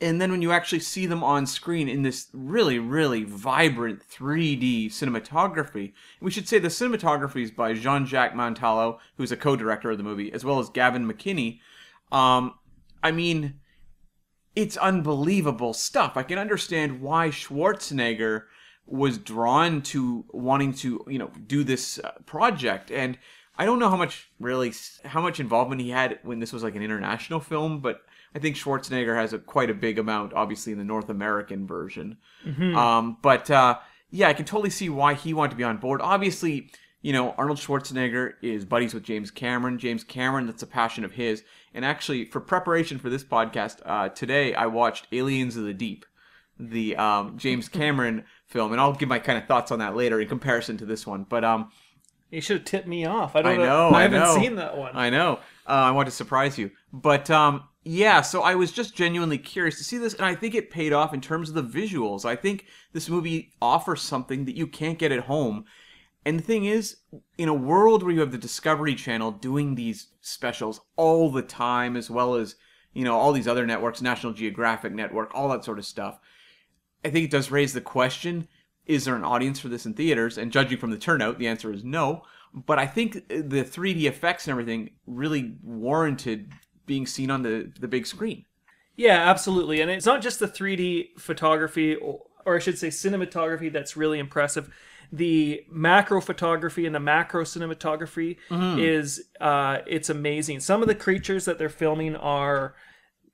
And 0.00 0.20
then 0.20 0.30
when 0.30 0.42
you 0.42 0.52
actually 0.52 0.80
see 0.80 1.06
them 1.06 1.24
on 1.24 1.46
screen 1.46 1.88
in 1.88 2.02
this 2.02 2.28
really, 2.34 2.78
really 2.78 3.24
vibrant 3.24 4.02
3D 4.08 4.88
cinematography, 4.88 5.94
we 6.20 6.30
should 6.30 6.46
say 6.46 6.58
the 6.58 6.68
cinematography 6.68 7.42
is 7.42 7.50
by 7.50 7.72
Jean-Jacques 7.72 8.34
Mantello, 8.34 8.98
who's 9.16 9.32
a 9.32 9.36
co-director 9.36 9.90
of 9.90 9.96
the 9.96 10.04
movie, 10.04 10.30
as 10.32 10.44
well 10.44 10.58
as 10.58 10.68
Gavin 10.68 11.10
McKinney. 11.10 11.60
Um, 12.12 12.54
I 13.02 13.10
mean, 13.10 13.60
it's 14.54 14.76
unbelievable 14.76 15.72
stuff. 15.72 16.16
I 16.16 16.24
can 16.24 16.38
understand 16.38 17.00
why 17.00 17.28
Schwarzenegger 17.28 18.42
was 18.86 19.16
drawn 19.16 19.80
to 19.82 20.26
wanting 20.30 20.74
to, 20.74 21.04
you 21.08 21.18
know, 21.18 21.30
do 21.46 21.64
this 21.64 21.98
uh, 21.98 22.12
project 22.26 22.90
and 22.90 23.18
I 23.58 23.64
don't 23.64 23.78
know 23.78 23.88
how 23.88 23.96
much 23.96 24.28
really 24.38 24.72
how 25.04 25.22
much 25.22 25.40
involvement 25.40 25.80
he 25.80 25.90
had 25.90 26.18
when 26.22 26.40
this 26.40 26.52
was 26.52 26.62
like 26.62 26.74
an 26.74 26.82
international 26.82 27.40
film, 27.40 27.80
but 27.80 28.02
I 28.36 28.38
think 28.38 28.54
Schwarzenegger 28.56 29.16
has 29.16 29.32
a 29.32 29.38
quite 29.38 29.70
a 29.70 29.74
big 29.74 29.98
amount, 29.98 30.34
obviously 30.34 30.70
in 30.72 30.78
the 30.78 30.84
North 30.84 31.08
American 31.08 31.66
version. 31.66 32.18
Um, 32.76 33.16
but 33.22 33.50
uh, 33.50 33.78
yeah, 34.10 34.28
I 34.28 34.34
can 34.34 34.44
totally 34.44 34.68
see 34.68 34.90
why 34.90 35.14
he 35.14 35.32
wanted 35.32 35.52
to 35.52 35.56
be 35.56 35.64
on 35.64 35.78
board. 35.78 36.02
Obviously, 36.02 36.70
you 37.00 37.14
know 37.14 37.30
Arnold 37.38 37.56
Schwarzenegger 37.58 38.34
is 38.42 38.66
buddies 38.66 38.92
with 38.92 39.04
James 39.04 39.30
Cameron. 39.30 39.78
James 39.78 40.04
Cameron, 40.04 40.44
that's 40.46 40.62
a 40.62 40.66
passion 40.66 41.02
of 41.02 41.12
his. 41.12 41.44
And 41.72 41.82
actually, 41.82 42.26
for 42.26 42.40
preparation 42.40 42.98
for 42.98 43.08
this 43.08 43.24
podcast 43.24 43.80
uh, 43.86 44.10
today, 44.10 44.54
I 44.54 44.66
watched 44.66 45.06
Aliens 45.12 45.56
of 45.56 45.64
the 45.64 45.72
Deep, 45.74 46.04
the 46.60 46.94
um, 46.96 47.38
James 47.38 47.68
Cameron 47.80 48.24
film, 48.44 48.72
and 48.72 48.80
I'll 48.80 48.92
give 48.92 49.08
my 49.08 49.18
kind 49.18 49.38
of 49.38 49.46
thoughts 49.46 49.72
on 49.72 49.78
that 49.78 49.96
later 49.96 50.20
in 50.20 50.28
comparison 50.28 50.76
to 50.76 50.84
this 50.84 51.06
one. 51.06 51.24
But 51.26 51.42
um, 51.42 51.70
You 52.30 52.42
should 52.42 52.58
have 52.58 52.66
tipped 52.66 52.86
me 52.86 53.06
off. 53.06 53.34
I 53.34 53.40
don't 53.40 53.60
I 53.60 53.64
know. 53.64 53.90
I, 53.94 54.02
haven't 54.02 54.20
know. 54.20 54.36
seen 54.36 54.56
that 54.56 54.76
one. 54.76 54.94
I 54.94 55.08
know. 55.08 55.38
Uh, 55.66 55.88
I 55.88 55.90
want 55.92 56.06
to 56.06 56.12
surprise 56.12 56.58
you, 56.58 56.70
but 56.92 57.30
um, 57.30 57.64
yeah. 57.86 58.20
So 58.20 58.42
I 58.42 58.56
was 58.56 58.72
just 58.72 58.96
genuinely 58.96 59.38
curious 59.38 59.78
to 59.78 59.84
see 59.84 59.96
this, 59.96 60.14
and 60.14 60.26
I 60.26 60.34
think 60.34 60.56
it 60.56 60.72
paid 60.72 60.92
off 60.92 61.14
in 61.14 61.20
terms 61.20 61.48
of 61.48 61.54
the 61.54 61.62
visuals. 61.62 62.24
I 62.24 62.34
think 62.34 62.66
this 62.92 63.08
movie 63.08 63.52
offers 63.62 64.02
something 64.02 64.44
that 64.46 64.56
you 64.56 64.66
can't 64.66 64.98
get 64.98 65.12
at 65.12 65.24
home. 65.24 65.64
And 66.24 66.40
the 66.40 66.42
thing 66.42 66.64
is, 66.64 66.96
in 67.38 67.48
a 67.48 67.54
world 67.54 68.02
where 68.02 68.12
you 68.12 68.18
have 68.18 68.32
the 68.32 68.38
Discovery 68.38 68.96
Channel 68.96 69.30
doing 69.30 69.76
these 69.76 70.08
specials 70.20 70.80
all 70.96 71.30
the 71.30 71.42
time, 71.42 71.96
as 71.96 72.10
well 72.10 72.34
as 72.34 72.56
you 72.92 73.04
know 73.04 73.16
all 73.16 73.32
these 73.32 73.46
other 73.46 73.64
networks, 73.64 74.02
National 74.02 74.32
Geographic 74.32 74.92
Network, 74.92 75.30
all 75.32 75.48
that 75.50 75.64
sort 75.64 75.78
of 75.78 75.84
stuff, 75.84 76.18
I 77.04 77.10
think 77.10 77.26
it 77.26 77.30
does 77.30 77.52
raise 77.52 77.72
the 77.72 77.80
question: 77.80 78.48
Is 78.84 79.04
there 79.04 79.14
an 79.14 79.22
audience 79.22 79.60
for 79.60 79.68
this 79.68 79.86
in 79.86 79.94
theaters? 79.94 80.38
And 80.38 80.50
judging 80.50 80.78
from 80.78 80.90
the 80.90 80.98
turnout, 80.98 81.38
the 81.38 81.46
answer 81.46 81.72
is 81.72 81.84
no. 81.84 82.22
But 82.52 82.80
I 82.80 82.86
think 82.86 83.28
the 83.28 83.64
3D 83.64 84.04
effects 84.04 84.48
and 84.48 84.52
everything 84.52 84.90
really 85.06 85.54
warranted 85.62 86.50
being 86.86 87.06
seen 87.06 87.30
on 87.30 87.42
the 87.42 87.70
the 87.78 87.88
big 87.88 88.06
screen. 88.06 88.44
Yeah, 88.96 89.28
absolutely. 89.28 89.80
And 89.82 89.90
it's 89.90 90.06
not 90.06 90.22
just 90.22 90.38
the 90.38 90.48
3D 90.48 91.18
photography, 91.18 91.94
or, 91.96 92.22
or 92.46 92.56
I 92.56 92.58
should 92.60 92.78
say 92.78 92.88
cinematography, 92.88 93.70
that's 93.70 93.94
really 93.96 94.18
impressive. 94.18 94.70
The 95.12 95.62
macro 95.70 96.20
photography 96.20 96.86
and 96.86 96.94
the 96.94 97.00
macro 97.00 97.44
cinematography 97.44 98.38
is 98.80 99.22
uh, 99.40 99.78
it's 99.86 100.08
amazing. 100.08 100.60
Some 100.60 100.82
of 100.82 100.88
the 100.88 100.94
creatures 100.94 101.44
that 101.44 101.58
they're 101.58 101.68
filming 101.68 102.16
are 102.16 102.74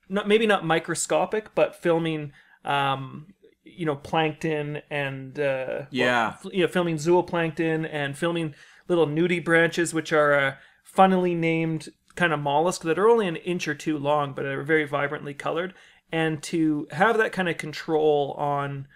not 0.09 0.29
maybe 0.29 0.47
not 0.47 0.65
microscopic, 0.67 1.55
but 1.55 1.75
filming 1.77 2.33
um, 2.65 3.29
you 3.65 3.87
know 3.87 3.97
plankton 3.97 4.83
and 4.91 5.39
uh, 5.39 5.83
Yeah. 5.91 6.35
well, 6.43 6.53
you 6.53 6.63
know, 6.63 6.69
filming 6.69 6.97
zooplankton 6.97 7.89
and 7.91 8.19
filming 8.19 8.55
little 8.89 9.07
nudibranchs, 9.07 9.95
which 9.95 10.13
are 10.13 10.35
uh, 10.35 10.55
funnily 10.85 11.35
named 11.35 11.89
kind 12.15 12.33
of 12.33 12.41
mollusk 12.41 12.83
that 12.83 12.99
are 12.99 13.09
only 13.09 13.27
an 13.27 13.37
inch 13.37 13.67
or 13.69 13.75
two 13.75 13.99
long, 13.99 14.33
but 14.33 14.45
are 14.45 14.63
very 14.63 14.85
vibrantly 14.85 15.35
colored. 15.35 15.75
And 16.11 16.43
to 16.45 16.87
have 16.91 17.17
that 17.19 17.33
kind 17.33 17.49
of 17.49 17.57
control 17.57 18.33
on 18.33 18.87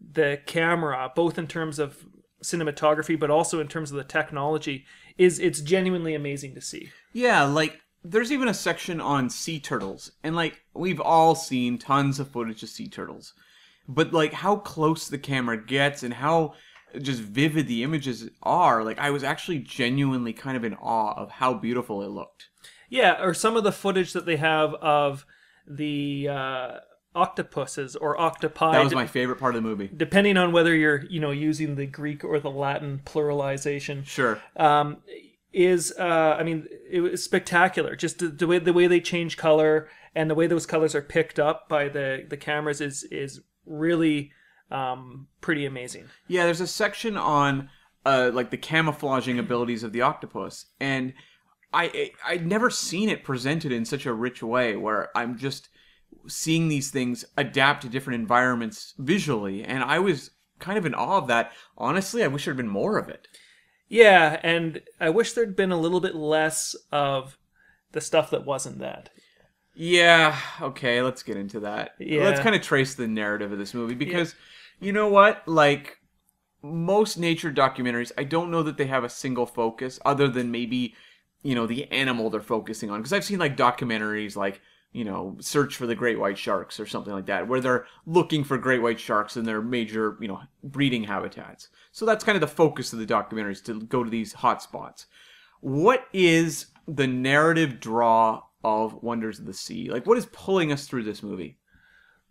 the 0.00 0.40
camera, 0.46 1.12
both 1.14 1.38
in 1.38 1.46
terms 1.46 1.78
of 1.78 2.04
cinematography, 2.42 3.18
but 3.18 3.30
also 3.30 3.60
in 3.60 3.68
terms 3.68 3.90
of 3.90 3.96
the 3.96 4.04
technology, 4.04 4.84
is 5.18 5.38
it's 5.38 5.60
genuinely 5.60 6.14
amazing 6.14 6.54
to 6.54 6.60
see. 6.60 6.90
Yeah, 7.12 7.44
like 7.44 7.80
there's 8.02 8.32
even 8.32 8.48
a 8.48 8.54
section 8.54 9.00
on 9.00 9.30
sea 9.30 9.60
turtles, 9.60 10.12
and 10.22 10.34
like 10.34 10.60
we've 10.74 11.00
all 11.00 11.34
seen 11.34 11.78
tons 11.78 12.18
of 12.18 12.30
footage 12.30 12.62
of 12.62 12.68
sea 12.68 12.88
turtles, 12.88 13.34
but 13.86 14.12
like 14.12 14.32
how 14.32 14.56
close 14.56 15.08
the 15.08 15.18
camera 15.18 15.62
gets 15.62 16.02
and 16.02 16.14
how 16.14 16.54
just 17.00 17.20
vivid 17.20 17.68
the 17.68 17.82
images 17.82 18.28
are, 18.42 18.82
like 18.82 18.98
I 18.98 19.10
was 19.10 19.24
actually 19.24 19.60
genuinely 19.60 20.32
kind 20.32 20.56
of 20.56 20.64
in 20.64 20.74
awe 20.74 21.14
of 21.14 21.30
how 21.30 21.54
beautiful 21.54 22.02
it 22.02 22.08
looked. 22.08 22.48
Yeah, 22.92 23.22
or 23.22 23.32
some 23.32 23.56
of 23.56 23.64
the 23.64 23.72
footage 23.72 24.12
that 24.12 24.26
they 24.26 24.36
have 24.36 24.74
of 24.74 25.24
the 25.66 26.28
uh, 26.28 26.70
octopuses 27.14 27.96
or 27.96 28.20
octopi. 28.20 28.72
That 28.72 28.84
was 28.84 28.94
my 28.94 29.06
favorite 29.06 29.38
part 29.38 29.56
of 29.56 29.62
the 29.62 29.66
movie. 29.66 29.90
depending 29.96 30.36
on 30.36 30.52
whether 30.52 30.74
you're 30.74 31.04
you 31.06 31.18
know 31.18 31.30
using 31.30 31.76
the 31.76 31.86
Greek 31.86 32.22
or 32.22 32.38
the 32.38 32.50
Latin 32.50 33.00
pluralization. 33.04 34.04
Sure. 34.04 34.40
um, 34.56 34.98
is 35.54 35.94
uh, 35.98 36.36
I 36.38 36.42
mean 36.42 36.68
it 36.90 37.00
was 37.00 37.24
spectacular. 37.24 37.96
Just 37.96 38.18
the, 38.18 38.28
the 38.28 38.46
way 38.46 38.58
the 38.58 38.74
way 38.74 38.86
they 38.86 39.00
change 39.00 39.38
color 39.38 39.88
and 40.14 40.28
the 40.28 40.34
way 40.34 40.46
those 40.46 40.66
colors 40.66 40.94
are 40.94 41.02
picked 41.02 41.38
up 41.38 41.70
by 41.70 41.88
the 41.88 42.26
the 42.28 42.36
cameras 42.36 42.82
is 42.82 43.04
is 43.04 43.40
really 43.64 44.32
um, 44.70 45.28
pretty 45.40 45.64
amazing. 45.64 46.08
Yeah, 46.28 46.44
there's 46.44 46.60
a 46.60 46.66
section 46.66 47.16
on 47.16 47.70
uh, 48.04 48.30
like 48.34 48.50
the 48.50 48.58
camouflaging 48.58 49.38
abilities 49.38 49.82
of 49.82 49.92
the 49.92 50.02
octopus, 50.02 50.66
and 50.78 51.14
I 51.72 51.84
I- 51.84 52.10
I'd 52.32 52.46
never 52.46 52.70
seen 52.70 53.08
it 53.08 53.24
presented 53.24 53.72
in 53.72 53.84
such 53.84 54.06
a 54.06 54.12
rich 54.12 54.42
way 54.42 54.76
where 54.76 55.10
I'm 55.16 55.36
just 55.38 55.68
seeing 56.28 56.68
these 56.68 56.90
things 56.90 57.24
adapt 57.36 57.82
to 57.82 57.88
different 57.88 58.20
environments 58.20 58.94
visually, 58.98 59.64
and 59.64 59.82
I 59.82 59.98
was 59.98 60.30
kind 60.58 60.78
of 60.78 60.86
in 60.86 60.94
awe 60.94 61.18
of 61.18 61.26
that. 61.28 61.52
Honestly, 61.76 62.22
I 62.22 62.28
wish 62.28 62.44
there'd 62.44 62.56
been 62.56 62.68
more 62.68 62.98
of 62.98 63.08
it. 63.08 63.26
Yeah, 63.88 64.38
and 64.42 64.80
I 65.00 65.10
wish 65.10 65.32
there'd 65.32 65.56
been 65.56 65.72
a 65.72 65.80
little 65.80 66.00
bit 66.00 66.14
less 66.14 66.74
of 66.92 67.36
the 67.92 68.00
stuff 68.00 68.30
that 68.30 68.46
wasn't 68.46 68.78
that. 68.78 69.10
Yeah, 69.74 70.38
okay, 70.60 71.02
let's 71.02 71.22
get 71.22 71.36
into 71.36 71.60
that. 71.60 71.92
Yeah. 71.98 72.24
Let's 72.24 72.40
kind 72.40 72.54
of 72.54 72.62
trace 72.62 72.94
the 72.94 73.08
narrative 73.08 73.52
of 73.52 73.58
this 73.58 73.74
movie 73.74 73.94
because 73.94 74.34
you 74.80 74.92
know 74.92 75.08
what? 75.08 75.46
Like 75.48 75.98
most 76.62 77.18
nature 77.18 77.50
documentaries, 77.52 78.12
I 78.16 78.24
don't 78.24 78.50
know 78.50 78.62
that 78.62 78.76
they 78.76 78.86
have 78.86 79.04
a 79.04 79.08
single 79.08 79.46
focus 79.46 79.98
other 80.04 80.28
than 80.28 80.50
maybe, 80.50 80.94
you 81.42 81.54
know, 81.54 81.66
the 81.66 81.90
animal 81.90 82.30
they're 82.30 82.40
focusing 82.40 82.90
on. 82.90 83.00
Because 83.00 83.12
I've 83.12 83.24
seen 83.24 83.38
like 83.38 83.56
documentaries 83.56 84.36
like, 84.36 84.60
you 84.92 85.04
know, 85.04 85.36
Search 85.40 85.76
for 85.76 85.86
the 85.86 85.94
Great 85.94 86.18
White 86.18 86.36
Sharks 86.38 86.78
or 86.78 86.86
something 86.86 87.12
like 87.12 87.26
that, 87.26 87.48
where 87.48 87.60
they're 87.60 87.86
looking 88.06 88.44
for 88.44 88.58
great 88.58 88.82
white 88.82 89.00
sharks 89.00 89.36
in 89.36 89.44
their 89.44 89.62
major, 89.62 90.18
you 90.20 90.28
know, 90.28 90.40
breeding 90.62 91.04
habitats. 91.04 91.68
So 91.92 92.04
that's 92.04 92.24
kind 92.24 92.36
of 92.36 92.40
the 92.42 92.46
focus 92.46 92.92
of 92.92 92.98
the 92.98 93.06
documentaries 93.06 93.64
to 93.64 93.80
go 93.80 94.04
to 94.04 94.10
these 94.10 94.34
hot 94.34 94.62
spots. 94.62 95.06
What 95.60 96.04
is 96.12 96.66
the 96.86 97.06
narrative 97.06 97.80
draw 97.80 98.42
of 98.62 99.02
Wonders 99.02 99.38
of 99.38 99.46
the 99.46 99.54
Sea? 99.54 99.90
Like, 99.90 100.06
what 100.06 100.18
is 100.18 100.26
pulling 100.26 100.70
us 100.70 100.86
through 100.86 101.04
this 101.04 101.22
movie? 101.22 101.58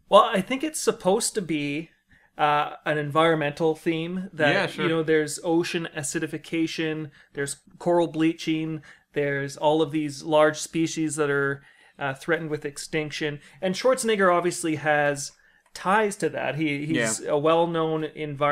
Well, 0.07 0.23
I 0.23 0.41
think 0.41 0.63
it's 0.63 0.79
supposed 0.79 1.33
to 1.35 1.41
be 1.41 1.89
uh, 2.37 2.75
an 2.85 2.97
environmental 2.97 3.75
theme 3.75 4.29
that 4.33 4.53
Yeah, 4.53 4.67
sure. 4.67 4.83
you 4.85 4.89
know 4.89 5.03
there's 5.03 5.39
ocean 5.43 5.87
acidification, 5.95 7.11
there's 7.33 7.57
coral 7.79 8.07
bleaching, 8.07 8.81
there's 9.13 9.57
all 9.57 9.81
of 9.81 9.91
these 9.91 10.23
large 10.23 10.57
species 10.57 11.15
that 11.15 11.29
are 11.29 11.61
uh, 11.99 12.13
threatened 12.13 12.49
with 12.49 12.65
extinction, 12.65 13.39
and 13.61 13.75
Schwarzenegger 13.75 14.33
obviously 14.33 14.75
has 14.75 15.31
ties 15.73 16.15
to 16.17 16.29
that. 16.29 16.55
He 16.55 16.85
he's 16.85 16.97
a 17.27 17.37
well-known 17.37 18.05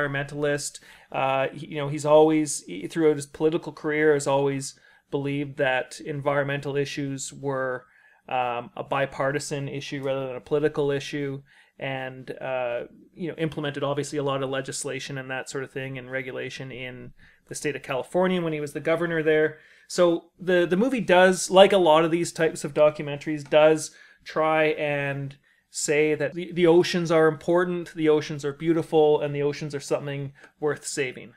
environmentalist. 0.03 0.79
Uh, 1.11 1.47
he- 1.49 1.67
you 1.67 1.77
know, 1.77 1.89
he's 1.89 2.05
always 2.05 2.61
he- 2.63 2.87
throughout 2.87 3.15
his 3.15 3.25
political 3.25 3.73
career 3.73 4.13
has 4.13 4.27
always 4.27 4.79
believed 5.11 5.57
that 5.57 5.99
environmental 6.01 6.75
issues 6.75 7.33
were 7.33 7.85
um, 8.27 8.69
a 8.77 8.83
bipartisan 8.83 9.67
issue 9.67 10.03
rather 10.03 10.27
than 10.27 10.35
a 10.35 10.41
political 10.41 10.91
issue, 10.91 11.41
and 11.79 12.29
uh, 12.39 12.81
you 13.15 13.27
know 13.29 13.35
implemented 13.37 13.83
obviously 13.83 14.19
a 14.19 14.23
lot 14.23 14.43
of 14.43 14.49
legislation 14.49 15.17
and 15.17 15.31
that 15.31 15.49
sort 15.49 15.63
of 15.63 15.71
thing 15.71 15.97
and 15.97 16.11
regulation 16.11 16.71
in 16.71 17.11
the 17.47 17.55
state 17.55 17.75
of 17.75 17.81
California 17.81 18.39
when 18.41 18.53
he 18.53 18.59
was 18.61 18.73
the 18.73 18.79
governor 18.79 19.23
there. 19.23 19.57
So 19.89 20.25
the 20.39 20.67
the 20.67 20.77
movie 20.77 21.01
does, 21.01 21.49
like 21.49 21.73
a 21.73 21.77
lot 21.77 22.05
of 22.05 22.11
these 22.11 22.31
types 22.31 22.63
of 22.63 22.75
documentaries, 22.75 23.49
does 23.49 23.89
try 24.23 24.65
and 24.65 25.35
say 25.71 26.13
that 26.13 26.35
the, 26.35 26.51
the 26.51 26.67
oceans 26.67 27.11
are 27.11 27.27
important, 27.27 27.95
the 27.95 28.07
oceans 28.07 28.45
are 28.45 28.53
beautiful, 28.53 29.19
and 29.19 29.33
the 29.33 29.41
oceans 29.41 29.73
are 29.73 29.79
something 29.79 30.31
worth 30.59 30.85
saving. 30.85 31.33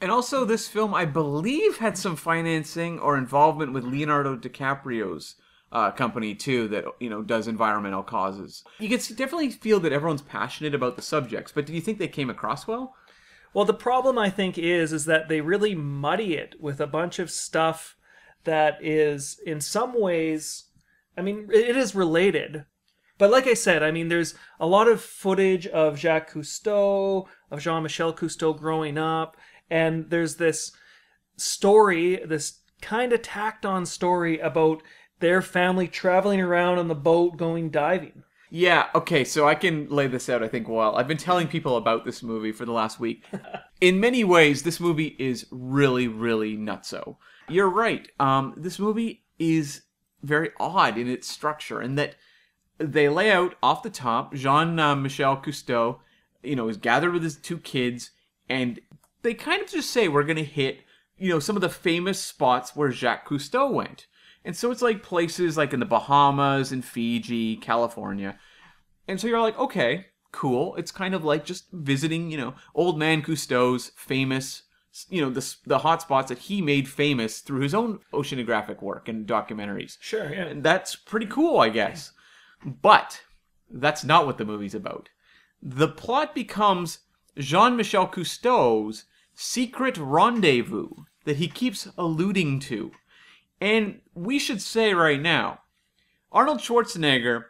And 0.00 0.10
also, 0.10 0.46
this 0.46 0.68
film, 0.68 0.94
I 0.94 1.04
believe, 1.04 1.76
had 1.76 1.98
some 1.98 2.16
financing 2.16 2.98
or 2.98 3.18
involvement 3.18 3.74
with 3.74 3.84
Leonardo 3.84 4.38
DiCaprio's 4.38 5.34
uh, 5.70 5.90
company 5.90 6.34
too, 6.34 6.68
that 6.68 6.86
you 6.98 7.10
know 7.10 7.22
does 7.22 7.46
environmental 7.46 8.02
causes. 8.02 8.64
You 8.78 8.88
can 8.88 9.00
definitely 9.16 9.50
feel 9.50 9.80
that 9.80 9.92
everyone's 9.92 10.22
passionate 10.22 10.74
about 10.74 10.96
the 10.96 11.02
subjects, 11.02 11.52
but 11.52 11.66
do 11.66 11.74
you 11.74 11.82
think 11.82 11.98
they 11.98 12.08
came 12.08 12.30
across 12.30 12.66
well? 12.66 12.94
Well, 13.54 13.64
the 13.64 13.74
problem 13.74 14.18
I 14.18 14.30
think 14.30 14.56
is 14.56 14.92
is 14.92 15.04
that 15.04 15.28
they 15.28 15.40
really 15.40 15.74
muddy 15.74 16.34
it 16.34 16.60
with 16.60 16.80
a 16.80 16.86
bunch 16.86 17.18
of 17.18 17.30
stuff 17.30 17.96
that 18.44 18.78
is 18.84 19.38
in 19.44 19.60
some 19.60 20.00
ways 20.00 20.64
I 21.16 21.22
mean 21.22 21.48
it 21.52 21.76
is 21.76 21.94
related, 21.94 22.64
But 23.18 23.30
like 23.30 23.46
I 23.46 23.54
said, 23.54 23.82
I 23.82 23.90
mean, 23.90 24.08
there's 24.08 24.34
a 24.58 24.66
lot 24.66 24.88
of 24.88 25.00
footage 25.00 25.66
of 25.68 25.98
Jacques 25.98 26.32
Cousteau, 26.32 27.26
of 27.50 27.60
Jean 27.60 27.82
Michel 27.82 28.12
Cousteau 28.12 28.58
growing 28.58 28.98
up, 28.98 29.36
and 29.70 30.10
there's 30.10 30.36
this 30.36 30.72
story, 31.36 32.16
this 32.16 32.60
kind 32.80 33.12
of 33.12 33.22
tacked 33.22 33.64
on 33.64 33.86
story 33.86 34.38
about 34.40 34.82
their 35.20 35.40
family 35.40 35.86
traveling 35.86 36.40
around 36.40 36.78
on 36.78 36.88
the 36.88 36.94
boat 36.94 37.36
going 37.36 37.70
diving. 37.70 38.24
Yeah, 38.54 38.88
okay, 38.94 39.24
so 39.24 39.48
I 39.48 39.54
can 39.54 39.88
lay 39.88 40.08
this 40.08 40.28
out, 40.28 40.42
I 40.42 40.48
think, 40.48 40.68
well. 40.68 40.94
I've 40.94 41.08
been 41.08 41.16
telling 41.16 41.48
people 41.48 41.78
about 41.78 42.04
this 42.04 42.22
movie 42.22 42.52
for 42.52 42.66
the 42.66 42.72
last 42.72 43.00
week. 43.00 43.24
In 43.80 43.98
many 43.98 44.24
ways, 44.24 44.62
this 44.62 44.78
movie 44.78 45.16
is 45.18 45.46
really, 45.50 46.06
really 46.06 46.54
nutso. 46.54 47.16
You're 47.48 47.70
right. 47.70 48.06
Um, 48.20 48.52
this 48.58 48.78
movie 48.78 49.24
is 49.38 49.84
very 50.22 50.50
odd 50.60 50.98
in 50.98 51.08
its 51.08 51.26
structure, 51.28 51.80
in 51.80 51.94
that 51.94 52.16
they 52.76 53.08
lay 53.08 53.30
out 53.30 53.54
off 53.62 53.82
the 53.82 53.88
top 53.88 54.34
Jean 54.34 54.74
Michel 54.76 55.38
Cousteau, 55.38 56.00
you 56.42 56.54
know, 56.54 56.68
is 56.68 56.76
gathered 56.76 57.14
with 57.14 57.22
his 57.22 57.36
two 57.36 57.56
kids, 57.56 58.10
and 58.50 58.80
they 59.22 59.32
kind 59.32 59.62
of 59.62 59.70
just 59.70 59.88
say, 59.88 60.08
we're 60.08 60.24
going 60.24 60.36
to 60.36 60.44
hit, 60.44 60.80
you 61.16 61.30
know, 61.30 61.38
some 61.38 61.56
of 61.56 61.62
the 61.62 61.70
famous 61.70 62.20
spots 62.20 62.76
where 62.76 62.92
Jacques 62.92 63.26
Cousteau 63.26 63.72
went. 63.72 64.06
And 64.44 64.56
so 64.56 64.70
it's 64.70 64.82
like 64.82 65.02
places 65.02 65.56
like 65.56 65.72
in 65.72 65.80
the 65.80 65.86
Bahamas 65.86 66.72
and 66.72 66.84
Fiji, 66.84 67.56
California. 67.56 68.38
And 69.06 69.20
so 69.20 69.26
you're 69.26 69.40
like, 69.40 69.58
okay, 69.58 70.06
cool. 70.32 70.74
It's 70.76 70.90
kind 70.90 71.14
of 71.14 71.24
like 71.24 71.44
just 71.44 71.70
visiting, 71.72 72.30
you 72.30 72.38
know, 72.38 72.54
old 72.74 72.98
man 72.98 73.22
Cousteau's 73.22 73.92
famous, 73.96 74.62
you 75.08 75.20
know, 75.20 75.30
the, 75.30 75.54
the 75.66 75.78
hot 75.78 76.02
spots 76.02 76.28
that 76.28 76.38
he 76.38 76.60
made 76.60 76.88
famous 76.88 77.40
through 77.40 77.60
his 77.60 77.74
own 77.74 78.00
oceanographic 78.12 78.82
work 78.82 79.08
and 79.08 79.26
documentaries. 79.26 79.96
Sure, 80.00 80.32
yeah. 80.32 80.46
And 80.46 80.64
that's 80.64 80.96
pretty 80.96 81.26
cool, 81.26 81.60
I 81.60 81.68
guess. 81.68 82.12
But 82.64 83.22
that's 83.70 84.04
not 84.04 84.26
what 84.26 84.38
the 84.38 84.44
movie's 84.44 84.74
about. 84.74 85.08
The 85.62 85.88
plot 85.88 86.34
becomes 86.34 87.00
Jean 87.38 87.76
Michel 87.76 88.08
Cousteau's 88.08 89.04
secret 89.34 89.96
rendezvous 89.96 90.90
that 91.24 91.36
he 91.36 91.48
keeps 91.48 91.88
alluding 91.96 92.58
to. 92.60 92.90
And 93.62 94.00
we 94.12 94.40
should 94.40 94.60
say 94.60 94.92
right 94.92 95.22
now, 95.22 95.60
Arnold 96.32 96.58
Schwarzenegger 96.58 97.44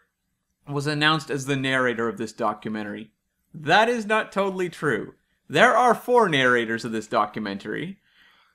was 0.69 0.87
announced 0.87 1.31
as 1.31 1.47
the 1.47 1.57
narrator 1.57 2.07
of 2.07 2.19
this 2.19 2.35
documentary. 2.35 3.13
That 3.55 3.89
is 3.89 4.05
not 4.05 4.31
totally 4.31 4.69
true. 4.69 5.15
There 5.49 5.75
are 5.75 5.95
four 5.95 6.29
narrators 6.29 6.85
of 6.85 6.93
this 6.93 7.07
documentary, 7.07 7.97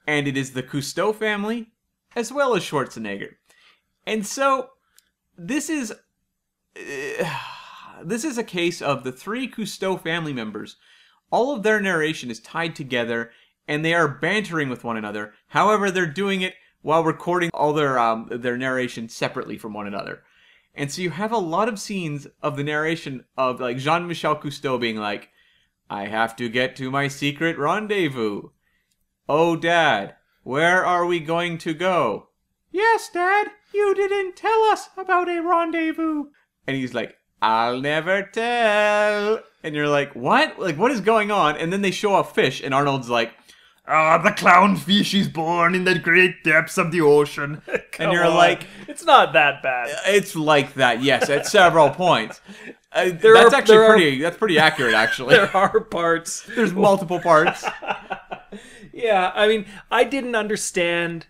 and 0.06 0.28
it 0.28 0.38
is 0.38 0.52
the 0.52 0.62
Cousteau 0.62 1.16
family 1.16 1.72
as 2.16 2.32
well 2.32 2.56
as 2.56 2.62
Schwarzenegger. 2.62 3.38
And 4.06 4.24
so 4.24 4.70
this 5.36 5.68
is 5.68 5.92
uh, 5.92 7.40
this 8.04 8.24
is 8.24 8.38
a 8.38 8.44
case 8.44 8.84
of 8.84 9.04
the 9.04 9.12
three 9.12 9.50
Cousteau 9.50 10.00
family 10.00 10.32
members. 10.32 10.76
All 11.32 11.56
of 11.56 11.64
their 11.64 11.82
narration 11.82 12.30
is 12.30 12.40
tied 12.40 12.76
together, 12.76 13.32
and 13.68 13.84
they 13.84 13.96
are 13.96 14.08
bantering 14.08 14.70
with 14.70 14.84
one 14.84 14.96
another. 14.96 15.34
However, 15.48 15.90
they're 15.90 16.06
doing 16.06 16.42
it 16.42 16.54
while 16.82 17.04
recording 17.04 17.50
all 17.54 17.74
their 17.74 18.00
um, 18.00 18.28
their 18.32 18.58
narration 18.58 19.10
separately 19.10 19.58
from 19.58 19.74
one 19.74 19.88
another. 19.88 20.24
And 20.74 20.92
so 20.92 21.02
you 21.02 21.10
have 21.10 21.32
a 21.32 21.38
lot 21.38 21.68
of 21.68 21.80
scenes 21.80 22.28
of 22.42 22.56
the 22.56 22.64
narration 22.64 23.26
of 23.36 23.60
like 23.60 23.78
Jean 23.78 24.08
Michel 24.08 24.36
Cousteau 24.36 24.80
being 24.80 24.98
like, 24.98 25.30
I 25.90 26.08
have 26.08 26.36
to 26.36 26.50
get 26.50 26.76
to 26.76 26.92
my 26.92 27.08
secret 27.08 27.58
rendezvous. 27.58 28.50
Oh, 29.28 29.56
Dad, 29.56 30.16
where 30.44 30.86
are 30.86 31.06
we 31.06 31.20
going 31.20 31.58
to 31.60 31.74
go? 31.74 32.30
Yes, 32.72 33.10
Dad, 33.10 33.48
you 33.74 33.96
didn't 33.96 34.36
tell 34.36 34.64
us 34.66 34.90
about 34.96 35.30
a 35.30 35.42
rendezvous. 35.42 36.26
And 36.68 36.78
he's 36.78 36.94
like, 36.94 37.18
I'll 37.42 37.80
never 37.82 38.24
tell. 38.24 39.42
And 39.64 39.76
you're 39.76 39.88
like, 39.88 40.14
what? 40.14 40.60
Like, 40.60 40.78
what 40.78 40.92
is 40.92 41.02
going 41.02 41.32
on? 41.32 41.58
And 41.58 41.72
then 41.72 41.82
they 41.82 41.92
show 41.92 42.16
a 42.16 42.24
fish, 42.24 42.62
and 42.62 42.74
Arnold's 42.74 43.10
like, 43.10 43.34
Ah, 43.90 44.18
the 44.18 44.32
clownfish 44.32 45.18
is 45.18 45.30
born 45.30 45.74
in 45.74 45.86
the 45.86 45.98
great 45.98 46.44
depths 46.44 46.78
of 46.78 46.92
the 46.92 47.00
ocean. 47.02 47.62
and 48.00 48.12
you're 48.12 48.26
on. 48.26 48.34
like, 48.36 48.68
it's 48.88 49.06
not 49.06 49.32
that 49.34 49.64
bad. 49.64 49.88
it's 50.08 50.36
like 50.36 50.74
that, 50.74 51.02
yes, 51.02 51.30
at 51.30 51.46
several 51.48 51.90
points. 51.90 52.42
Uh, 52.94 53.10
There 53.12 53.34
that's 53.34 53.54
are- 53.54 53.58
actually 53.58 53.76
there 53.76 53.84
are- 53.84 53.92
pretty. 53.96 54.22
That's 54.22 54.38
pretty 54.38 54.58
accurate, 54.58 54.94
actually. 55.06 55.36
There 55.36 55.56
are 55.56 55.82
parts. 55.82 56.48
There's 56.56 56.74
multiple 56.74 57.20
parts. 57.20 57.64
Yeah, 58.94 59.32
I 59.36 59.48
mean, 59.48 59.66
I 59.92 60.04
didn't 60.06 60.36
understand 60.36 61.28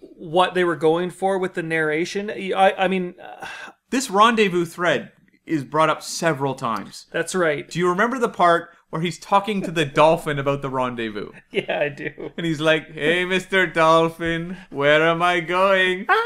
what 0.00 0.54
they 0.54 0.64
were 0.64 0.76
going 0.76 1.10
for 1.10 1.38
with 1.38 1.54
the 1.54 1.62
narration. 1.62 2.28
I, 2.30 2.72
I 2.76 2.88
mean, 2.88 3.14
uh, 3.22 3.46
This 3.90 4.10
rendezvous 4.10 4.64
thread 4.66 5.12
is 5.46 5.64
brought 5.64 5.88
up 5.90 6.02
several 6.02 6.54
times. 6.54 7.06
that's 7.12 7.34
right. 7.34 7.68
Do 7.70 7.78
you 7.78 7.88
remember 7.88 8.18
the 8.18 8.28
part 8.28 8.70
where 8.90 9.02
he's 9.02 9.18
talking 9.18 9.62
to 9.62 9.70
the 9.70 9.84
dolphin 10.00 10.38
about 10.38 10.62
the 10.62 10.70
rendezvous? 10.70 11.30
Yeah, 11.50 11.80
I 11.80 11.88
do. 11.88 12.10
And 12.36 12.44
he's 12.46 12.60
like, 12.60 12.92
"Hey, 12.92 13.24
Mr. 13.24 13.72
Dolphin, 13.72 14.56
where 14.70 15.02
am 15.02 15.22
I 15.22 15.40
going?" 15.40 16.06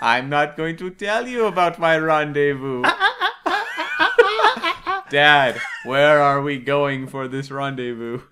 I'm 0.00 0.28
not 0.28 0.56
going 0.56 0.76
to 0.78 0.90
tell 0.90 1.26
you 1.26 1.46
about 1.46 1.78
my 1.78 1.96
rendezvous. 1.98 2.82
Dad, 5.10 5.60
where 5.84 6.20
are 6.20 6.42
we 6.42 6.58
going 6.58 7.06
for 7.06 7.28
this 7.28 7.50
rendezvous? 7.50 8.20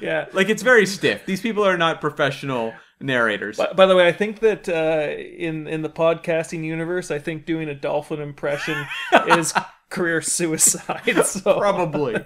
Yeah. 0.00 0.26
Like 0.32 0.48
it's 0.48 0.62
very 0.62 0.86
stiff. 0.86 1.26
These 1.26 1.42
people 1.42 1.62
are 1.62 1.76
not 1.76 2.00
professional 2.00 2.72
narrators. 3.00 3.56
By, 3.56 3.72
by 3.72 3.86
the 3.86 3.96
way, 3.96 4.06
I 4.06 4.12
think 4.12 4.40
that 4.40 4.68
uh, 4.68 5.12
in 5.18 5.66
in 5.66 5.82
the 5.82 5.88
podcasting 5.88 6.64
universe, 6.64 7.10
I 7.10 7.18
think 7.18 7.46
doing 7.46 7.68
a 7.68 7.74
dolphin 7.74 8.20
impression 8.20 8.86
is 9.28 9.52
career 9.90 10.22
suicide. 10.22 11.02
So 11.24 11.58
Probably. 11.58 12.16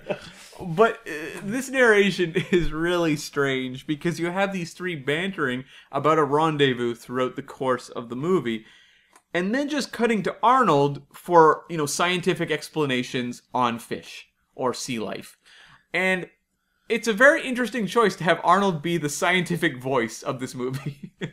But 0.61 1.01
uh, 1.05 1.41
this 1.43 1.69
narration 1.69 2.33
is 2.53 2.71
really 2.71 3.17
strange 3.17 3.89
because 3.89 4.21
you 4.21 4.31
have 4.31 4.53
these 4.53 4.73
three 4.73 4.95
bantering 4.95 5.65
about 5.91 6.17
a 6.17 6.23
rendezvous 6.23 6.95
throughout 6.95 7.35
the 7.35 7.43
course 7.43 7.89
of 7.89 8.09
the 8.09 8.15
movie, 8.15 8.65
and 9.35 9.53
then 9.53 9.69
just 9.69 9.93
cutting 9.93 10.23
to 10.23 10.37
Arnold 10.45 11.03
for, 11.13 11.65
you 11.69 11.77
know, 11.77 11.87
scientific 11.87 12.53
explanations 12.53 13.43
on 13.53 13.81
fish 13.81 14.29
or 14.55 14.73
sea 14.73 15.01
life. 15.01 15.37
And 15.93 16.29
it's 16.89 17.09
a 17.09 17.13
very 17.13 17.47
interesting 17.47 17.87
choice 17.87 18.17
to 18.17 18.25
have 18.25 18.41
Arnold 18.45 18.83
be 18.83 18.97
the 18.97 19.09
scientific 19.09 19.79
voice 19.79 20.23
of 20.23 20.41
this 20.41 20.55
movie. 20.55 21.13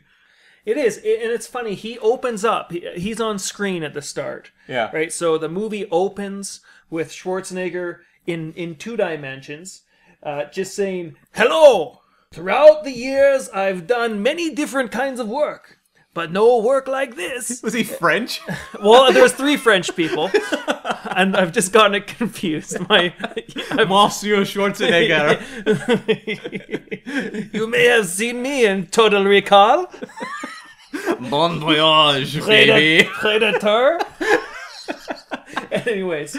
It 0.64 0.78
is, 0.78 0.98
and 0.98 1.06
it's 1.06 1.48
funny. 1.48 1.74
He 1.74 1.98
opens 2.00 2.46
up. 2.46 2.72
He's 2.72 3.20
on 3.20 3.40
screen 3.40 3.82
at 3.84 3.94
the 3.94 4.02
start. 4.02 4.52
Yeah. 4.68 4.92
Right. 4.94 5.12
So 5.12 5.38
the 5.38 5.50
movie 5.50 5.88
opens 5.90 6.62
with 6.90 7.12
Schwarzenegger 7.12 8.00
in 8.28 8.54
in 8.54 8.76
two 8.76 8.96
dimensions, 8.96 9.82
uh, 10.22 10.46
just 10.46 10.76
saying, 10.76 11.16
"Hello." 11.34 12.02
Throughout 12.32 12.86
the 12.86 12.94
years, 12.94 13.50
I've 13.50 13.88
done 13.88 14.24
many 14.24 14.54
different 14.54 14.90
kinds 14.90 15.20
of 15.20 15.28
work, 15.28 15.80
but 16.14 16.32
no 16.32 16.58
work 16.60 16.88
like 16.88 17.16
this. 17.16 17.62
Was 17.64 17.74
he 17.74 17.84
French? 17.84 18.42
Well, 18.82 19.12
there's 19.14 19.34
three 19.34 19.58
French 19.58 19.96
people, 19.96 20.32
and 21.16 21.36
I've 21.36 21.52
just 21.52 21.72
gotten 21.72 21.94
it 21.96 22.08
confused. 22.08 22.80
My, 22.90 23.14
I'm, 23.70 23.90
Monsieur 23.90 24.42
Schwarzenegger. 24.42 25.38
you 27.54 27.68
may 27.68 27.86
have 27.86 28.08
seen 28.08 28.42
me 28.42 28.66
in 28.66 28.88
Total 28.88 29.24
Recall. 29.24 29.92
Bon 31.30 31.60
voyage, 31.60 32.44
baby. 32.44 33.08
Predator. 33.08 34.00
Anyways, 35.72 36.38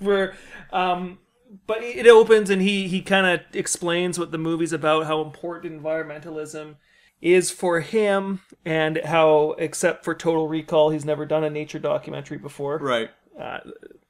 we're 0.00 0.34
um, 0.70 1.18
but 1.66 1.82
it 1.82 2.06
opens 2.06 2.50
and 2.50 2.60
he 2.60 2.88
he 2.88 3.00
kind 3.00 3.26
of 3.26 3.40
explains 3.54 4.18
what 4.18 4.32
the 4.32 4.38
movie's 4.38 4.72
about, 4.72 5.06
how 5.06 5.22
important 5.22 5.80
environmentalism 5.82 6.76
is 7.20 7.50
for 7.50 7.80
him, 7.80 8.40
and 8.64 8.98
how 9.04 9.52
except 9.58 10.04
for 10.04 10.14
Total 10.14 10.48
Recall, 10.48 10.90
he's 10.90 11.04
never 11.04 11.26
done 11.26 11.44
a 11.44 11.50
nature 11.50 11.78
documentary 11.78 12.38
before. 12.38 12.78
Right. 12.78 13.10
Uh, 13.38 13.60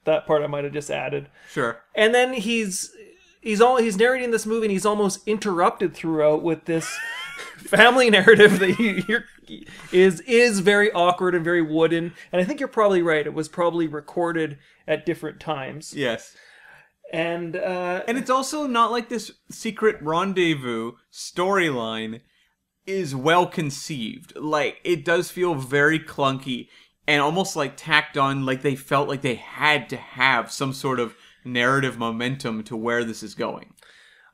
that 0.05 0.27
part 0.27 0.43
I 0.43 0.47
might 0.47 0.65
have 0.65 0.73
just 0.73 0.91
added. 0.91 1.29
Sure. 1.51 1.81
And 1.95 2.15
then 2.15 2.33
he's 2.35 2.95
he's 3.41 3.61
all 3.61 3.77
he's 3.77 3.97
narrating 3.97 4.31
this 4.31 4.47
movie 4.47 4.67
and 4.67 4.73
he's 4.73 4.87
almost 4.87 5.27
interrupted 5.27 5.95
throughout 5.95 6.43
with 6.43 6.65
this 6.67 6.99
family 7.59 8.11
narrative 8.11 8.59
that 8.59 8.79
you, 8.79 9.03
you're 9.07 9.25
is 9.93 10.21
is 10.23 10.61
very 10.61 10.91
awkward 10.93 11.35
and 11.35 11.45
very 11.45 11.63
wooden. 11.63 12.13
And 12.33 12.41
I 12.41 12.45
think 12.45 12.61
you're 12.61 12.69
probably 12.69 13.03
right. 13.03 13.27
It 13.27 13.35
was 13.35 13.49
probably 13.49 13.87
recorded 13.87 14.59
at 14.87 15.05
different 15.07 15.41
times. 15.41 15.95
Yes. 15.95 16.37
And 17.13 17.57
uh, 17.57 18.03
And 18.07 18.17
it's 18.17 18.31
also 18.31 18.67
not 18.67 18.93
like 18.93 19.09
this 19.09 19.33
secret 19.51 19.97
rendezvous 20.01 20.93
storyline 21.13 22.21
is 22.91 23.15
well 23.15 23.47
conceived. 23.47 24.37
Like 24.37 24.81
it 24.85 25.05
does 25.05 25.31
feel 25.31 25.55
very 25.55 25.99
clunky 25.99 26.69
and 27.07 27.23
almost 27.23 27.57
like 27.57 27.77
tacked 27.77 28.19
on 28.19 28.45
like 28.45 28.63
they 28.63 28.77
felt 28.77 29.09
like 29.09 29.23
they 29.23 29.37
had 29.37 29.89
to 29.91 29.97
have 29.97 30.53
some 30.53 30.73
sort 30.73 31.01
of 31.01 31.15
narrative 31.45 31.99
momentum 31.99 32.63
to 32.65 32.77
where 32.77 33.05
this 33.05 33.23
is 33.23 33.35
going. 33.35 33.75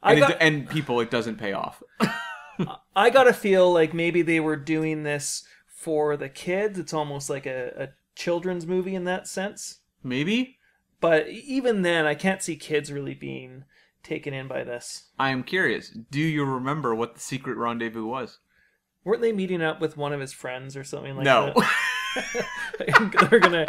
And, 0.03 0.21
got 0.21 0.31
it, 0.31 0.37
and 0.41 0.69
people 0.69 1.01
it 1.01 1.11
doesn't 1.11 1.37
pay 1.37 1.53
off. 1.53 1.83
I 2.97 3.11
gotta 3.11 3.33
feel 3.33 3.73
like 3.73 3.93
maybe 3.93 4.23
they 4.23 4.41
were 4.41 4.57
doing 4.57 5.03
this 5.03 5.45
for 5.67 6.17
the 6.17 6.29
kids. 6.29 6.79
It's 6.79 6.95
almost 6.95 7.29
like 7.29 7.47
a, 7.47 7.73
a 7.77 7.89
children's 8.15 8.67
movie 8.67 8.95
in 8.95 9.05
that 9.05 9.27
sense. 9.27 9.81
Maybe. 10.03 10.59
But 11.01 11.29
even 11.29 11.83
then, 11.83 12.07
I 12.07 12.15
can't 12.15 12.43
see 12.43 12.57
kids 12.57 12.91
really 12.91 13.15
being 13.15 13.65
taken 14.03 14.33
in 14.33 14.49
by 14.49 14.65
this. 14.65 15.11
I 15.19 15.31
am 15.31 15.43
curious. 15.43 15.91
Do 16.11 16.21
you 16.21 16.45
remember 16.45 16.95
what 16.95 17.15
the 17.15 17.21
secret 17.21 17.57
rendezvous 17.57 18.07
was? 18.07 18.39
Weren't 19.07 19.23
they 19.23 19.31
meeting 19.33 19.63
up 19.63 19.81
with 19.81 19.97
one 19.97 20.13
of 20.13 20.19
his 20.21 20.33
friends 20.33 20.77
or 20.77 20.83
something 20.83 21.15
like 21.15 21.25
no. 21.25 21.53
that? 21.55 22.47
They're 23.31 23.39
gonna. 23.41 23.67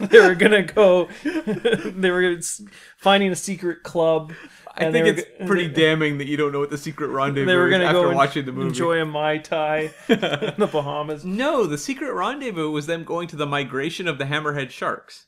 They 0.00 0.18
were 0.20 0.34
gonna 0.34 0.62
go. 0.62 1.08
They 1.24 2.10
were 2.10 2.22
s- 2.38 2.62
finding 2.96 3.30
a 3.30 3.36
secret 3.36 3.82
club. 3.82 4.32
I 4.76 4.90
think 4.90 5.06
it's 5.08 5.22
go- 5.40 5.46
pretty 5.46 5.66
they- 5.66 5.74
damning 5.82 6.16
that 6.18 6.26
you 6.26 6.38
don't 6.38 6.52
know 6.52 6.60
what 6.60 6.70
the 6.70 6.78
secret 6.78 7.08
rendezvous 7.08 7.46
They 7.46 7.56
were 7.56 7.68
gonna 7.68 7.84
after 7.84 8.00
go 8.02 8.14
watching 8.14 8.46
the 8.46 8.52
movie. 8.52 8.68
enjoy 8.68 9.02
a 9.02 9.04
mai 9.04 9.38
tai 9.38 9.90
in 10.08 10.20
the 10.56 10.68
Bahamas. 10.72 11.22
No, 11.24 11.66
the 11.66 11.76
secret 11.76 12.12
rendezvous 12.14 12.70
was 12.70 12.86
them 12.86 13.04
going 13.04 13.28
to 13.28 13.36
the 13.36 13.46
migration 13.46 14.08
of 14.08 14.16
the 14.18 14.24
hammerhead 14.24 14.70
sharks. 14.70 15.26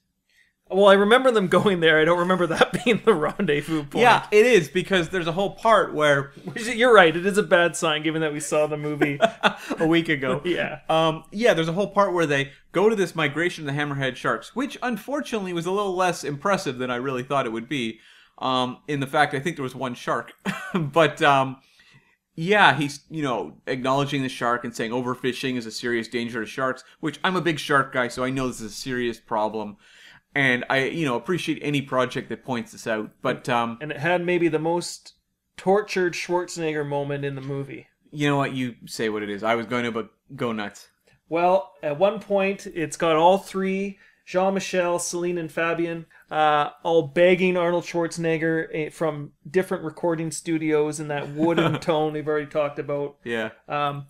Well, 0.71 0.87
I 0.87 0.95
remember 0.95 1.31
them 1.31 1.49
going 1.49 1.81
there. 1.81 1.99
I 1.99 2.05
don't 2.05 2.19
remember 2.19 2.47
that 2.47 2.73
being 2.85 3.03
the 3.05 3.15
rendezvous 3.15 3.85
point. 3.85 4.03
Yeah, 4.03 4.27
it 4.31 4.47
is 4.47 4.69
because 4.69 5.09
there's 5.09 5.27
a 5.27 5.33
whole 5.33 5.51
part 5.51 5.95
where 5.95 6.33
Which 6.45 6.67
You're 6.69 6.95
right. 6.95 7.15
It 7.15 7.27
is 7.27 7.39
a 7.39 7.43
bad 7.43 7.77
sign, 7.77 8.03
given 8.03 8.21
that 8.21 8.33
we 8.33 8.41
saw 8.41 8.67
the 8.67 8.77
movie. 8.77 9.19
a 9.79 9.87
week 9.87 10.09
ago. 10.09 10.41
yeah. 10.45 10.81
Um, 10.89 11.25
yeah, 11.31 11.55
there's 11.55 11.69
a 11.69 11.73
whole 11.73 11.89
part 11.89 12.13
where 12.13 12.27
they 12.27 12.53
go 12.73 12.89
to 12.89 12.97
this 12.97 13.15
migration 13.15 13.69
of 13.69 13.75
the 13.75 13.81
hammerhead 13.81 14.17
sharks, 14.17 14.55
which 14.55 14.79
unfortunately 14.83 15.53
was 15.53 15.67
a 15.67 15.71
little 15.71 15.95
less 15.95 16.25
impressive 16.25 16.79
than 16.79 16.91
I 16.91 16.97
really 16.97 17.23
thought 17.23 17.47
it 17.47 17.53
would 17.53 17.69
be. 17.69 18.01
Um, 18.39 18.79
in 18.89 19.01
the 19.01 19.07
fact, 19.07 19.35
I 19.35 19.41
think 19.41 19.57
there 19.57 19.63
was 19.63 19.75
one 19.75 19.95
shark, 19.95 20.33
but 20.75 21.21
um, 21.21 21.59
yeah, 22.35 22.75
he's 22.75 23.01
you 23.11 23.23
know 23.23 23.59
acknowledging 23.67 24.23
the 24.23 24.29
shark 24.29 24.65
and 24.65 24.75
saying 24.75 24.93
overfishing 24.93 25.57
is 25.57 25.67
a 25.67 25.71
serious 25.71 26.09
danger 26.09 26.41
to 26.41 26.47
sharks, 26.47 26.83
which 27.01 27.21
I'm 27.23 27.37
a 27.37 27.43
big 27.43 27.59
shark 27.59 27.93
guy, 27.93 28.09
so 28.09 28.25
I 28.25 28.31
know 28.31 28.49
this 28.49 28.61
is 28.63 28.73
a 28.73 28.75
serious 28.75 29.21
problem, 29.21 29.77
and 30.35 30.65
I 30.71 30.85
you 30.85 31.05
know 31.05 31.17
appreciate 31.17 31.59
any 31.63 31.83
project 31.83 32.29
that 32.29 32.45
points 32.45 32.73
this 32.73 32.87
out. 32.87 33.11
But 33.23 33.49
um, 33.49 33.79
And 33.81 33.91
it 33.93 33.99
had 33.99 34.25
maybe 34.25 34.49
the 34.49 34.59
most 34.59 35.15
tortured 35.57 36.15
Schwarzenegger 36.15 36.87
moment 36.87 37.25
in 37.25 37.35
the 37.35 37.41
movie. 37.41 37.89
you 38.11 38.29
know 38.29 38.37
what? 38.37 38.53
You 38.55 38.77
say 38.87 39.09
what 39.09 39.23
it 39.23 39.31
is. 39.31 39.43
I 39.43 39.55
was 39.55 39.67
going 39.67 39.85
to 39.85 39.93
but 39.93 40.11
go 40.35 40.53
nuts. 40.53 40.89
Well, 41.29 41.75
at 41.83 41.99
one 41.99 42.19
point, 42.19 42.67
it's 42.67 42.97
got 42.97 43.15
all 43.17 43.39
three 43.39 43.99
Jean 44.27 44.55
Michel, 44.55 44.99
Celine, 44.99 45.39
and 45.39 45.51
Fabien 45.51 46.07
uh, 46.31 46.71
all 46.83 47.03
begging 47.09 47.57
Arnold 47.57 47.85
Schwarzenegger 47.85 48.69
eh, 48.73 48.91
from 48.91 49.33
different 49.49 49.83
recording 49.85 50.31
studios 50.31 51.01
in 51.01 51.09
that 51.09 51.31
wooden 51.31 51.79
tone 51.81 52.13
we've 52.13 52.29
already 52.29 52.47
talked 52.47 52.79
about. 52.79 53.17
Yeah. 53.25 53.51
Um, 53.69 54.07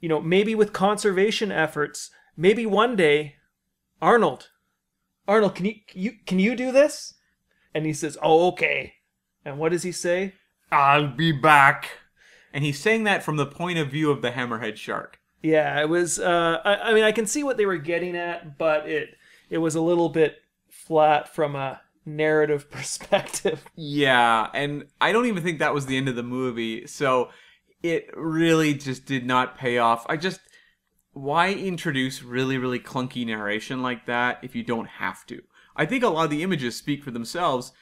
you 0.00 0.08
know, 0.08 0.20
maybe 0.20 0.54
with 0.54 0.72
conservation 0.72 1.52
efforts, 1.52 2.10
maybe 2.36 2.64
one 2.64 2.96
day, 2.96 3.36
Arnold, 4.00 4.48
Arnold, 5.28 5.54
can 5.54 5.66
you, 5.66 5.74
you 5.92 6.12
can 6.26 6.38
you 6.38 6.56
do 6.56 6.72
this? 6.72 7.14
And 7.74 7.86
he 7.86 7.92
says, 7.92 8.18
"Oh, 8.22 8.48
okay." 8.48 8.94
And 9.44 9.58
what 9.58 9.72
does 9.72 9.82
he 9.82 9.92
say? 9.92 10.34
I'll 10.70 11.08
be 11.08 11.32
back. 11.32 11.90
And 12.52 12.64
he's 12.64 12.78
saying 12.78 13.04
that 13.04 13.22
from 13.22 13.36
the 13.36 13.46
point 13.46 13.78
of 13.78 13.90
view 13.90 14.10
of 14.10 14.22
the 14.22 14.32
hammerhead 14.32 14.76
shark. 14.76 15.18
Yeah, 15.42 15.80
it 15.80 15.88
was. 15.88 16.18
Uh, 16.18 16.58
I, 16.64 16.90
I 16.90 16.94
mean, 16.94 17.04
I 17.04 17.12
can 17.12 17.26
see 17.26 17.42
what 17.42 17.56
they 17.56 17.66
were 17.66 17.78
getting 17.78 18.16
at, 18.16 18.58
but 18.58 18.88
it 18.88 19.16
it 19.48 19.58
was 19.58 19.74
a 19.74 19.80
little 19.80 20.08
bit 20.08 20.36
flat 20.68 21.34
from 21.34 21.56
a 21.56 21.80
narrative 22.04 22.70
perspective. 22.70 23.64
Yeah, 23.74 24.48
and 24.52 24.86
I 25.00 25.12
don't 25.12 25.26
even 25.26 25.42
think 25.42 25.58
that 25.58 25.74
was 25.74 25.86
the 25.86 25.96
end 25.96 26.08
of 26.08 26.16
the 26.16 26.22
movie. 26.22 26.86
So 26.86 27.30
it 27.82 28.10
really 28.14 28.74
just 28.74 29.06
did 29.06 29.24
not 29.24 29.56
pay 29.56 29.78
off. 29.78 30.04
I 30.08 30.16
just 30.16 30.40
why 31.12 31.52
introduce 31.52 32.22
really 32.22 32.58
really 32.58 32.78
clunky 32.78 33.26
narration 33.26 33.82
like 33.82 34.06
that 34.06 34.38
if 34.42 34.54
you 34.54 34.62
don't 34.62 34.88
have 34.88 35.26
to? 35.26 35.42
I 35.76 35.86
think 35.86 36.04
a 36.04 36.08
lot 36.08 36.24
of 36.24 36.30
the 36.30 36.42
images 36.42 36.76
speak 36.76 37.02
for 37.02 37.10
themselves. 37.10 37.72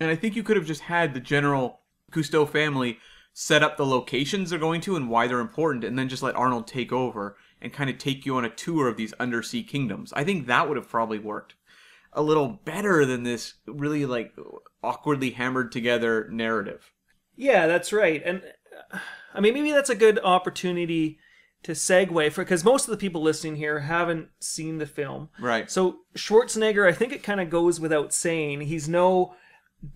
And 0.00 0.10
I 0.10 0.14
think 0.14 0.36
you 0.36 0.42
could 0.42 0.56
have 0.56 0.66
just 0.66 0.82
had 0.82 1.12
the 1.12 1.20
general 1.20 1.80
Cousteau 2.12 2.48
family 2.48 2.98
set 3.32 3.62
up 3.62 3.76
the 3.76 3.86
locations 3.86 4.50
they're 4.50 4.58
going 4.58 4.80
to 4.80 4.96
and 4.96 5.08
why 5.08 5.26
they're 5.26 5.40
important, 5.40 5.84
and 5.84 5.98
then 5.98 6.08
just 6.08 6.22
let 6.22 6.36
Arnold 6.36 6.66
take 6.66 6.92
over 6.92 7.36
and 7.60 7.72
kind 7.72 7.90
of 7.90 7.98
take 7.98 8.26
you 8.26 8.36
on 8.36 8.44
a 8.44 8.50
tour 8.50 8.88
of 8.88 8.96
these 8.96 9.12
undersea 9.14 9.62
kingdoms. 9.62 10.12
I 10.12 10.24
think 10.24 10.46
that 10.46 10.68
would 10.68 10.76
have 10.76 10.88
probably 10.88 11.18
worked 11.18 11.54
a 12.12 12.22
little 12.22 12.48
better 12.64 13.04
than 13.04 13.22
this 13.22 13.54
really 13.66 14.06
like 14.06 14.34
awkwardly 14.82 15.30
hammered 15.30 15.70
together 15.72 16.28
narrative. 16.30 16.92
Yeah, 17.36 17.66
that's 17.66 17.92
right. 17.92 18.22
And 18.24 18.42
uh, 18.92 18.98
I 19.34 19.40
mean, 19.40 19.54
maybe 19.54 19.72
that's 19.72 19.90
a 19.90 19.94
good 19.94 20.18
opportunity 20.18 21.18
to 21.64 21.72
segue 21.72 22.32
for 22.32 22.44
because 22.44 22.64
most 22.64 22.84
of 22.86 22.90
the 22.92 22.96
people 22.96 23.20
listening 23.22 23.56
here 23.56 23.80
haven't 23.80 24.28
seen 24.40 24.78
the 24.78 24.86
film. 24.86 25.28
Right. 25.40 25.70
So 25.70 25.98
Schwarzenegger, 26.16 26.88
I 26.88 26.92
think 26.92 27.12
it 27.12 27.22
kind 27.22 27.40
of 27.40 27.50
goes 27.50 27.80
without 27.80 28.12
saying, 28.14 28.60
he's 28.62 28.88
no 28.88 29.34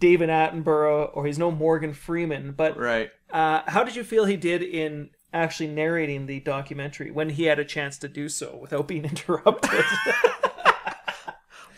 David 0.00 0.28
Attenborough 0.28 1.10
or 1.14 1.26
he's 1.26 1.38
no 1.38 1.50
Morgan 1.50 1.92
Freeman. 1.94 2.52
But 2.52 2.76
Right. 2.76 3.10
uh, 3.30 3.62
how 3.66 3.84
did 3.84 3.96
you 3.96 4.04
feel 4.04 4.24
he 4.24 4.36
did 4.36 4.62
in 4.62 5.10
actually 5.32 5.68
narrating 5.68 6.26
the 6.26 6.40
documentary 6.40 7.10
when 7.10 7.30
he 7.30 7.44
had 7.44 7.58
a 7.58 7.64
chance 7.64 7.96
to 7.98 8.08
do 8.08 8.28
so 8.28 8.56
without 8.60 8.86
being 8.88 9.04
interrupted? 9.12 9.84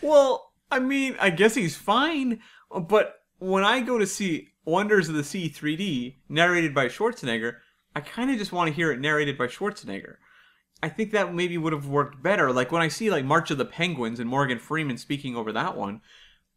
Well, 0.01 0.51
I 0.71 0.79
mean, 0.79 1.15
I 1.19 1.29
guess 1.29 1.55
he's 1.55 1.75
fine, 1.75 2.41
but 2.69 3.15
when 3.39 3.63
I 3.63 3.81
go 3.81 3.97
to 3.97 4.05
see 4.05 4.49
Wonders 4.65 5.09
of 5.09 5.15
the 5.15 5.23
Sea 5.23 5.49
3D 5.49 6.15
narrated 6.29 6.73
by 6.73 6.87
Schwarzenegger, 6.87 7.55
I 7.95 8.01
kind 8.01 8.29
of 8.29 8.37
just 8.37 8.51
want 8.51 8.67
to 8.67 8.73
hear 8.73 8.91
it 8.91 8.99
narrated 8.99 9.37
by 9.37 9.47
Schwarzenegger. 9.47 10.17
I 10.83 10.89
think 10.89 11.11
that 11.11 11.33
maybe 11.33 11.57
would 11.57 11.73
have 11.73 11.87
worked 11.87 12.21
better. 12.21 12.51
Like 12.51 12.71
when 12.71 12.81
I 12.81 12.89
see 12.89 13.09
like 13.09 13.23
March 13.25 13.49
of 13.49 13.57
the 13.57 13.65
Penguins 13.65 14.19
and 14.19 14.29
Morgan 14.29 14.59
Freeman 14.59 14.97
speaking 14.97 15.35
over 15.35 15.51
that 15.53 15.77
one, 15.77 16.01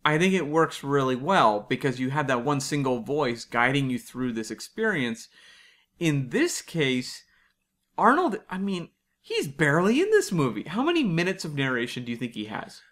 I 0.04 0.18
think 0.18 0.34
it 0.34 0.46
works 0.46 0.82
really 0.82 1.16
well 1.16 1.66
because 1.68 2.00
you 2.00 2.10
have 2.10 2.26
that 2.26 2.44
one 2.44 2.60
single 2.60 3.00
voice 3.00 3.44
guiding 3.44 3.90
you 3.90 3.98
through 3.98 4.32
this 4.32 4.50
experience. 4.50 5.28
In 5.98 6.30
this 6.30 6.60
case, 6.60 7.24
Arnold, 7.96 8.38
I 8.50 8.58
mean, 8.58 8.90
he's 9.20 9.48
barely 9.48 10.00
in 10.00 10.10
this 10.10 10.32
movie. 10.32 10.64
How 10.64 10.82
many 10.82 11.04
minutes 11.04 11.44
of 11.44 11.54
narration 11.54 12.04
do 12.04 12.10
you 12.10 12.16
think 12.16 12.34
he 12.34 12.46
has? 12.46 12.82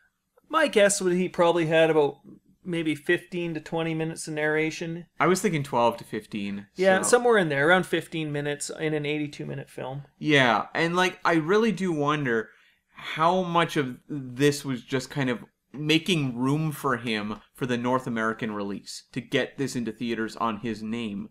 My 0.49 0.69
guess 0.69 1.01
would 1.01 1.13
he 1.13 1.29
probably 1.29 1.67
had 1.67 1.91
about 1.91 2.19
maybe 2.67 2.95
15 2.95 3.55
to 3.55 3.61
20 3.61 3.95
minutes 3.95 4.27
of 4.29 4.35
narration. 4.35 5.07
I 5.21 5.27
was 5.27 5.41
thinking 5.41 5.63
12 5.63 5.99
to 5.99 6.05
15. 6.05 6.67
Yeah, 6.75 7.03
so- 7.03 7.09
somewhere 7.09 7.39
in 7.39 7.49
there, 7.49 7.69
around 7.69 7.87
15 7.87 8.33
minutes 8.33 8.71
in 8.71 8.95
an 8.95 9.07
82 9.07 9.47
minute 9.47 9.71
film. 9.71 10.03
Yeah, 10.19 10.67
and 10.75 10.97
like 10.97 11.19
I 11.25 11.35
really 11.35 11.73
do 11.73 11.93
wonder 11.93 12.51
how 12.95 13.43
much 13.43 13.77
of 13.77 13.99
this 14.09 14.65
was 14.65 14.83
just 14.83 15.11
kind 15.11 15.31
of 15.31 15.45
making 15.73 16.37
room 16.37 16.73
for 16.73 16.97
him 16.97 17.41
for 17.55 17.67
the 17.67 17.77
North 17.77 18.07
American 18.07 18.53
release 18.53 19.05
to 19.13 19.21
get 19.21 19.59
this 19.59 19.77
into 19.77 19.93
theaters 19.93 20.37
on 20.37 20.59
his 20.59 20.83
name. 20.83 21.29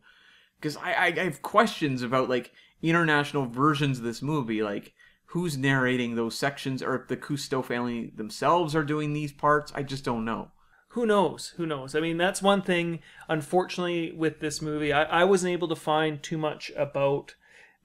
Because 0.60 0.78
I, 0.78 0.93
I, 0.93 1.06
I 1.08 1.24
have 1.24 1.41
questions 1.41 2.02
about 2.04 2.30
like 2.30 2.52
international 2.82 3.48
versions 3.48 3.98
of 3.98 4.04
this 4.04 4.21
movie, 4.21 4.62
like 4.62 4.93
who's 5.30 5.58
narrating 5.58 6.15
those 6.15 6.38
sections, 6.38 6.82
or 6.84 6.95
if 6.95 7.08
the 7.08 7.17
Cousteau 7.17 7.63
family 7.65 8.12
themselves 8.15 8.76
are 8.76 8.84
doing 8.84 9.13
these 9.13 9.34
parts. 9.34 9.71
I 9.76 9.84
just 9.84 10.06
don't 10.06 10.24
know. 10.26 10.52
Who 10.96 11.06
knows? 11.06 11.50
Who 11.58 11.66
knows? 11.66 11.94
I 11.94 12.00
mean, 12.00 12.16
that's 12.16 12.42
one 12.42 12.62
thing, 12.62 13.00
unfortunately, 13.28 14.14
with 14.14 14.40
this 14.40 14.62
movie. 14.62 14.94
I, 14.94 15.04
I 15.04 15.24
wasn't 15.26 15.52
able 15.52 15.68
to 15.68 15.76
find 15.76 16.24
too 16.24 16.38
much 16.38 16.72
about 16.78 17.36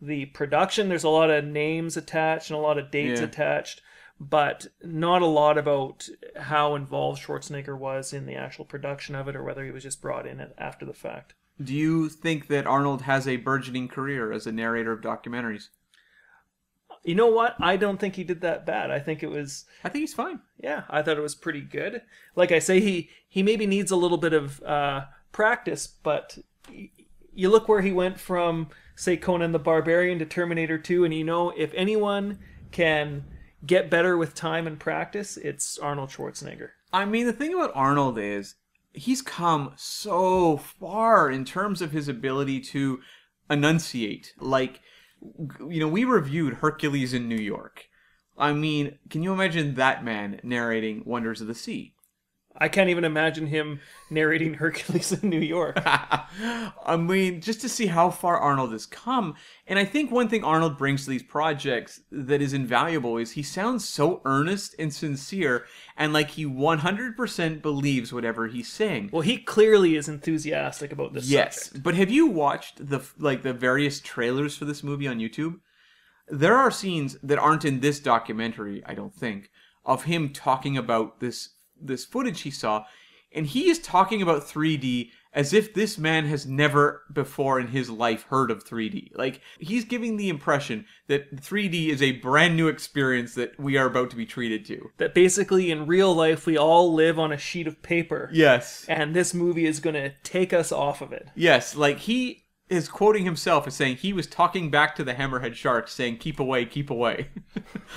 the 0.01 0.27
production. 0.27 0.89
There's 0.89 1.03
a 1.03 1.09
lot 1.09 1.29
of 1.29 1.45
names 1.45 1.97
attached 1.97 2.51
and 2.51 2.57
a 2.57 2.63
lot 2.63 2.79
of 2.79 2.93
dates 2.93 3.19
Yeah. 3.19 3.27
attached, 3.27 3.83
but 4.21 4.69
not 4.85 5.23
a 5.23 5.27
lot 5.27 5.59
about 5.59 6.09
how 6.37 6.77
involved 6.77 7.21
Schwarzenegger 7.21 7.77
was 7.77 8.13
in 8.13 8.27
the 8.27 8.37
actual 8.37 8.65
production 8.65 9.17
of 9.17 9.27
it 9.27 9.35
or 9.35 9.43
whether 9.43 9.65
he 9.65 9.73
was 9.73 9.83
just 9.83 10.01
brought 10.01 10.25
in 10.25 10.47
after 10.57 10.87
the 10.87 10.95
fact. 10.95 11.35
Do 11.61 11.75
you 11.75 12.09
think 12.09 12.47
that 12.47 12.69
Arnold 12.69 13.03
has 13.03 13.27
a 13.27 13.39
burgeoning 13.39 13.89
career 13.89 14.31
as 14.31 14.47
a 14.47 14.53
narrator 14.53 14.93
of 14.93 15.01
documentaries? 15.01 15.71
You 17.03 17.15
know 17.15 17.29
what? 17.29 17.55
I 17.61 17.77
don't 17.77 17.99
think 17.99 18.17
he 18.17 18.25
did 18.25 18.43
that 18.43 18.67
bad. 18.67 18.91
I 18.91 18.99
think 18.99 19.23
it 19.23 19.31
was 19.31 19.65
I 19.85 19.89
think 19.89 20.03
he's 20.03 20.15
fine. 20.15 20.41
yeah, 20.63 20.83
I 20.91 21.03
thought 21.03 21.17
it 21.17 21.23
was 21.23 21.35
pretty 21.35 21.63
good. 21.63 22.03
Like 22.37 22.53
I 22.53 22.59
say, 22.59 22.81
he 22.81 23.09
he 23.29 23.43
maybe 23.43 23.67
needs 23.67 23.91
a 23.91 23.97
little 23.97 24.19
bit 24.19 24.33
of 24.35 24.63
uh, 24.63 25.05
practice, 25.33 25.87
but 25.87 26.39
y- 26.69 26.91
you 27.33 27.49
look 27.49 27.69
where 27.69 27.81
he 27.81 27.93
went 27.93 28.19
from, 28.21 28.69
say, 28.97 29.17
Conan 29.17 29.53
the 29.53 29.59
Barbarian 29.59 30.19
to 30.19 30.27
Terminator 30.27 30.77
2, 30.79 31.05
and 31.05 31.15
you 31.15 31.25
know 31.25 31.51
if 31.57 31.73
anyone 31.75 32.39
can 32.73 33.25
get 33.65 33.89
better 33.89 34.17
with 34.17 34.35
time 34.35 34.67
and 34.67 34.79
practice, 34.79 35.37
it's 35.37 35.79
Arnold 35.79 36.11
Schwarzenegger. 36.11 36.71
I 36.93 37.05
mean, 37.05 37.27
the 37.27 37.33
thing 37.33 37.55
about 37.55 37.73
Arnold 37.75 38.19
is 38.19 38.57
he's 38.93 39.23
come 39.23 39.73
so 39.77 40.57
far 40.57 41.31
in 41.31 41.45
terms 41.45 41.81
of 41.81 41.93
his 41.93 42.09
ability 42.09 42.61
to 42.61 43.01
enunciate. 43.49 44.35
Like, 44.39 44.81
you 45.21 45.81
know, 45.81 45.89
we 45.89 46.05
reviewed 46.05 46.55
Hercules 46.55 47.13
in 47.13 47.29
New 47.29 47.37
York. 47.37 47.87
I 48.39 48.53
mean, 48.53 48.99
can 49.11 49.23
you 49.23 49.33
imagine 49.33 49.75
that 49.75 50.05
man 50.05 50.41
narrating 50.43 51.03
Wonders 51.05 51.41
of 51.41 51.47
the 51.47 51.55
Sea? 51.55 51.95
I 52.61 52.69
can't 52.69 52.91
even 52.91 53.05
imagine 53.05 53.47
him 53.47 53.81
narrating 54.11 54.55
Hercules 54.55 55.13
in 55.13 55.31
New 55.31 55.41
York. 55.41 55.81
I 55.85 56.97
mean, 56.99 57.41
just 57.41 57.61
to 57.63 57.69
see 57.69 57.87
how 57.87 58.11
far 58.11 58.37
Arnold 58.39 58.73
has 58.73 58.85
come. 58.87 59.35
And 59.67 59.79
I 59.79 59.85
think 59.87 60.11
one 60.11 60.29
thing 60.29 60.45
Arnold 60.45 60.77
brings 60.77 61.05
to 61.05 61.11
these 61.11 61.23
projects 61.23 62.01
that 62.13 62.43
is 62.43 62.53
invaluable 62.53 63.17
is 63.17 63.33
he 63.33 63.43
sounds 63.43 63.89
so 63.89 64.21
earnest 64.25 64.75
and 64.79 64.93
sincere 64.93 65.65
and 65.97 66.13
like 66.13 66.31
he 66.31 66.45
100% 66.45 67.63
believes 67.63 68.13
whatever 68.13 68.47
he's 68.49 68.71
saying. 68.71 69.11
Well, 69.13 69.23
he 69.23 69.39
clearly 69.39 69.97
is 69.97 70.09
enthusiastic 70.09 70.93
about 70.93 71.15
this 71.15 71.29
Yes, 71.29 71.65
subject. 71.65 71.83
but 71.85 71.95
have 71.95 72.11
you 72.11 72.27
watched 72.27 72.87
the 72.89 73.01
like 73.19 73.43
the 73.43 73.53
various 73.55 74.01
trailers 74.01 74.57
for 74.57 74.65
this 74.67 74.83
movie 74.83 75.09
on 75.09 75.19
YouTube? 75.19 75.61
There 76.29 76.57
are 76.57 76.71
scenes 76.71 77.17
that 77.23 77.39
aren't 77.39 77.65
in 77.65 77.81
this 77.81 77.99
documentary, 78.01 78.83
I 78.87 78.95
don't 78.95 79.15
think, 79.15 79.51
of 79.85 80.05
him 80.05 80.29
talking 80.33 80.77
about 80.77 81.21
this 81.21 81.51
this 81.81 82.05
footage 82.05 82.43
he 82.43 82.51
saw, 82.51 82.85
and 83.33 83.47
he 83.47 83.71
is 83.71 83.79
talking 83.79 84.23
about 84.23 84.43
3D 84.43 85.11
as 85.33 85.53
if 85.53 85.73
this 85.75 85.97
man 85.97 86.27
has 86.27 86.47
never 86.47 87.03
before 87.13 87.61
in 87.61 87.69
his 87.69 87.89
life 87.89 88.25
heard 88.25 88.51
of 88.51 88.65
3D. 88.65 89.17
Like 89.17 89.41
he's 89.59 89.85
giving 89.85 90.17
the 90.17 90.29
impression 90.29 90.87
that 91.07 91.37
3D 91.37 91.89
is 91.89 92.03
a 92.03 92.13
brand 92.13 92.57
new 92.57 92.69
experience 92.69 93.35
that 93.35 93.59
we 93.59 93.77
are 93.77 93.87
about 93.87 94.11
to 94.11 94.17
be 94.17 94.27
treated 94.27 94.65
to. 94.67 94.91
That 94.99 95.15
basically 95.15 95.71
in 95.71 95.87
real 95.87 96.15
life 96.15 96.47
we 96.47 96.57
all 96.57 96.93
live 96.93 97.19
on 97.19 97.33
a 97.33 97.39
sheet 97.39 97.69
of 97.69 97.83
paper. 97.83 98.29
Yes. 98.33 98.85
And 98.89 99.15
this 99.15 99.33
movie 99.33 99.67
is 99.67 99.79
going 99.79 99.95
to 99.95 100.13
take 100.25 100.53
us 100.53 100.73
off 100.73 101.01
of 101.01 101.13
it. 101.13 101.29
Yes, 101.37 101.77
like 101.77 102.01
he 102.01 102.47
is 102.69 102.89
quoting 102.89 103.25
himself 103.25 103.67
as 103.67 103.75
saying 103.75 103.97
he 103.97 104.13
was 104.13 104.27
talking 104.27 104.71
back 104.71 104.95
to 104.95 105.03
the 105.03 105.15
hammerhead 105.15 105.55
sharks 105.55 105.93
saying 105.93 106.17
keep 106.17 106.39
away 106.39 106.65
keep 106.65 106.89
away 106.89 107.29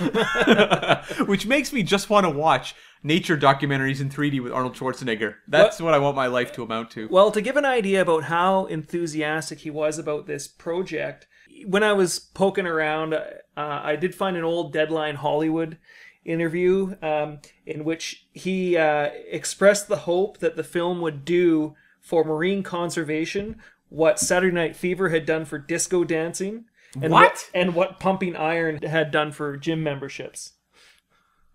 which 1.26 1.46
makes 1.46 1.72
me 1.72 1.80
just 1.80 2.10
want 2.10 2.24
to 2.24 2.30
watch 2.30 2.74
nature 3.04 3.36
documentaries 3.36 4.00
in 4.00 4.10
3d 4.10 4.42
with 4.42 4.50
arnold 4.52 4.74
schwarzenegger 4.74 5.34
that's 5.46 5.80
what, 5.80 5.94
i 5.94 5.98
want 5.98 6.16
my 6.16 6.26
life 6.26 6.50
to 6.52 6.62
amount 6.62 6.90
to 6.90 7.06
Well, 7.08 7.30
to 7.30 7.40
give 7.40 7.56
an 7.56 7.64
idea 7.64 8.00
about 8.02 8.24
how 8.24 8.64
enthusiastic 8.66 9.60
he 9.60 9.70
was 9.70 9.98
about 9.98 10.26
this 10.26 10.48
project, 10.48 11.28
when 11.66 11.82
I 11.84 11.92
was 11.92 12.18
poking 12.18 12.66
around, 12.66 13.14
uh, 13.14 13.20
I 13.56 13.94
did 13.96 14.14
find 14.14 14.36
an 14.36 14.42
old 14.42 14.72
Deadline 14.72 15.16
Hollywood 15.16 15.78
interview 16.24 16.96
um, 17.02 17.38
in 17.66 17.84
which 17.84 18.26
he 18.32 18.76
uh, 18.76 19.10
expressed 19.30 19.88
the 19.88 19.98
hope 19.98 20.38
that 20.38 20.56
the 20.56 20.64
film 20.64 21.00
would 21.00 21.24
do 21.24 21.74
for 22.00 22.24
marine 22.24 22.62
conservation 22.62 23.60
what 23.88 24.18
Saturday 24.18 24.54
Night 24.54 24.74
Fever 24.74 25.10
had 25.10 25.26
done 25.26 25.44
for 25.44 25.58
disco 25.58 26.02
dancing. 26.04 26.64
And 27.00 27.12
What? 27.12 27.50
and 27.54 27.74
what 27.74 28.00
Pumping 28.00 28.36
Iron 28.36 28.82
had 28.82 29.10
done 29.10 29.32
for 29.32 29.56
gym 29.56 29.82
memberships. 29.82 30.52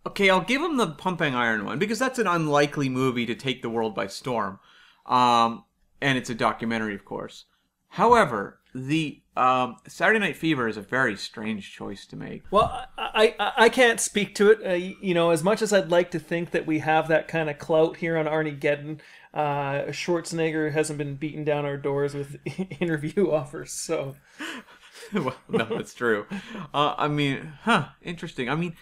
Okay 0.06 0.30
i'll 0.30 0.42
give 0.42 0.62
him 0.62 0.78
the 0.78 0.88
pumping 0.88 1.36
iron 1.36 1.66
one 1.66 1.80
because 1.80 2.00
that's 2.00 2.20
an 2.20 2.28
unlikely 2.28 2.90
movie 2.90 3.26
to 3.26 3.36
take 3.36 3.62
the 3.62 3.70
world 3.70 3.96
by 3.96 4.08
storm 4.08 4.60
um, 5.06 5.64
and 6.02 6.18
it's 6.18 6.30
a 6.30 6.36
documentary 6.36 6.96
of 6.96 7.06
course 7.06 7.46
however 7.90 8.60
the 8.76 9.22
um, 9.36 9.78
saturday 9.88 10.20
night 10.20 10.36
fever 10.36 10.68
is 10.68 10.78
a 10.78 10.82
very 10.82 11.16
strange 11.16 11.74
choice 11.74 12.06
to 12.06 12.16
make 12.16 12.44
Well, 12.52 12.86
I, 12.98 13.36
I, 13.40 13.54
I 13.58 13.70
can't 13.70 14.00
speak 14.00 14.36
to 14.36 14.52
it. 14.52 14.60
Uh, 14.66 14.74
you 14.74 15.14
know, 15.14 15.32
as 15.32 15.44
much 15.44 15.62
as 15.62 15.74
I'd 15.74 15.90
like 15.90 16.12
to 16.12 16.20
think 16.20 16.52
that 16.52 16.66
we 16.68 16.80
have 16.80 17.08
that 17.08 17.28
kind 17.28 17.50
of 17.50 17.58
clout 17.58 17.98
here 17.98 18.18
on 18.18 18.26
Arnie 18.26 18.60
Geddon, 18.60 19.00
uh, 19.34 19.92
Schwarzenegger 19.92 20.72
hasn't 20.72 20.98
been 20.98 21.16
beating 21.16 21.44
down 21.44 21.66
our 21.66 21.78
doors 21.78 22.14
with 22.14 22.38
interview 22.80 23.32
offers. 23.32 23.72
So, 23.72 24.16
well, 25.14 25.36
no, 25.48 25.66
that's 25.66 25.94
true. 25.94 26.26
Uh, 26.74 26.96
I 26.98 27.08
mean, 27.08 27.54
huh? 27.64 27.90
Interesting. 28.02 28.50
I 28.50 28.56
mean, 28.56 28.76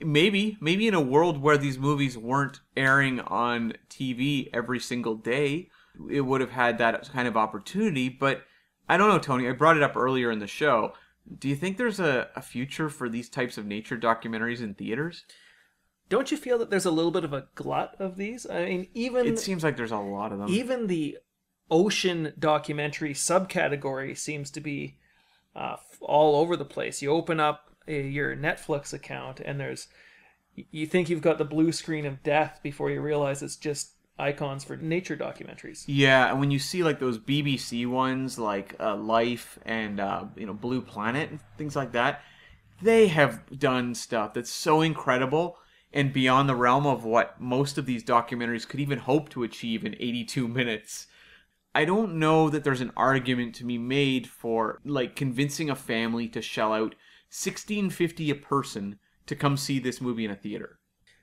maybe, 0.00 0.56
maybe 0.60 0.86
in 0.88 0.94
a 0.94 1.00
world 1.00 1.40
where 1.40 1.58
these 1.58 1.78
movies 1.78 2.16
weren't 2.16 2.60
airing 2.76 3.20
on 3.20 3.74
TV 3.88 4.48
every 4.52 4.80
single 4.80 5.14
day, 5.14 5.68
it 6.10 6.22
would 6.22 6.40
have 6.40 6.50
had 6.50 6.78
that 6.78 7.10
kind 7.12 7.28
of 7.28 7.36
opportunity. 7.36 8.08
But 8.08 8.42
I 8.88 8.96
don't 8.96 9.08
know, 9.08 9.18
Tony. 9.18 9.48
I 9.48 9.52
brought 9.52 9.76
it 9.76 9.82
up 9.82 9.96
earlier 9.96 10.30
in 10.30 10.38
the 10.38 10.46
show. 10.46 10.92
Do 11.38 11.48
you 11.48 11.56
think 11.56 11.78
there's 11.78 12.00
a, 12.00 12.28
a 12.36 12.42
future 12.42 12.88
for 12.88 13.08
these 13.08 13.28
types 13.28 13.56
of 13.56 13.64
nature 13.64 13.96
documentaries 13.96 14.60
in 14.60 14.74
theaters? 14.74 15.24
don't 16.08 16.30
you 16.30 16.36
feel 16.36 16.58
that 16.58 16.70
there's 16.70 16.84
a 16.84 16.90
little 16.90 17.10
bit 17.10 17.24
of 17.24 17.32
a 17.32 17.46
glut 17.54 17.96
of 17.98 18.16
these? 18.16 18.46
I 18.48 18.64
mean, 18.66 18.88
even 18.94 19.26
It 19.26 19.38
seems 19.38 19.64
like 19.64 19.76
there's 19.76 19.90
a 19.92 19.96
lot 19.96 20.32
of 20.32 20.38
them. 20.38 20.48
even 20.48 20.86
the 20.86 21.18
ocean 21.70 22.32
documentary 22.38 23.14
subcategory 23.14 24.16
seems 24.16 24.50
to 24.52 24.60
be 24.60 24.98
uh, 25.56 25.76
all 26.00 26.36
over 26.36 26.56
the 26.56 26.64
place. 26.64 27.00
You 27.00 27.10
open 27.10 27.40
up 27.40 27.73
your 27.86 28.36
Netflix 28.36 28.92
account, 28.92 29.40
and 29.40 29.60
there's 29.60 29.88
you 30.70 30.86
think 30.86 31.08
you've 31.08 31.22
got 31.22 31.38
the 31.38 31.44
blue 31.44 31.72
screen 31.72 32.06
of 32.06 32.22
death 32.22 32.60
before 32.62 32.90
you 32.90 33.00
realize 33.00 33.42
it's 33.42 33.56
just 33.56 33.92
icons 34.18 34.62
for 34.62 34.76
nature 34.76 35.16
documentaries. 35.16 35.84
Yeah, 35.86 36.30
and 36.30 36.38
when 36.38 36.50
you 36.50 36.58
see 36.58 36.82
like 36.84 37.00
those 37.00 37.18
BBC 37.18 37.86
ones, 37.86 38.38
like 38.38 38.76
uh, 38.78 38.96
Life 38.96 39.58
and 39.64 40.00
uh, 40.00 40.26
you 40.36 40.46
know 40.46 40.54
Blue 40.54 40.80
Planet 40.80 41.30
and 41.30 41.40
things 41.58 41.74
like 41.76 41.92
that, 41.92 42.22
they 42.82 43.08
have 43.08 43.58
done 43.58 43.94
stuff 43.94 44.34
that's 44.34 44.50
so 44.50 44.80
incredible 44.80 45.58
and 45.92 46.12
beyond 46.12 46.48
the 46.48 46.56
realm 46.56 46.86
of 46.86 47.04
what 47.04 47.40
most 47.40 47.78
of 47.78 47.86
these 47.86 48.02
documentaries 48.02 48.66
could 48.66 48.80
even 48.80 48.98
hope 48.98 49.28
to 49.30 49.44
achieve 49.44 49.84
in 49.84 49.94
82 49.98 50.48
minutes. 50.60 51.06
I 51.76 51.84
don't 51.84 52.16
know 52.16 52.50
that 52.50 52.62
there's 52.62 52.80
an 52.80 52.92
argument 52.96 53.56
to 53.56 53.64
be 53.64 53.78
made 53.78 54.28
for 54.28 54.80
like 54.84 55.16
convincing 55.16 55.70
a 55.70 55.74
family 55.74 56.28
to 56.28 56.40
shell 56.40 56.72
out 56.72 56.94
1650 57.34 58.30
a 58.30 58.34
person 58.36 58.98
to 59.26 59.34
come 59.34 59.56
see 59.56 59.78
this 59.78 60.00
movie 60.00 60.24
in 60.24 60.30
a 60.30 60.36
theater. 60.36 60.78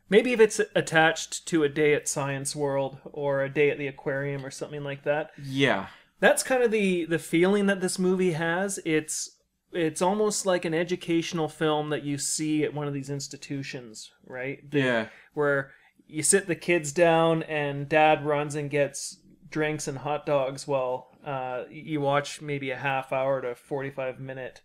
Maybe 0.09 0.33
if 0.33 0.41
it's 0.41 0.59
attached 0.75 1.47
to 1.47 1.63
a 1.63 1.69
day 1.69 1.93
at 1.93 2.07
Science 2.09 2.53
World 2.55 2.97
or 3.05 3.41
a 3.43 3.49
day 3.49 3.69
at 3.69 3.77
the 3.77 3.87
aquarium 3.87 4.45
or 4.45 4.51
something 4.51 4.83
like 4.83 5.03
that. 5.03 5.31
Yeah. 5.41 5.87
That's 6.19 6.43
kind 6.43 6.61
of 6.63 6.71
the 6.71 7.05
the 7.05 7.17
feeling 7.19 7.65
that 7.67 7.79
this 7.79 7.97
movie 7.97 8.33
has. 8.33 8.79
It's 8.85 9.37
it's 9.71 10.01
almost 10.01 10.45
like 10.45 10.65
an 10.65 10.73
educational 10.73 11.47
film 11.47 11.89
that 11.91 12.03
you 12.03 12.17
see 12.17 12.63
at 12.65 12.73
one 12.73 12.89
of 12.89 12.93
these 12.93 13.09
institutions, 13.09 14.11
right? 14.25 14.69
The- 14.69 14.79
Yeah. 14.79 15.07
Where 15.33 15.71
you 16.07 16.23
sit 16.23 16.47
the 16.47 16.55
kids 16.55 16.91
down 16.91 17.43
and 17.43 17.87
dad 17.87 18.25
runs 18.25 18.55
and 18.55 18.69
gets 18.69 19.17
drinks 19.49 19.87
and 19.87 19.99
hot 19.99 20.25
dogs 20.25 20.67
while 20.67 21.07
uh, 21.25 21.63
you 21.69 22.01
watch 22.01 22.41
maybe 22.41 22.69
a 22.71 22.75
half 22.75 23.13
hour 23.13 23.41
to 23.41 23.55
45 23.55 24.19
minute 24.19 24.61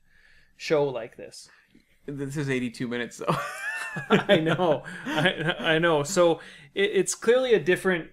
show 0.57 0.85
like 0.85 1.17
this. 1.17 1.49
This 2.07 2.37
is 2.37 2.49
82 2.49 2.89
minutes 2.89 3.19
though. 3.19 3.37
I 4.11 4.37
know, 4.39 4.83
I, 5.07 5.55
I 5.59 5.79
know. 5.79 6.03
So 6.03 6.41
it, 6.75 6.91
it's 6.95 7.15
clearly 7.15 7.55
a 7.55 7.61
different 7.61 8.11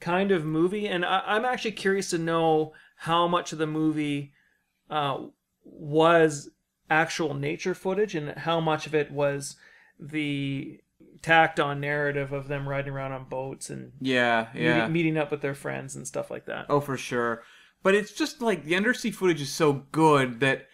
kind 0.00 0.30
of 0.30 0.44
movie, 0.44 0.88
and 0.88 1.04
I, 1.04 1.22
I'm 1.26 1.44
actually 1.44 1.72
curious 1.72 2.10
to 2.10 2.18
know 2.18 2.72
how 2.96 3.28
much 3.28 3.52
of 3.52 3.58
the 3.58 3.66
movie 3.66 4.32
uh, 4.88 5.18
was 5.64 6.50
actual 6.88 7.34
nature 7.34 7.74
footage, 7.74 8.14
and 8.14 8.30
how 8.30 8.60
much 8.60 8.86
of 8.86 8.94
it 8.94 9.10
was 9.10 9.56
the 9.98 10.80
tacked 11.22 11.60
on 11.60 11.80
narrative 11.80 12.32
of 12.32 12.48
them 12.48 12.68
riding 12.68 12.92
around 12.92 13.12
on 13.12 13.24
boats 13.24 13.68
and 13.68 13.92
yeah, 14.00 14.48
yeah. 14.54 14.74
meeting, 14.74 14.92
meeting 14.92 15.16
up 15.18 15.30
with 15.30 15.42
their 15.42 15.54
friends 15.54 15.94
and 15.94 16.06
stuff 16.06 16.30
like 16.30 16.46
that. 16.46 16.66
Oh, 16.68 16.80
for 16.80 16.96
sure. 16.96 17.42
But 17.82 17.94
it's 17.94 18.12
just 18.12 18.42
like 18.42 18.64
the 18.64 18.76
undersea 18.76 19.10
footage 19.10 19.40
is 19.40 19.52
so 19.52 19.84
good 19.92 20.40
that 20.40 20.66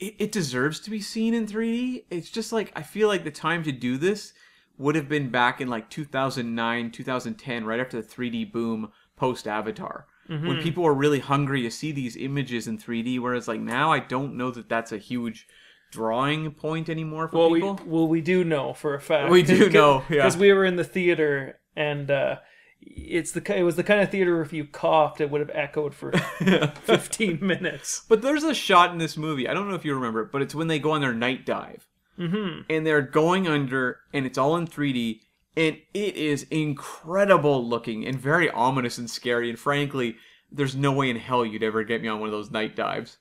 it, 0.00 0.14
it 0.18 0.32
deserves 0.32 0.80
to 0.80 0.90
be 0.90 1.00
seen 1.00 1.34
in 1.34 1.46
3D. 1.46 2.04
It's 2.10 2.30
just 2.30 2.52
like 2.52 2.72
I 2.74 2.82
feel 2.82 3.06
like 3.08 3.24
the 3.24 3.30
time 3.30 3.62
to 3.64 3.72
do 3.72 3.96
this 3.96 4.32
would 4.78 4.94
have 4.94 5.08
been 5.08 5.30
back 5.30 5.60
in 5.60 5.68
like 5.68 5.90
2009, 5.90 6.90
2010, 6.90 7.64
right 7.64 7.80
after 7.80 8.00
the 8.00 8.06
3D 8.08 8.50
boom 8.50 8.90
post 9.16 9.46
Avatar. 9.46 10.06
Mm-hmm. 10.28 10.46
When 10.46 10.62
people 10.62 10.84
were 10.84 10.94
really 10.94 11.18
hungry 11.18 11.62
to 11.62 11.70
see 11.70 11.92
these 11.92 12.16
images 12.16 12.66
in 12.68 12.78
3D, 12.78 13.18
whereas 13.20 13.48
like 13.48 13.60
now 13.60 13.92
I 13.92 13.98
don't 13.98 14.36
know 14.36 14.50
that 14.52 14.68
that's 14.68 14.92
a 14.92 14.98
huge 14.98 15.46
drawing 15.90 16.52
point 16.52 16.88
anymore 16.88 17.28
for 17.28 17.36
Well, 17.38 17.50
we 17.50 17.60
people. 17.60 17.80
well 17.84 18.06
we 18.08 18.20
do 18.20 18.44
know 18.44 18.72
for 18.72 18.94
a 18.94 19.00
fact. 19.00 19.30
We 19.30 19.42
do 19.42 19.68
know, 19.78 20.04
yeah. 20.08 20.16
because 20.16 20.36
we 20.36 20.52
were 20.52 20.64
in 20.64 20.76
the 20.76 20.84
theater 20.84 21.58
and 21.76 22.10
uh, 22.10 22.36
it's 22.82 23.32
the 23.32 23.56
it 23.58 23.62
was 23.62 23.76
the 23.76 23.84
kind 23.84 24.00
of 24.00 24.10
theater 24.10 24.34
where 24.34 24.42
if 24.42 24.52
you 24.52 24.64
coughed, 24.64 25.20
it 25.20 25.30
would 25.30 25.40
have 25.40 25.50
echoed 25.52 25.94
for 25.94 26.12
fifteen 26.82 27.38
minutes. 27.44 28.04
But 28.08 28.22
there's 28.22 28.44
a 28.44 28.54
shot 28.54 28.92
in 28.92 28.98
this 28.98 29.16
movie. 29.16 29.48
I 29.48 29.54
don't 29.54 29.68
know 29.68 29.74
if 29.74 29.84
you 29.84 29.94
remember 29.94 30.22
it, 30.22 30.32
but 30.32 30.42
it's 30.42 30.54
when 30.54 30.68
they 30.68 30.78
go 30.78 30.92
on 30.92 31.00
their 31.00 31.14
night 31.14 31.44
dive. 31.44 31.86
Mm-hmm. 32.18 32.62
And 32.68 32.86
they're 32.86 33.02
going 33.02 33.48
under, 33.48 34.00
and 34.12 34.26
it's 34.26 34.36
all 34.36 34.56
in 34.56 34.66
3D. 34.66 35.20
And 35.56 35.78
it 35.94 36.16
is 36.16 36.46
incredible 36.50 37.66
looking 37.66 38.06
and 38.06 38.18
very 38.18 38.50
ominous 38.50 38.98
and 38.98 39.10
scary. 39.10 39.48
And 39.48 39.58
frankly, 39.58 40.16
there's 40.52 40.76
no 40.76 40.92
way 40.92 41.10
in 41.10 41.16
hell 41.16 41.44
you'd 41.44 41.62
ever 41.62 41.82
get 41.82 42.02
me 42.02 42.08
on 42.08 42.20
one 42.20 42.28
of 42.28 42.32
those 42.32 42.50
night 42.50 42.76
dives. 42.76 43.18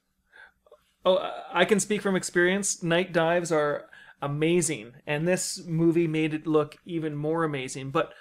Oh, 1.05 1.17
I 1.51 1.65
can 1.65 1.79
speak 1.79 2.01
from 2.01 2.15
experience. 2.15 2.83
Night 2.83 3.13
dives 3.13 3.51
are 3.51 3.85
amazing, 4.21 4.93
and 5.07 5.27
this 5.27 5.63
movie 5.65 6.07
made 6.07 6.33
it 6.33 6.45
look 6.45 6.77
even 6.85 7.15
more 7.15 7.43
amazing. 7.43 7.91
But 7.91 8.13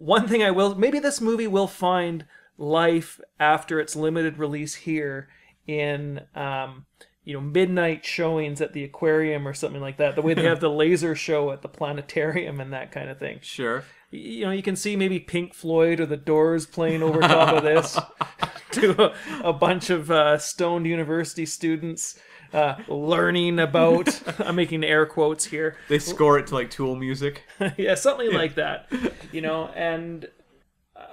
one 0.00 0.26
thing 0.26 0.42
I 0.42 0.50
will 0.50 0.74
maybe 0.74 0.98
this 0.98 1.20
movie 1.20 1.46
will 1.46 1.66
find 1.66 2.24
life 2.56 3.20
after 3.38 3.78
its 3.78 3.94
limited 3.94 4.38
release 4.38 4.74
here 4.74 5.28
in 5.66 6.22
um, 6.34 6.86
you 7.24 7.34
know 7.34 7.40
midnight 7.40 8.04
showings 8.04 8.60
at 8.60 8.72
the 8.72 8.82
aquarium 8.82 9.46
or 9.46 9.52
something 9.52 9.80
like 9.80 9.98
that. 9.98 10.16
The 10.16 10.22
way 10.22 10.34
they 10.34 10.44
have 10.44 10.60
the 10.60 10.70
laser 10.70 11.14
show 11.14 11.50
at 11.52 11.62
the 11.62 11.68
planetarium 11.68 12.60
and 12.60 12.72
that 12.72 12.92
kind 12.92 13.10
of 13.10 13.18
thing. 13.18 13.40
Sure. 13.42 13.84
you 14.10 14.46
know, 14.46 14.50
you 14.50 14.62
can 14.62 14.74
see 14.74 14.96
maybe 14.96 15.20
Pink 15.20 15.54
Floyd 15.54 16.00
or 16.00 16.06
the 16.06 16.16
Doors 16.16 16.66
playing 16.66 17.02
over 17.02 17.20
top 17.20 17.54
of 17.54 17.62
this 17.62 17.98
to 18.72 19.02
a, 19.02 19.14
a 19.44 19.52
bunch 19.52 19.90
of 19.90 20.10
uh, 20.10 20.38
stoned 20.38 20.86
university 20.86 21.44
students 21.44 22.18
uh, 22.52 22.76
learning 22.88 23.58
about. 23.58 24.20
I'm 24.40 24.56
making 24.56 24.84
air 24.84 25.06
quotes 25.06 25.46
here. 25.46 25.76
They 25.88 25.98
score 25.98 26.38
it 26.38 26.48
to 26.48 26.54
like 26.54 26.70
Tool 26.70 26.96
music. 26.96 27.44
yeah, 27.76 27.94
something 27.94 28.32
like 28.32 28.54
that. 28.56 28.90
You 29.32 29.40
know, 29.40 29.68
and 29.68 30.28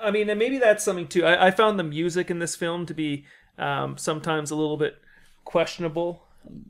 I 0.02 0.12
mean, 0.12 0.30
and 0.30 0.40
maybe 0.40 0.58
that's 0.58 0.84
something 0.84 1.08
too. 1.08 1.26
I, 1.26 1.48
I 1.48 1.52
found 1.52 1.80
the 1.80 1.84
music 1.84 2.30
in 2.30 2.40
this 2.40 2.56
film 2.56 2.86
to 2.86 2.94
be 2.94 3.26
um, 3.58 3.98
sometimes 3.98 4.52
a 4.52 4.56
little 4.56 4.78
bit 4.78 4.98
questionable. 5.44 6.24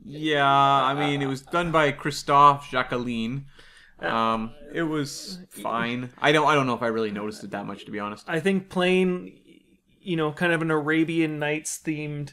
Yeah, 0.04 0.44
I 0.44 0.94
mean, 0.94 1.22
it 1.22 1.26
was 1.26 1.42
done 1.42 1.70
by 1.70 1.92
Christophe 1.92 2.68
Jacqueline. 2.70 3.46
Um, 4.00 4.52
it 4.72 4.82
was 4.82 5.40
fine. 5.50 6.10
I 6.18 6.32
don't. 6.32 6.46
I 6.46 6.54
don't 6.54 6.66
know 6.66 6.74
if 6.74 6.82
I 6.82 6.88
really 6.88 7.10
noticed 7.10 7.44
it 7.44 7.50
that 7.50 7.66
much, 7.66 7.84
to 7.84 7.90
be 7.90 7.98
honest. 7.98 8.24
I 8.28 8.40
think 8.40 8.68
playing, 8.68 9.38
you 10.00 10.16
know, 10.16 10.32
kind 10.32 10.52
of 10.52 10.62
an 10.62 10.70
Arabian 10.70 11.38
Nights 11.38 11.80
themed 11.84 12.32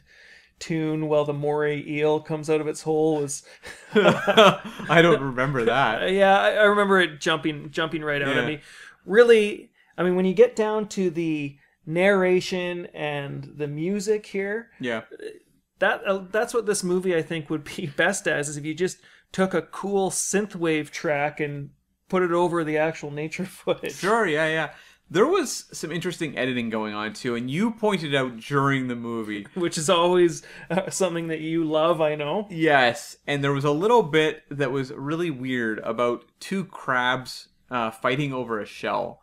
tune 0.59 1.07
while 1.07 1.25
the 1.25 1.33
moray 1.33 1.83
eel 1.85 2.19
comes 2.19 2.49
out 2.49 2.61
of 2.61 2.67
its 2.67 2.81
hole 2.83 3.21
was 3.21 3.43
I 3.93 4.99
don't 5.01 5.21
remember 5.21 5.65
that. 5.65 6.11
yeah 6.13 6.37
I, 6.39 6.51
I 6.51 6.63
remember 6.63 6.99
it 7.01 7.19
jumping 7.19 7.69
jumping 7.71 8.03
right 8.03 8.21
out 8.21 8.35
Yeah. 8.35 8.41
at 8.41 8.47
me 8.47 8.61
really 9.05 9.71
i 9.97 10.03
mean 10.03 10.15
when 10.15 10.25
you 10.25 10.33
get 10.33 10.55
down 10.55 10.87
to 10.89 11.09
the 11.09 11.57
narration 11.85 12.87
and 12.93 13.53
the 13.57 13.67
music 13.67 14.25
here 14.25 14.69
Yeah, 14.79 15.01
that 15.79 16.01
uh, 16.07 16.23
that's 16.31 16.53
what 16.53 16.65
this 16.65 16.83
movie 16.83 17.15
i 17.15 17.21
think 17.21 17.49
would 17.49 17.63
be 17.63 17.85
best 17.97 18.27
as 18.27 18.49
is 18.49 18.57
if 18.57 18.65
you 18.65 18.73
just 18.73 18.97
took 19.31 19.53
a 19.53 19.61
cool 19.61 20.09
synthwave 20.09 20.89
track 20.89 21.39
and 21.39 21.69
put 22.07 22.23
it 22.23 22.31
over 22.31 22.63
the 22.63 22.77
actual 22.77 23.11
nature 23.11 23.45
footage 23.45 23.95
sure. 23.95 24.25
Yeah, 24.27 24.47
yeah. 24.47 24.69
There 25.09 25.27
was 25.27 25.65
some 25.71 25.91
interesting 25.91 26.37
editing 26.37 26.69
going 26.69 26.93
on 26.93 27.13
too, 27.13 27.35
and 27.35 27.49
you 27.49 27.71
pointed 27.71 28.15
out 28.15 28.39
during 28.39 28.87
the 28.87 28.95
movie. 28.95 29.45
which 29.53 29.77
is 29.77 29.89
always 29.89 30.41
uh, 30.69 30.89
something 30.89 31.27
that 31.27 31.41
you 31.41 31.63
love 31.63 32.01
i 32.01 32.15
know 32.15 32.47
Yes, 32.49 33.17
and 33.27 33.43
there 33.43 33.53
was 33.53 33.65
a 33.65 33.71
little 33.71 34.03
bit 34.03 34.43
that 34.49 34.71
was 34.71 34.91
really 34.91 35.29
weird 35.29 35.79
about 35.79 36.25
two 36.39 36.65
crabs 36.65 37.49
uh, 37.69 37.91
fighting 37.91 38.33
over 38.33 38.59
a 38.59 38.65
shell. 38.65 39.21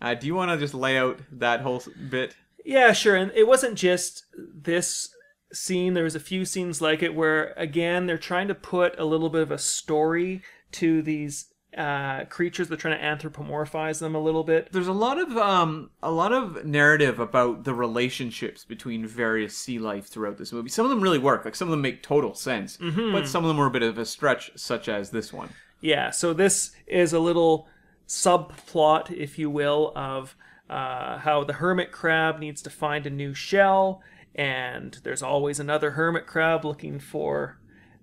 Uh, 0.00 0.14
do 0.14 0.26
you 0.26 0.34
want 0.34 0.50
to 0.50 0.56
just 0.56 0.74
lay 0.74 0.96
out 0.96 1.20
that 1.32 1.60
whole 1.60 1.82
bit? 2.08 2.36
Yeah, 2.64 2.92
sure. 2.92 3.16
And 3.16 3.32
it 3.34 3.48
wasn't 3.48 3.76
just 3.76 4.26
this 4.36 5.10
scene. 5.52 5.94
There 5.94 6.04
was 6.04 6.14
a 6.14 6.20
few 6.20 6.44
scenes 6.44 6.80
like 6.80 7.02
it 7.02 7.14
where, 7.14 7.52
again, 7.56 8.06
they're 8.06 8.18
trying 8.18 8.48
to 8.48 8.54
put 8.54 8.98
a 8.98 9.04
little 9.04 9.30
bit 9.30 9.42
of 9.42 9.50
a 9.50 9.58
story 9.58 10.42
to 10.72 11.02
these 11.02 11.46
uh, 11.76 12.24
creatures. 12.24 12.68
They're 12.68 12.78
trying 12.78 12.98
to 12.98 13.04
anthropomorphize 13.04 14.00
them 14.00 14.14
a 14.14 14.20
little 14.20 14.44
bit. 14.44 14.72
There's 14.72 14.88
a 14.88 14.92
lot 14.92 15.18
of 15.18 15.36
um 15.36 15.90
a 16.02 16.10
lot 16.10 16.32
of 16.32 16.64
narrative 16.64 17.18
about 17.20 17.64
the 17.64 17.74
relationships 17.74 18.64
between 18.64 19.06
various 19.06 19.56
sea 19.56 19.78
life 19.78 20.06
throughout 20.06 20.38
this 20.38 20.52
movie. 20.52 20.70
Some 20.70 20.86
of 20.86 20.90
them 20.90 21.00
really 21.00 21.18
work, 21.18 21.44
like 21.44 21.54
some 21.54 21.68
of 21.68 21.70
them 21.70 21.82
make 21.82 22.02
total 22.02 22.34
sense, 22.34 22.78
but 23.12 23.28
some 23.28 23.44
of 23.44 23.48
them 23.48 23.58
were 23.58 23.66
a 23.66 23.70
bit 23.70 23.82
of 23.82 23.98
a 23.98 24.04
stretch, 24.04 24.50
such 24.56 24.88
as 24.88 25.10
this 25.10 25.32
one. 25.32 25.50
Yeah, 25.80 26.10
so 26.10 26.32
this 26.32 26.72
is 26.86 27.12
a 27.12 27.20
little 27.20 27.68
subplot, 28.08 29.10
if 29.10 29.38
you 29.38 29.50
will, 29.50 29.92
of 29.94 30.34
uh, 30.68 31.18
how 31.18 31.44
the 31.44 31.54
hermit 31.54 31.92
crab 31.92 32.38
needs 32.38 32.62
to 32.62 32.70
find 32.70 33.06
a 33.06 33.10
new 33.10 33.34
shell, 33.34 34.02
and 34.34 34.98
there's 35.04 35.22
always 35.22 35.60
another 35.60 35.92
hermit 35.92 36.26
crab 36.26 36.64
looking 36.64 36.98
for 36.98 37.58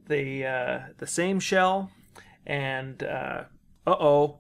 the 0.07 0.45
uh, 0.45 0.79
the 0.99 1.07
same 1.07 1.39
shell, 1.39 1.91
and 2.45 3.03
uh 3.87 3.95
oh, 3.99 4.39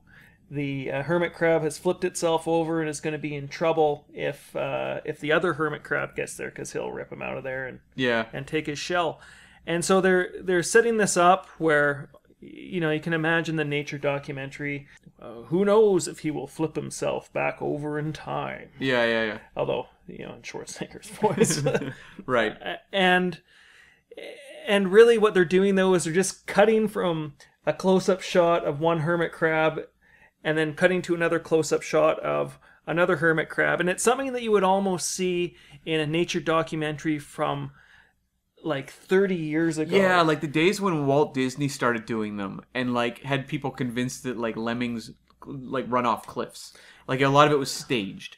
the 0.49 0.91
uh, 0.91 1.03
hermit 1.03 1.33
crab 1.33 1.63
has 1.63 1.77
flipped 1.77 2.03
itself 2.03 2.47
over 2.47 2.79
and 2.79 2.89
is 2.89 2.99
going 2.99 3.13
to 3.13 3.19
be 3.19 3.35
in 3.35 3.47
trouble 3.47 4.05
if 4.13 4.55
uh, 4.55 5.01
if 5.05 5.19
the 5.19 5.31
other 5.31 5.53
hermit 5.53 5.83
crab 5.83 6.15
gets 6.15 6.35
there 6.35 6.49
because 6.49 6.73
he'll 6.73 6.91
rip 6.91 7.11
him 7.11 7.21
out 7.21 7.37
of 7.37 7.43
there 7.43 7.67
and 7.67 7.79
Yeah, 7.95 8.27
and 8.33 8.45
take 8.45 8.67
his 8.67 8.79
shell. 8.79 9.19
And 9.67 9.83
so 9.83 10.01
they're 10.01 10.29
they're 10.41 10.63
setting 10.63 10.97
this 10.97 11.17
up 11.17 11.47
where 11.57 12.09
you 12.39 12.79
know 12.79 12.91
you 12.91 12.99
can 12.99 13.13
imagine 13.13 13.55
the 13.55 13.65
nature 13.65 13.97
documentary. 13.97 14.87
Uh, 15.19 15.43
who 15.43 15.65
knows 15.65 16.07
if 16.07 16.19
he 16.19 16.29
will 16.29 16.47
flip 16.47 16.75
himself 16.75 17.31
back 17.33 17.61
over 17.61 17.97
in 17.97 18.13
time? 18.13 18.69
yeah, 18.79 19.05
yeah, 19.05 19.23
yeah. 19.23 19.37
Although 19.55 19.87
you 20.07 20.25
know 20.25 20.35
in 20.35 20.41
Schwarzenegger's 20.41 21.09
voice. 21.09 21.63
Right. 22.25 22.55
and 22.93 23.41
and 24.67 24.91
really 24.91 25.17
what 25.17 25.33
they're 25.33 25.45
doing 25.45 25.75
though 25.75 25.93
is 25.93 26.03
they're 26.03 26.13
just 26.13 26.47
cutting 26.47 26.87
from 26.87 27.33
a 27.65 27.73
close-up 27.73 28.21
shot 28.21 28.63
of 28.65 28.79
one 28.79 28.99
hermit 28.99 29.31
crab 29.31 29.81
and 30.43 30.57
then 30.57 30.73
cutting 30.73 31.01
to 31.03 31.15
another 31.15 31.39
close-up 31.39 31.81
shot 31.81 32.19
of 32.19 32.59
another 32.87 33.15
hermit 33.17 33.49
crab 33.49 33.79
and 33.79 33.89
it's 33.89 34.03
something 34.03 34.33
that 34.33 34.43
you 34.43 34.51
would 34.51 34.63
almost 34.63 35.09
see 35.11 35.55
in 35.85 35.99
a 35.99 36.05
nature 36.05 36.39
documentary 36.39 37.17
from 37.17 37.71
like 38.63 38.89
30 38.89 39.35
years 39.35 39.77
ago 39.77 39.95
Yeah, 39.95 40.21
like 40.21 40.41
the 40.41 40.47
days 40.47 40.79
when 40.81 41.05
Walt 41.05 41.33
Disney 41.33 41.67
started 41.67 42.05
doing 42.05 42.37
them 42.37 42.61
and 42.73 42.93
like 42.93 43.19
had 43.23 43.47
people 43.47 43.71
convinced 43.71 44.23
that 44.23 44.37
like 44.37 44.55
lemmings 44.55 45.11
like 45.45 45.85
run 45.87 46.05
off 46.05 46.25
cliffs. 46.25 46.73
Like 47.07 47.21
a 47.21 47.27
lot 47.29 47.45
of 47.47 47.53
it 47.53 47.57
was 47.57 47.71
staged. 47.71 48.37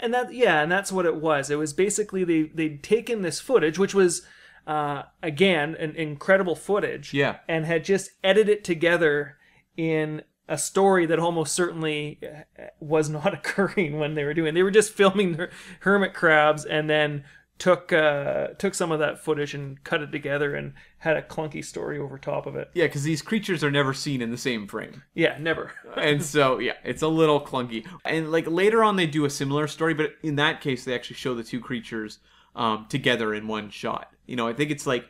and 0.00 0.12
that 0.14 0.32
yeah 0.32 0.60
and 0.62 0.70
that's 0.70 0.90
what 0.92 1.06
it 1.06 1.16
was 1.16 1.50
it 1.50 1.56
was 1.58 1.72
basically 1.72 2.24
they 2.24 2.42
they'd 2.54 2.82
taken 2.82 3.22
this 3.22 3.40
footage 3.40 3.78
which 3.78 3.94
was 3.94 4.22
uh, 4.68 5.02
again 5.22 5.74
an 5.76 5.96
incredible 5.96 6.54
footage 6.54 7.12
Yeah. 7.12 7.38
and 7.48 7.64
had 7.66 7.84
just 7.84 8.10
edited 8.22 8.48
it 8.58 8.64
together 8.64 9.36
in 9.76 10.22
a 10.48 10.56
story 10.58 11.06
that 11.06 11.18
almost 11.18 11.54
certainly 11.54 12.20
uh, 12.22 12.64
was 12.78 13.08
not 13.08 13.34
occurring 13.38 13.98
when 13.98 14.14
they 14.14 14.24
were 14.24 14.34
doing 14.34 14.54
they 14.54 14.62
were 14.62 14.70
just 14.70 14.92
filming 14.92 15.32
their 15.32 15.50
hermit 15.80 16.14
crabs 16.14 16.64
and 16.64 16.88
then 16.88 17.24
took 17.58 17.92
uh, 17.92 18.48
took 18.58 18.72
some 18.74 18.92
of 18.92 19.00
that 19.00 19.18
footage 19.24 19.52
and 19.52 19.82
cut 19.82 20.00
it 20.00 20.12
together 20.12 20.54
and 20.54 20.74
had 20.98 21.16
a 21.16 21.22
clunky 21.22 21.64
story 21.64 21.98
over 21.98 22.16
top 22.16 22.46
of 22.46 22.54
it 22.54 22.68
Yeah, 22.74 22.84
because 22.86 23.02
these 23.02 23.20
creatures 23.22 23.64
are 23.64 23.70
never 23.70 23.92
seen 23.92 24.22
in 24.22 24.30
the 24.30 24.36
same 24.38 24.68
frame. 24.68 25.02
yeah 25.14 25.36
never 25.40 25.72
and 25.96 26.22
so 26.22 26.58
yeah, 26.60 26.74
it's 26.84 27.02
a 27.02 27.08
little 27.08 27.40
clunky. 27.40 27.84
And 28.04 28.30
like 28.30 28.46
later 28.46 28.84
on, 28.84 28.94
they 28.96 29.06
do 29.06 29.24
a 29.24 29.30
similar 29.30 29.66
story, 29.66 29.92
but 29.94 30.12
in 30.22 30.36
that 30.36 30.60
case, 30.60 30.84
they 30.84 30.94
actually 30.94 31.16
show 31.16 31.34
the 31.34 31.42
two 31.42 31.58
creatures 31.60 32.20
um, 32.58 32.86
together 32.90 33.32
in 33.32 33.48
one 33.48 33.70
shot. 33.70 34.12
You 34.26 34.36
know, 34.36 34.46
I 34.46 34.52
think 34.52 34.70
it's 34.70 34.86
like 34.86 35.06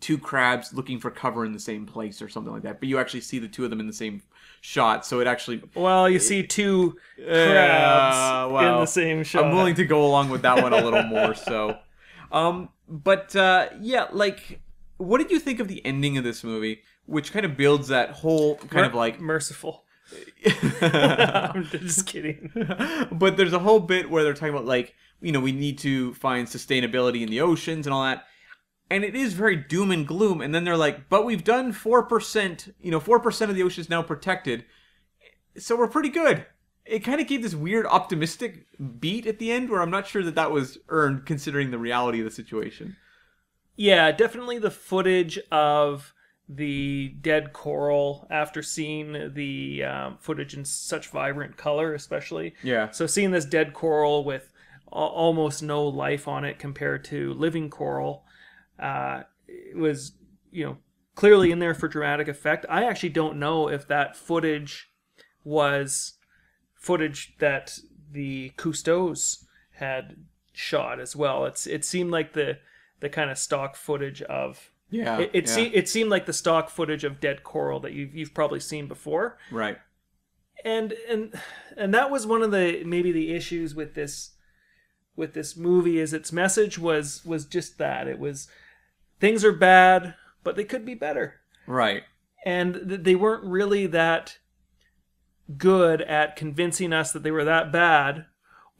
two 0.00 0.18
crabs 0.18 0.72
looking 0.74 1.00
for 1.00 1.10
cover 1.10 1.44
in 1.44 1.52
the 1.52 1.58
same 1.58 1.86
place 1.86 2.22
or 2.22 2.28
something 2.28 2.52
like 2.52 2.62
that. 2.62 2.78
But 2.78 2.88
you 2.88 2.98
actually 2.98 3.22
see 3.22 3.40
the 3.40 3.48
two 3.48 3.64
of 3.64 3.70
them 3.70 3.80
in 3.80 3.88
the 3.88 3.92
same 3.92 4.22
shot, 4.60 5.04
so 5.04 5.18
it 5.18 5.26
actually. 5.26 5.62
well 5.74 6.08
you 6.08 6.20
see 6.20 6.46
two 6.46 6.96
crabs 7.16 8.46
in 8.46 8.52
well, 8.52 8.80
the 8.80 8.86
same 8.86 9.24
shot 9.24 9.46
I'm 9.46 9.56
willing 9.56 9.74
to 9.76 9.84
go 9.84 10.06
along 10.06 10.28
with 10.28 10.42
that 10.42 10.62
one 10.62 10.72
a 10.72 10.84
little 10.84 11.02
more. 11.02 11.34
So, 11.34 11.78
um, 12.30 12.68
but 12.86 13.34
uh, 13.34 13.70
yeah, 13.80 14.06
like, 14.12 14.60
what 14.98 15.18
did 15.18 15.30
you 15.30 15.40
think 15.40 15.58
of 15.58 15.68
the 15.68 15.84
ending 15.84 16.18
of 16.18 16.24
this 16.24 16.44
movie, 16.44 16.82
which 17.06 17.32
kind 17.32 17.46
of 17.46 17.56
builds 17.56 17.88
that 17.88 18.10
whole 18.10 18.56
kind 18.56 18.84
of 18.84 18.94
like 18.94 19.20
merciful 19.20 19.84
I'm 20.82 21.64
just 21.64 22.06
kidding. 22.06 22.50
but 23.12 23.36
there's 23.36 23.52
a 23.52 23.58
whole 23.58 23.80
bit 23.80 24.10
where 24.10 24.22
they're 24.22 24.34
talking 24.34 24.54
about 24.54 24.66
like 24.66 24.94
you 25.20 25.32
know 25.32 25.40
we 25.40 25.52
need 25.52 25.78
to 25.78 26.14
find 26.14 26.46
sustainability 26.46 27.22
in 27.22 27.30
the 27.30 27.40
oceans 27.40 27.86
and 27.86 27.94
all 27.94 28.04
that. 28.04 28.24
And 28.90 29.04
it 29.04 29.14
is 29.14 29.34
very 29.34 29.54
doom 29.54 29.90
and 29.90 30.06
gloom. 30.06 30.40
And 30.40 30.54
then 30.54 30.64
they're 30.64 30.76
like 30.76 31.08
but 31.08 31.24
we've 31.24 31.44
done 31.44 31.72
4% 31.72 32.72
you 32.80 32.90
know 32.90 33.00
4% 33.00 33.48
of 33.48 33.54
the 33.54 33.62
ocean 33.62 33.80
is 33.80 33.90
now 33.90 34.02
protected. 34.02 34.64
So 35.56 35.76
we're 35.76 35.88
pretty 35.88 36.10
good. 36.10 36.46
It 36.84 37.00
kind 37.00 37.20
of 37.20 37.26
gave 37.26 37.42
this 37.42 37.54
weird 37.54 37.84
optimistic 37.86 38.66
beat 38.98 39.26
at 39.26 39.38
the 39.38 39.50
end 39.52 39.68
where 39.68 39.82
i'm 39.82 39.90
not 39.90 40.06
sure 40.06 40.22
that 40.22 40.36
that 40.36 40.50
was 40.50 40.78
earned 40.88 41.26
considering 41.26 41.70
the 41.70 41.78
reality 41.78 42.20
of 42.20 42.24
the 42.24 42.30
situation. 42.30 42.96
Yeah, 43.76 44.10
definitely 44.10 44.58
the 44.58 44.72
footage 44.72 45.38
of 45.52 46.12
the 46.48 47.14
dead 47.20 47.52
coral 47.52 48.26
after 48.30 48.62
seeing 48.62 49.34
the 49.34 49.84
um, 49.84 50.16
footage 50.18 50.54
in 50.54 50.64
such 50.64 51.08
vibrant 51.08 51.56
color, 51.56 51.92
especially. 51.92 52.54
yeah. 52.62 52.90
So 52.90 53.06
seeing 53.06 53.30
this 53.32 53.44
dead 53.44 53.74
coral 53.74 54.24
with 54.24 54.50
almost 54.90 55.62
no 55.62 55.86
life 55.86 56.26
on 56.28 56.44
it 56.44 56.58
compared 56.58 57.04
to 57.04 57.34
living 57.34 57.70
coral, 57.70 58.24
uh, 58.78 59.22
it 59.46 59.76
was 59.76 60.12
you 60.50 60.64
know 60.64 60.76
clearly 61.14 61.50
in 61.50 61.58
there 61.58 61.74
for 61.74 61.88
dramatic 61.88 62.28
effect. 62.28 62.64
I 62.68 62.84
actually 62.84 63.10
don't 63.10 63.38
know 63.38 63.68
if 63.68 63.86
that 63.88 64.16
footage 64.16 64.90
was 65.44 66.14
footage 66.74 67.34
that 67.38 67.78
the 68.10 68.52
Cousteaus 68.56 69.44
had 69.72 70.16
shot 70.52 71.00
as 71.00 71.14
well. 71.14 71.44
It's 71.44 71.66
it 71.66 71.84
seemed 71.84 72.10
like 72.10 72.32
the 72.32 72.58
the 73.00 73.08
kind 73.08 73.30
of 73.30 73.38
stock 73.38 73.76
footage 73.76 74.22
of 74.22 74.70
yeah 74.90 75.18
it, 75.18 75.30
it, 75.32 75.46
yeah. 75.46 75.54
se- 75.54 75.72
it 75.74 75.88
seemed 75.88 76.10
like 76.10 76.26
the 76.26 76.32
stock 76.32 76.70
footage 76.70 77.04
of 77.04 77.20
dead 77.20 77.44
coral 77.44 77.80
that 77.80 77.92
you've 77.92 78.14
you've 78.14 78.34
probably 78.34 78.60
seen 78.60 78.88
before 78.88 79.38
right 79.50 79.78
and 80.64 80.94
and 81.08 81.34
and 81.76 81.94
that 81.94 82.10
was 82.10 82.26
one 82.26 82.42
of 82.42 82.50
the 82.50 82.82
maybe 82.84 83.12
the 83.12 83.34
issues 83.34 83.74
with 83.74 83.94
this 83.94 84.30
with 85.18 85.34
this 85.34 85.56
movie 85.56 85.98
is 85.98 86.14
its 86.14 86.32
message 86.32 86.78
was 86.78 87.24
was 87.24 87.44
just 87.44 87.76
that. 87.76 88.08
It 88.08 88.18
was 88.18 88.48
things 89.20 89.44
are 89.44 89.52
bad 89.52 90.14
but 90.48 90.56
they 90.56 90.64
could 90.64 90.84
be 90.86 90.94
better. 90.94 91.40
Right. 91.66 92.04
And 92.42 92.88
th- 92.88 93.02
they 93.02 93.14
weren't 93.14 93.44
really 93.44 93.86
that 93.88 94.38
good 95.56 96.00
at 96.00 96.36
convincing 96.36 96.92
us 96.92 97.12
that 97.12 97.22
they 97.22 97.30
were 97.30 97.44
that 97.44 97.70
bad 97.70 98.24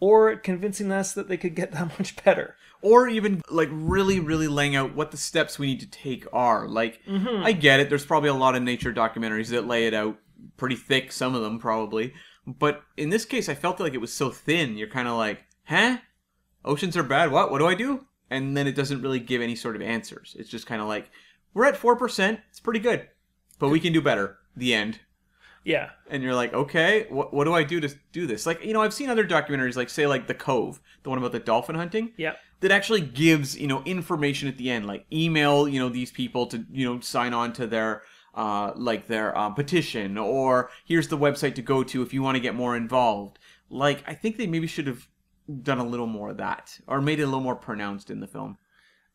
or 0.01 0.37
convincing 0.37 0.93
us 0.93 1.13
that 1.13 1.29
they 1.29 1.37
could 1.37 1.55
get 1.55 1.73
that 1.73 1.99
much 1.99 2.17
better. 2.25 2.57
or 2.81 3.09
even 3.09 3.43
like 3.51 3.69
really 3.71 4.21
really 4.21 4.49
laying 4.49 4.77
out 4.77 4.95
what 4.95 5.11
the 5.11 5.17
steps 5.17 5.59
we 5.59 5.67
need 5.67 5.81
to 5.81 5.91
take 5.91 6.27
are. 6.33 6.67
Like 6.67 7.05
mm-hmm. 7.05 7.45
i 7.45 7.53
get 7.53 7.81
it. 7.81 7.89
There's 7.89 8.07
probably 8.07 8.31
a 8.31 8.35
lot 8.35 8.55
of 8.55 8.63
nature 8.63 8.93
documentaries 8.93 9.49
that 9.49 9.67
lay 9.67 9.87
it 9.87 9.95
out 9.95 10.17
pretty 10.57 10.77
thick 10.77 11.13
some 11.13 11.35
of 11.35 11.43
them 11.43 11.59
probably. 11.59 12.15
But 12.47 12.83
in 12.97 13.11
this 13.11 13.27
case 13.27 13.51
i 13.51 13.55
felt 13.55 13.79
like 13.79 13.93
it 13.93 14.01
was 14.01 14.13
so 14.13 14.31
thin. 14.31 14.79
You're 14.79 14.89
kind 14.89 15.09
of 15.09 15.19
like 15.19 15.41
huh 15.65 15.99
oceans 16.69 16.97
are 16.97 17.03
bad 17.03 17.31
what 17.33 17.51
what 17.51 17.59
do 17.59 17.67
i 17.67 17.75
do 17.75 18.05
and 18.31 18.57
then 18.57 18.67
it 18.67 18.77
doesn't 18.77 19.03
really 19.03 19.19
give 19.21 19.41
any 19.43 19.57
sort 19.57 19.75
of 19.77 19.83
answers 19.83 20.37
it's 20.39 20.51
just 20.51 20.67
kind 20.67 20.81
of 20.83 20.87
like 20.89 21.11
we're 21.55 21.65
at 21.65 21.75
4% 21.81 22.39
it's 22.51 22.61
pretty 22.61 22.79
good 22.81 23.09
but 23.59 23.71
we 23.71 23.81
can 23.81 23.93
do 23.93 24.01
better 24.03 24.39
the 24.57 24.73
end 24.75 25.01
Yeah. 25.65 25.91
and 26.11 26.23
you're 26.23 26.35
like, 26.35 26.55
okay, 26.55 27.07
what, 27.11 27.33
what 27.35 27.45
do 27.45 27.53
I 27.55 27.63
do 27.65 27.81
to 27.81 27.89
do 28.13 28.27
this? 28.27 28.47
Like, 28.47 28.65
you 28.65 28.73
know, 28.73 28.83
I've 28.83 28.95
seen 28.95 29.11
other 29.11 29.27
documentaries, 29.27 29.77
like 29.77 29.91
say, 29.91 30.07
like 30.07 30.27
The 30.27 30.35
Cove, 30.35 30.81
the 31.03 31.11
one 31.11 31.19
about 31.19 31.33
the 31.33 31.41
dolphin 31.41 31.75
hunting, 31.77 32.13
Yeah. 32.17 32.35
that 32.61 32.71
actually 32.71 33.01
gives 33.03 33.57
you 33.59 33.67
know 33.67 33.83
information 33.85 34.49
at 34.49 34.57
the 34.59 34.71
end, 34.71 34.87
like 34.87 35.05
email 35.13 35.69
you 35.69 35.79
know 35.81 35.89
these 35.89 36.11
people 36.13 36.47
to 36.47 36.65
you 36.71 36.85
know 36.87 37.01
sign 37.01 37.35
on 37.35 37.53
to 37.55 37.67
their 37.67 38.03
uh, 38.35 38.73
like 38.77 39.07
their 39.09 39.37
uh, 39.37 39.51
petition, 39.51 40.17
or 40.17 40.71
here's 40.85 41.09
the 41.09 41.19
website 41.19 41.55
to 41.57 41.63
go 41.63 41.83
to 41.83 42.03
if 42.03 42.15
you 42.15 42.23
want 42.23 42.37
to 42.37 42.41
get 42.41 42.55
more 42.55 42.77
involved. 42.77 43.39
Like, 43.69 44.03
I 44.07 44.15
think 44.15 44.37
they 44.37 44.47
maybe 44.47 44.67
should 44.69 44.87
have 44.87 45.09
done 45.63 45.79
a 45.79 45.87
little 45.87 46.07
more 46.07 46.31
of 46.31 46.37
that, 46.37 46.79
or 46.87 47.01
made 47.01 47.21
it 47.21 47.25
a 47.25 47.27
little 47.27 47.41
more 47.41 47.57
pronounced 47.57 48.11
in 48.11 48.21
the 48.21 48.27
film. 48.27 48.59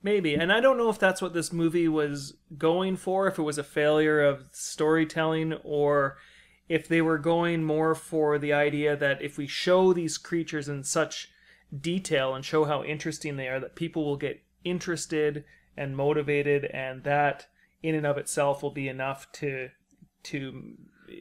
Maybe. 0.01 0.33
And 0.33 0.51
I 0.51 0.59
don't 0.59 0.77
know 0.77 0.89
if 0.89 0.99
that's 0.99 1.21
what 1.21 1.33
this 1.33 1.53
movie 1.53 1.87
was 1.87 2.33
going 2.57 2.97
for, 2.97 3.27
if 3.27 3.39
it 3.39 3.43
was 3.43 3.57
a 3.57 3.63
failure 3.63 4.21
of 4.21 4.49
storytelling, 4.51 5.53
or 5.63 6.17
if 6.67 6.87
they 6.87 7.01
were 7.01 7.17
going 7.17 7.63
more 7.63 7.95
for 7.95 8.37
the 8.37 8.51
idea 8.51 8.97
that 8.97 9.21
if 9.21 9.37
we 9.37 9.47
show 9.47 9.93
these 9.93 10.17
creatures 10.17 10.67
in 10.67 10.83
such 10.83 11.29
detail 11.79 12.35
and 12.35 12.43
show 12.43 12.65
how 12.65 12.83
interesting 12.83 13.37
they 13.37 13.47
are, 13.47 13.59
that 13.59 13.75
people 13.75 14.03
will 14.03 14.17
get 14.17 14.43
interested 14.63 15.45
and 15.77 15.95
motivated, 15.95 16.65
and 16.65 17.03
that 17.03 17.47
in 17.81 17.95
and 17.95 18.05
of 18.05 18.17
itself 18.17 18.61
will 18.61 18.71
be 18.71 18.87
enough 18.87 19.31
to 19.33 19.69
to 20.23 20.75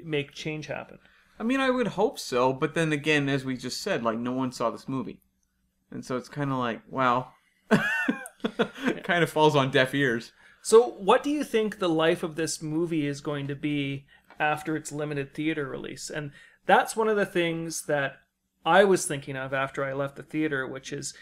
make 0.04 0.32
change 0.32 0.66
happen. 0.66 0.98
I 1.42 1.44
mean, 1.44 1.58
I 1.58 1.70
would 1.70 1.88
hope 1.88 2.20
so, 2.20 2.52
but 2.52 2.74
then 2.74 2.92
again, 2.92 3.28
as 3.28 3.44
we 3.44 3.56
just 3.56 3.80
said, 3.80 4.04
like 4.04 4.16
no 4.16 4.30
one 4.30 4.52
saw 4.52 4.70
this 4.70 4.88
movie, 4.88 5.20
and 5.90 6.04
so 6.04 6.16
it's 6.16 6.28
kind 6.28 6.52
of 6.52 6.58
like, 6.58 6.82
well, 6.88 7.32
it 7.72 9.02
kind 9.02 9.24
of 9.24 9.28
falls 9.28 9.56
on 9.56 9.72
deaf 9.72 9.92
ears. 9.92 10.30
So, 10.62 10.90
what 10.90 11.24
do 11.24 11.30
you 11.30 11.42
think 11.42 11.80
the 11.80 11.88
life 11.88 12.22
of 12.22 12.36
this 12.36 12.62
movie 12.62 13.08
is 13.08 13.20
going 13.20 13.48
to 13.48 13.56
be 13.56 14.06
after 14.38 14.76
its 14.76 14.92
limited 14.92 15.34
theater 15.34 15.66
release? 15.66 16.10
And 16.10 16.30
that's 16.64 16.94
one 16.94 17.08
of 17.08 17.16
the 17.16 17.26
things 17.26 17.86
that 17.86 18.18
I 18.64 18.84
was 18.84 19.04
thinking 19.04 19.36
of 19.36 19.52
after 19.52 19.84
I 19.84 19.94
left 19.94 20.14
the 20.14 20.22
theater, 20.22 20.64
which 20.64 20.92
is 20.92 21.12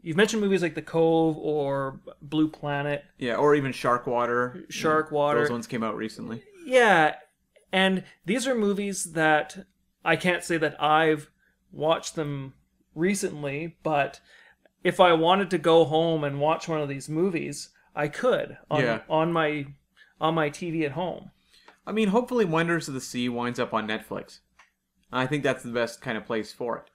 you've 0.00 0.16
mentioned 0.16 0.42
movies 0.42 0.62
like 0.62 0.76
The 0.76 0.80
Cove 0.82 1.36
or 1.38 1.98
Blue 2.22 2.46
Planet, 2.46 3.04
Yeah, 3.18 3.34
or 3.34 3.56
even 3.56 3.72
Shark 3.72 4.06
Water. 4.06 4.64
Shark 4.68 5.10
Water. 5.10 5.40
Those 5.40 5.50
ones 5.50 5.66
came 5.66 5.82
out 5.82 5.96
recently. 5.96 6.44
Yeah, 6.64 7.16
and 7.76 8.04
these 8.24 8.46
are 8.48 8.54
movies 8.54 9.12
that 9.12 9.66
I 10.04 10.16
can't 10.16 10.42
say 10.42 10.56
that 10.56 10.82
I've 10.82 11.30
watched 11.70 12.14
them 12.14 12.54
recently, 12.94 13.76
but 13.82 14.20
if 14.82 14.98
I 15.00 15.12
wanted 15.12 15.50
to 15.50 15.58
go 15.58 15.84
home 15.84 16.24
and 16.24 16.40
watch 16.40 16.68
one 16.68 16.80
of 16.80 16.88
these 16.88 17.08
movies, 17.08 17.68
I 17.94 18.08
could 18.08 18.56
on 18.70 18.82
Yeah. 18.82 19.00
on 19.08 19.32
my 19.32 19.66
on 20.20 20.34
my 20.34 20.48
TV 20.48 20.84
at 20.86 20.92
home. 20.92 21.30
I 21.86 21.92
mean, 21.92 22.08
hopefully, 22.08 22.44
Wonders 22.46 22.88
of 22.88 22.94
the 22.94 23.00
Sea 23.00 23.28
winds 23.28 23.60
up 23.60 23.74
on 23.74 23.86
Netflix. 23.86 24.40
I 25.12 25.26
think 25.26 25.42
that's 25.42 25.62
the 25.62 25.70
best 25.70 26.00
kind 26.00 26.16
of 26.16 26.24
place 26.24 26.52
for 26.52 26.78
it. 26.78 26.90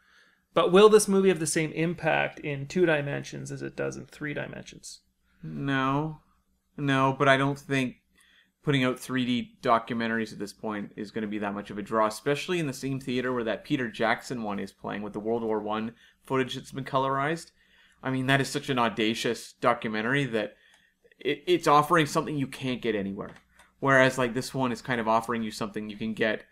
But 0.53 0.71
will 0.71 0.89
this 0.89 1.07
movie 1.07 1.29
have 1.29 1.39
the 1.39 1.47
same 1.47 1.71
impact 1.73 2.39
in 2.39 2.65
two 2.67 2.85
dimensions 2.85 3.51
as 3.51 3.61
it 3.61 3.75
does 3.75 3.95
in 3.95 4.05
three 4.07 4.33
dimensions? 4.33 5.01
No, 5.43 6.21
no, 6.75 7.15
but 7.17 7.29
I 7.29 7.37
don't 7.37 7.59
think 7.59 8.00
putting 8.63 8.83
out 8.83 8.97
3D 8.97 9.61
documentaries 9.61 10.31
at 10.31 10.39
this 10.39 10.53
point 10.53 10.91
is 10.95 11.11
going 11.11 11.23
to 11.23 11.27
be 11.27 11.39
that 11.39 11.53
much 11.53 11.71
of 11.71 11.77
a 11.77 11.81
draw, 11.81 12.07
especially 12.07 12.59
in 12.59 12.67
the 12.67 12.73
same 12.73 12.99
theater 12.99 13.33
where 13.33 13.43
that 13.43 13.63
Peter 13.63 13.89
Jackson 13.89 14.43
one 14.43 14.59
is 14.59 14.71
playing 14.71 15.01
with 15.01 15.13
the 15.13 15.19
World 15.19 15.43
War 15.43 15.59
One 15.59 15.93
footage 16.25 16.55
that's 16.55 16.71
been 16.71 16.85
colorized. 16.85 17.51
I 18.03 18.11
mean, 18.11 18.27
that 18.27 18.41
is 18.41 18.49
such 18.49 18.69
an 18.69 18.79
audacious 18.79 19.53
documentary 19.53 20.25
that 20.25 20.55
it, 21.19 21.43
it's 21.47 21.67
offering 21.67 22.05
something 22.05 22.37
you 22.37 22.47
can't 22.47 22.81
get 22.81 22.95
anywhere. 22.95 23.31
Whereas, 23.79 24.17
like 24.17 24.33
this 24.33 24.53
one 24.53 24.71
is 24.71 24.81
kind 24.81 25.01
of 25.01 25.07
offering 25.07 25.41
you 25.41 25.51
something 25.51 25.89
you 25.89 25.97
can 25.97 26.13
get 26.13 26.43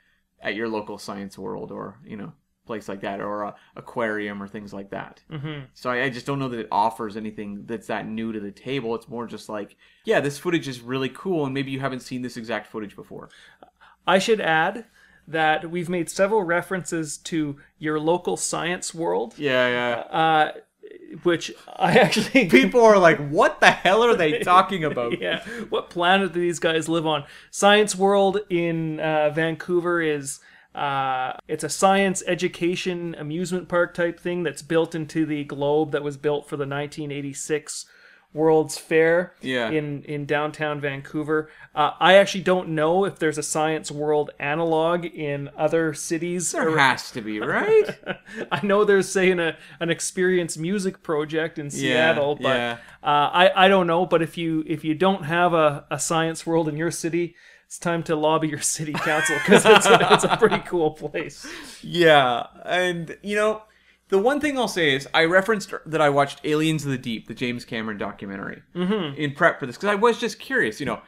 at 0.42 0.56
your 0.56 0.68
local 0.68 0.98
science 0.98 1.38
world 1.38 1.72
or 1.72 2.00
you 2.06 2.18
know 2.18 2.34
place 2.70 2.88
like 2.88 3.02
that 3.02 3.20
or 3.20 3.42
a 3.44 3.56
aquarium 3.76 4.44
or 4.44 4.48
things 4.48 4.72
like 4.74 4.92
that. 4.92 5.22
Mm-hmm. 5.32 5.66
So 5.74 5.90
I, 5.90 6.04
I 6.04 6.10
just 6.12 6.28
don't 6.28 6.38
know 6.38 6.50
that 6.50 6.60
it 6.60 6.68
offers 6.72 7.18
anything 7.18 7.64
that's 7.66 7.88
that 7.88 8.08
new 8.08 8.32
to 8.32 8.40
the 8.40 8.52
table. 8.52 8.94
It's 8.94 9.08
more 9.10 9.26
just 9.26 9.50
like, 9.50 9.76
yeah, 10.06 10.20
this 10.20 10.38
footage 10.38 10.68
is 10.68 10.80
really 10.80 11.10
cool, 11.10 11.46
and 11.46 11.54
maybe 11.54 11.72
you 11.72 11.80
haven't 11.80 12.02
seen 12.02 12.22
this 12.22 12.38
exact 12.38 12.68
footage 12.68 12.96
before. 12.96 13.30
I 14.06 14.20
should 14.20 14.40
add 14.40 14.86
that 15.28 15.70
we've 15.72 15.90
made 15.90 16.10
several 16.12 16.44
references 16.44 17.18
to 17.18 17.58
your 17.80 18.00
local 18.00 18.38
science 18.38 18.94
world, 18.94 19.34
Yeah, 19.38 19.68
yeah. 19.68 19.96
uh, 20.18 20.52
which 21.24 21.52
I 21.76 21.98
actually 21.98 22.46
People 22.50 22.82
are 22.84 23.00
like, 23.00 23.18
what 23.30 23.60
the 23.60 23.72
hell 23.72 24.04
are 24.04 24.16
they 24.16 24.40
talking 24.40 24.84
about? 24.84 25.20
yeah. 25.26 25.44
What 25.70 25.90
planet 25.90 26.34
do 26.34 26.40
these 26.40 26.60
guys 26.60 26.88
live 26.88 27.06
on? 27.08 27.24
Science 27.52 27.96
World 27.96 28.40
in 28.50 29.00
uh, 29.00 29.30
Vancouver 29.32 30.02
is 30.02 30.40
uh, 30.76 31.34
it's 31.48 31.64
a 31.64 31.70
science 31.70 32.22
education 32.28 33.16
amusement 33.18 33.68
park 33.68 33.94
type 33.94 34.20
thing 34.20 34.44
that's 34.44 34.62
built 34.62 34.94
into 34.96 35.26
the 35.26 35.44
globe 35.44 35.92
that 35.92 36.04
was 36.04 36.18
built 36.18 36.48
for 36.48 36.58
the 36.58 36.68
1986 36.68 37.86
World's 38.32 38.78
Fair 38.78 39.34
Yeah. 39.42 39.72
in 39.72 40.04
in 40.04 40.28
downtown 40.28 40.80
Vancouver. 40.80 41.50
Uh, 41.74 41.94
I 42.00 42.14
actually 42.14 42.44
don't 42.44 42.70
know 42.70 43.04
if 43.06 43.18
there's 43.18 43.40
a 43.40 43.44
Science 43.44 43.90
World 43.90 44.30
analog 44.40 45.04
in 45.06 45.50
other 45.58 45.96
cities. 45.96 46.52
There 46.52 46.70
ar- 46.70 46.78
has 46.78 47.10
to 47.12 47.22
be, 47.22 47.40
right? 47.40 47.90
I 48.52 48.64
know 48.64 48.86
there's 48.86 49.10
say 49.10 49.32
an, 49.32 49.40
a, 49.40 49.58
an 49.80 49.90
experience 49.90 50.58
music 50.60 51.02
project 51.02 51.58
in 51.58 51.72
Seattle, 51.72 52.36
but 52.36 52.56
yeah. 52.56 52.78
uh, 53.02 53.08
I 53.34 53.66
I 53.66 53.68
don't 53.68 53.88
know. 53.88 54.06
But 54.06 54.22
if 54.22 54.38
you 54.38 54.64
if 54.68 54.84
you 54.84 54.94
don't 54.94 55.24
have 55.24 55.56
a, 55.56 55.86
a 55.90 55.98
science 56.00 56.46
world 56.46 56.70
in 56.70 56.78
your 56.78 56.92
city, 56.92 57.36
it's 57.70 57.78
time 57.78 58.02
to 58.02 58.16
lobby 58.16 58.48
your 58.48 58.62
city 58.62 58.94
council 58.94 59.36
because 59.38 59.64
it's 59.64 59.86
a, 59.86 60.14
it's 60.14 60.24
a 60.24 60.36
pretty 60.38 60.58
cool 60.66 60.90
place. 60.90 61.46
Yeah, 61.84 62.48
and 62.66 63.16
you 63.22 63.36
know, 63.36 63.62
the 64.08 64.18
one 64.18 64.40
thing 64.40 64.58
I'll 64.58 64.68
say 64.68 64.96
is 64.96 65.08
I 65.14 65.26
referenced 65.26 65.72
that 65.86 66.02
I 66.02 66.10
watched 66.10 66.42
Aliens 66.44 66.84
of 66.84 66.90
the 66.90 66.98
Deep, 66.98 67.28
the 67.28 67.36
James 67.36 67.66
Cameron 67.66 68.00
documentary, 68.00 68.64
mm-hmm. 68.74 69.16
in 69.22 69.36
prep 69.36 69.60
for 69.60 69.68
this 69.68 69.76
because 69.76 69.90
I 69.90 69.94
was 69.94 70.18
just 70.18 70.40
curious. 70.40 70.80
You 70.80 70.88
know, 70.88 71.02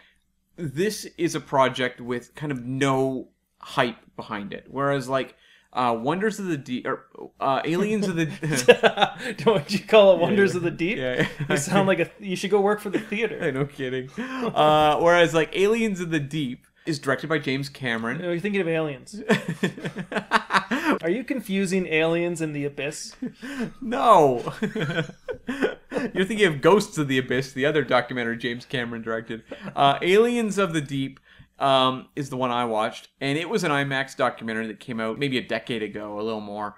this 0.56 1.06
is 1.18 1.34
a 1.34 1.40
project 1.40 2.00
with 2.00 2.36
kind 2.36 2.52
of 2.52 2.64
no 2.64 3.30
hype 3.58 3.98
behind 4.16 4.54
it, 4.54 4.68
whereas 4.70 5.10
like 5.10 5.36
uh, 5.74 5.98
Wonders 6.00 6.40
of 6.40 6.48
the 6.48 6.58
Deep 6.58 6.86
or 6.86 7.06
uh, 7.40 7.62
Aliens 7.66 8.08
of 8.08 8.16
the 8.16 8.26
don't 9.44 9.72
you 9.72 9.80
call 9.80 10.14
it 10.14 10.20
Wonders 10.20 10.56
of 10.56 10.64
the 10.64 10.72
Deep? 10.72 10.98
yeah, 10.98 11.28
You 11.50 11.58
sound 11.58 11.88
like 11.88 12.00
a 12.00 12.10
you 12.20 12.36
should 12.36 12.52
go 12.52 12.62
work 12.62 12.80
for 12.80 12.90
the 12.90 13.00
theater. 13.00 13.40
I 13.42 13.52
no 13.52 13.66
kidding. 13.66 14.10
Uh, 14.18 15.00
whereas 15.00 15.34
like 15.34 15.56
Aliens 15.56 16.00
of 16.00 16.10
the 16.12 16.20
Deep 16.20 16.66
is 16.86 16.98
directed 17.00 17.30
by 17.30 17.38
James 17.38 17.70
Cameron. 17.70 18.18
No, 18.20 18.32
you're 18.32 18.40
thinking 18.40 18.62
of 18.62 18.68
aliens. 18.68 19.22
Are 21.02 21.10
you 21.12 21.24
confusing 21.24 21.86
aliens 21.86 22.42
and 22.42 22.56
the 22.56 22.66
abyss? 22.66 23.16
No. 23.82 24.54
You're 26.14 26.26
thinking 26.26 26.46
of 26.48 26.62
Ghosts 26.62 26.98
of 26.98 27.08
the 27.08 27.18
Abyss, 27.20 27.54
the 27.54 27.66
other 27.66 27.84
documentary 27.84 28.38
James 28.38 28.66
Cameron 28.66 29.02
directed. 29.04 29.44
Uh, 29.76 30.00
Aliens 30.02 30.58
of 30.58 30.74
the 30.74 30.82
Deep 30.82 31.20
um, 31.62 32.08
is 32.16 32.30
the 32.30 32.38
one 32.38 32.50
I 32.50 32.66
watched, 32.66 33.10
and 33.22 33.38
it 33.38 33.48
was 33.48 33.64
an 33.64 33.72
IMAX 33.72 34.18
documentary 34.18 34.68
that 34.68 34.80
came 34.80 35.00
out 35.00 35.20
maybe 35.20 35.38
a 35.38 35.48
decade 35.48 35.84
ago, 35.84 36.20
a 36.20 36.24
little 36.24 36.42
more, 36.42 36.76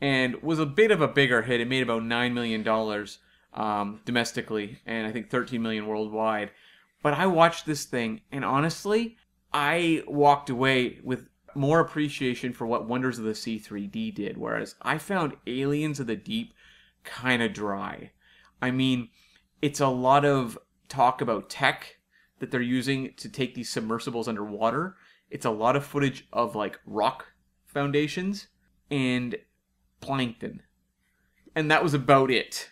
and 0.00 0.40
was 0.42 0.60
a 0.60 0.66
bit 0.66 0.92
of 0.92 1.00
a 1.00 1.08
bigger 1.08 1.42
hit. 1.42 1.60
It 1.60 1.68
made 1.68 1.82
about 1.82 2.04
nine 2.04 2.32
million 2.32 2.62
dollars 2.62 3.18
um, 3.52 4.00
domestically, 4.04 4.78
and 4.86 5.06
I 5.06 5.12
think 5.12 5.30
thirteen 5.30 5.62
million 5.62 5.86
worldwide. 5.86 6.52
But 7.02 7.14
I 7.14 7.26
watched 7.26 7.66
this 7.66 7.84
thing, 7.84 8.20
and 8.30 8.44
honestly, 8.44 9.16
I 9.52 10.04
walked 10.06 10.48
away 10.48 11.00
with 11.02 11.26
more 11.56 11.80
appreciation 11.80 12.52
for 12.52 12.66
what 12.66 12.86
Wonders 12.86 13.18
of 13.18 13.24
the 13.24 13.34
Sea 13.34 13.58
3D 13.58 14.14
did, 14.14 14.36
whereas 14.38 14.76
I 14.82 14.98
found 14.98 15.36
Aliens 15.46 15.98
of 15.98 16.06
the 16.06 16.14
Deep 16.14 16.54
kind 17.02 17.42
of 17.42 17.52
dry. 17.52 18.12
I 18.62 18.70
mean, 18.70 19.08
it's 19.60 19.80
a 19.80 19.88
lot 19.88 20.24
of 20.24 20.56
talk 20.88 21.20
about 21.20 21.50
tech 21.50 21.96
that 22.40 22.50
they're 22.50 22.60
using 22.60 23.14
to 23.16 23.28
take 23.28 23.54
these 23.54 23.70
submersibles 23.70 24.28
underwater. 24.28 24.96
It's 25.30 25.44
a 25.44 25.50
lot 25.50 25.76
of 25.76 25.84
footage 25.84 26.26
of 26.32 26.56
like 26.56 26.80
rock 26.84 27.26
foundations 27.66 28.48
and 28.90 29.36
plankton. 30.00 30.62
And 31.54 31.70
that 31.70 31.82
was 31.82 31.94
about 31.94 32.30
it. 32.30 32.70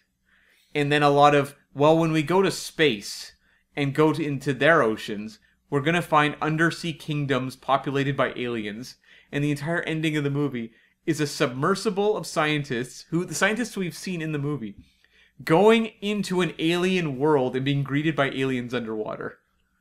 And 0.74 0.90
then 0.90 1.02
a 1.02 1.10
lot 1.10 1.34
of, 1.34 1.54
well, 1.74 1.96
when 1.96 2.12
we 2.12 2.22
go 2.22 2.42
to 2.42 2.50
space 2.50 3.32
and 3.76 3.94
go 3.94 4.12
to, 4.12 4.24
into 4.24 4.52
their 4.52 4.82
oceans, 4.82 5.38
we're 5.70 5.80
going 5.80 5.94
to 5.94 6.02
find 6.02 6.36
undersea 6.40 6.92
kingdoms 6.92 7.56
populated 7.56 8.16
by 8.16 8.32
aliens. 8.34 8.96
and 9.30 9.44
the 9.44 9.50
entire 9.50 9.82
ending 9.82 10.16
of 10.16 10.24
the 10.24 10.30
movie 10.30 10.72
is 11.04 11.20
a 11.20 11.26
submersible 11.26 12.16
of 12.16 12.26
scientists 12.26 13.06
who 13.10 13.24
the 13.24 13.34
scientists 13.34 13.76
we've 13.76 13.96
seen 13.96 14.20
in 14.20 14.32
the 14.32 14.38
movie 14.38 14.76
going 15.44 15.92
into 16.00 16.40
an 16.40 16.52
alien 16.58 17.18
world 17.18 17.54
and 17.54 17.64
being 17.64 17.82
greeted 17.82 18.16
by 18.16 18.30
aliens 18.30 18.74
underwater. 18.74 19.38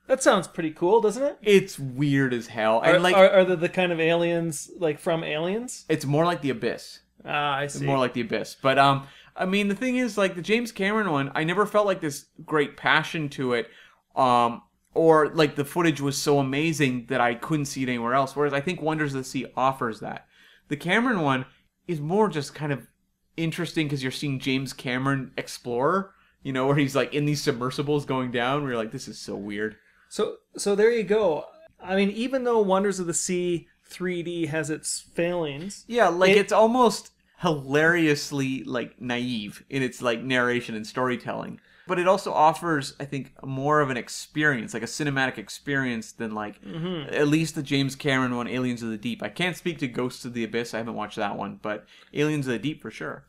That 0.08 0.24
sounds 0.24 0.48
pretty 0.48 0.72
cool, 0.72 1.02
doesn't 1.02 1.24
it? 1.24 1.38
It's 1.42 1.78
weird 1.78 2.34
as 2.34 2.48
hell. 2.48 2.78
Are, 2.80 2.96
And 2.96 3.04
like 3.04 3.16
are, 3.16 3.30
are 3.30 3.46
they 3.46 3.56
the 3.56 3.70
kind 3.70 3.92
of 3.92 4.00
aliens 4.00 4.72
like 4.80 5.00
from 5.00 5.24
Aliens? 5.24 5.86
it's 5.90 6.06
more 6.06 6.26
like 6.26 6.42
the 6.42 6.50
abyss. 6.50 7.00
Ah, 7.26 7.56
I 7.58 7.68
see. 7.68 7.86
more 7.86 7.98
like 7.98 8.14
the 8.14 8.22
abyss 8.22 8.56
but 8.62 8.78
um 8.80 9.06
i 9.36 9.44
mean 9.44 9.68
the 9.68 9.76
thing 9.76 9.98
is 9.98 10.18
like 10.18 10.36
the 10.36 10.42
james 10.42 10.72
cameron 10.72 11.12
one 11.12 11.30
i 11.36 11.44
never 11.44 11.66
felt 11.66 11.86
like 11.86 12.00
this 12.00 12.28
great 12.46 12.78
passion 12.78 13.28
to 13.28 13.54
it 13.54 13.68
um 14.16 14.62
or 14.94 15.28
like 15.30 15.56
the 15.56 15.66
footage 15.66 16.00
was 16.00 16.18
so 16.18 16.40
amazing 16.40 17.06
that 17.10 17.20
i 17.20 17.34
couldn't 17.34 17.66
see 17.66 17.84
it 17.84 17.90
anywhere 17.90 18.14
else 18.14 18.34
whereas 18.36 18.54
i 18.54 18.62
think 18.62 18.82
wonders 18.82 19.14
of 19.14 19.18
the 19.24 19.24
sea 19.30 19.46
offers 19.58 20.00
that 20.00 20.28
the 20.70 20.78
cameron 20.78 21.22
one 21.22 21.46
is 21.88 22.00
more 22.00 22.30
just 22.30 22.56
kind 22.56 22.72
of 22.72 22.88
interesting 23.36 23.88
because 23.88 24.02
you're 24.04 24.12
seeing 24.12 24.40
james 24.40 24.72
cameron 24.72 25.32
explore 25.38 26.14
you 26.44 26.54
know 26.54 26.66
where 26.68 26.78
he's 26.78 26.96
like 26.96 27.14
in 27.14 27.26
these 27.26 27.42
submersibles 27.42 28.06
going 28.06 28.32
down 28.32 28.62
where 28.62 28.72
you're 28.72 28.82
like 28.82 28.92
this 28.92 29.08
is 29.08 29.20
so 29.20 29.36
weird 29.36 29.76
So 30.10 30.38
so 30.58 30.76
there 30.76 30.92
you 30.92 31.04
go. 31.04 31.46
I 31.84 31.96
mean, 31.96 32.10
even 32.12 32.44
though 32.44 32.60
Wonders 32.62 33.00
of 33.00 33.08
the 33.08 33.14
Sea 33.14 33.68
3D 33.90 34.48
has 34.48 34.70
its 34.70 35.00
failings, 35.14 35.86
Yeah, 35.88 36.08
like 36.08 36.32
It- 36.32 36.38
it's 36.38 36.52
almost 36.54 37.12
hilariously 37.42 38.64
like 38.64 39.00
naive 39.02 39.64
in 39.70 39.84
its 39.84 40.02
like 40.02 40.22
narration 40.24 40.76
and 40.76 40.86
storytelling. 40.88 41.60
But 41.86 42.00
it 42.00 42.08
also 42.08 42.34
offers, 42.34 42.96
I 43.00 43.06
think, 43.06 43.32
more 43.46 43.80
of 43.80 43.90
an 43.90 43.96
experience, 43.96 44.74
like 44.74 44.84
a 44.84 44.88
cinematic 44.88 45.38
experience 45.38 46.12
than 46.12 46.34
like 46.34 46.62
mm-hmm. 46.62 47.14
at 47.14 47.30
least 47.30 47.56
the 47.56 47.64
James 47.64 47.96
Cameron 47.96 48.36
one, 48.36 48.48
Aliens 48.48 48.84
of 48.84 48.90
the 48.90 48.98
Deep. 48.98 49.24
I 49.24 49.30
can't 49.30 49.56
speak 49.56 49.78
to 49.80 49.88
Ghosts 49.88 50.26
of 50.26 50.34
the 50.34 50.44
Abyss. 50.44 50.74
I 50.74 50.80
haven't 50.80 50.96
watched 50.96 51.16
that 51.16 51.38
one, 51.38 51.60
but 51.62 51.86
Aliens 52.14 52.46
of 52.48 52.52
the 52.54 52.60
Deep 52.60 52.82
for 52.82 52.92
sure. 52.92 53.24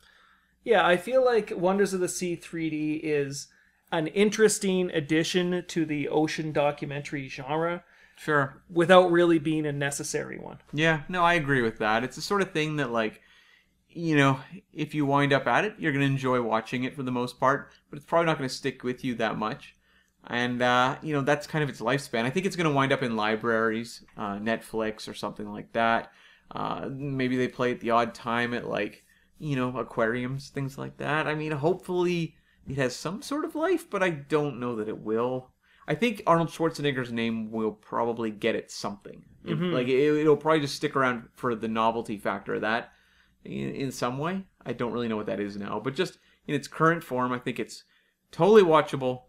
yeah, 0.65 0.85
I 0.85 0.97
feel 0.97 1.23
like 1.23 1.53
Wonders 1.55 1.93
of 1.93 2.01
the 2.01 2.09
Sea 2.09 2.35
3D 2.35 2.99
is 3.01 3.47
an 3.91 4.07
interesting 4.07 4.91
addition 4.91 5.63
to 5.67 5.85
the 5.85 6.07
ocean 6.09 6.51
documentary 6.51 7.27
genre 7.27 7.83
Sure. 8.17 8.61
without 8.69 9.11
really 9.11 9.39
being 9.39 9.65
a 9.65 9.71
necessary 9.71 10.37
one. 10.37 10.59
Yeah, 10.73 11.01
no, 11.07 11.23
I 11.23 11.35
agree 11.35 11.61
with 11.61 11.77
that. 11.79 12.03
It's 12.03 12.17
the 12.17 12.21
sort 12.21 12.41
of 12.41 12.51
thing 12.51 12.75
that 12.77 12.91
like 12.91 13.21
you 13.91 14.15
know, 14.15 14.39
if 14.71 14.93
you 14.93 15.05
wind 15.05 15.33
up 15.33 15.47
at 15.47 15.65
it, 15.65 15.73
you're 15.79 15.91
going 15.91 16.05
to 16.05 16.11
enjoy 16.11 16.39
watching 16.41 16.83
it 16.83 16.95
for 16.95 17.01
the 17.01 17.11
most 17.11 17.39
part, 17.39 17.71
but 17.89 17.97
it's 17.97 18.05
probably 18.05 18.27
not 18.27 18.37
going 18.37 18.47
to 18.47 18.53
stick 18.53 18.83
with 18.83 19.03
you 19.03 19.15
that 19.15 19.35
much. 19.35 19.75
And 20.27 20.61
uh, 20.61 20.97
you 21.01 21.13
know, 21.13 21.21
that's 21.21 21.47
kind 21.47 21.63
of 21.63 21.69
its 21.69 21.81
lifespan. 21.81 22.25
I 22.25 22.29
think 22.29 22.45
it's 22.45 22.55
going 22.55 22.69
to 22.69 22.75
wind 22.75 22.91
up 22.91 23.01
in 23.01 23.15
libraries, 23.15 24.03
uh, 24.15 24.35
Netflix 24.37 25.07
or 25.07 25.13
something 25.13 25.51
like 25.51 25.71
that. 25.73 26.11
Uh, 26.51 26.87
maybe 26.91 27.35
they 27.37 27.47
play 27.47 27.71
at 27.71 27.79
the 27.79 27.89
odd 27.91 28.13
time 28.13 28.53
at 28.53 28.67
like, 28.67 29.03
you 29.39 29.55
know, 29.55 29.75
aquariums, 29.77 30.49
things 30.49 30.77
like 30.77 30.97
that. 30.97 31.25
I 31.25 31.33
mean, 31.33 31.51
hopefully 31.53 32.35
it 32.69 32.77
has 32.77 32.95
some 32.95 33.21
sort 33.21 33.45
of 33.45 33.55
life, 33.55 33.89
but 33.89 34.03
I 34.03 34.11
don't 34.11 34.59
know 34.59 34.75
that 34.75 34.87
it 34.87 34.99
will. 34.99 35.51
I 35.87 35.95
think 35.95 36.21
Arnold 36.27 36.49
Schwarzenegger's 36.49 37.11
name 37.11 37.51
will 37.51 37.71
probably 37.71 38.29
get 38.29 38.55
it 38.55 38.69
something. 38.69 39.23
It- 39.43 39.57
mm-hmm. 39.57 39.73
like 39.73 39.87
it, 39.87 40.19
it'll 40.19 40.37
probably 40.37 40.61
just 40.61 40.75
stick 40.75 40.95
around 40.95 41.29
for 41.33 41.55
the 41.55 41.67
novelty 41.67 42.17
factor 42.17 42.55
of 42.55 42.61
that 42.61 42.91
in, 43.43 43.73
in 43.73 43.91
some 43.91 44.19
way. 44.19 44.43
I 44.65 44.73
don't 44.73 44.91
really 44.91 45.07
know 45.07 45.17
what 45.17 45.25
that 45.25 45.39
is 45.39 45.57
now, 45.57 45.81
but 45.83 45.95
just 45.95 46.19
in 46.47 46.53
its 46.53 46.67
current 46.67 47.03
form, 47.03 47.31
I 47.31 47.39
think 47.39 47.59
it's 47.59 47.83
totally 48.31 48.61
watchable, 48.61 49.23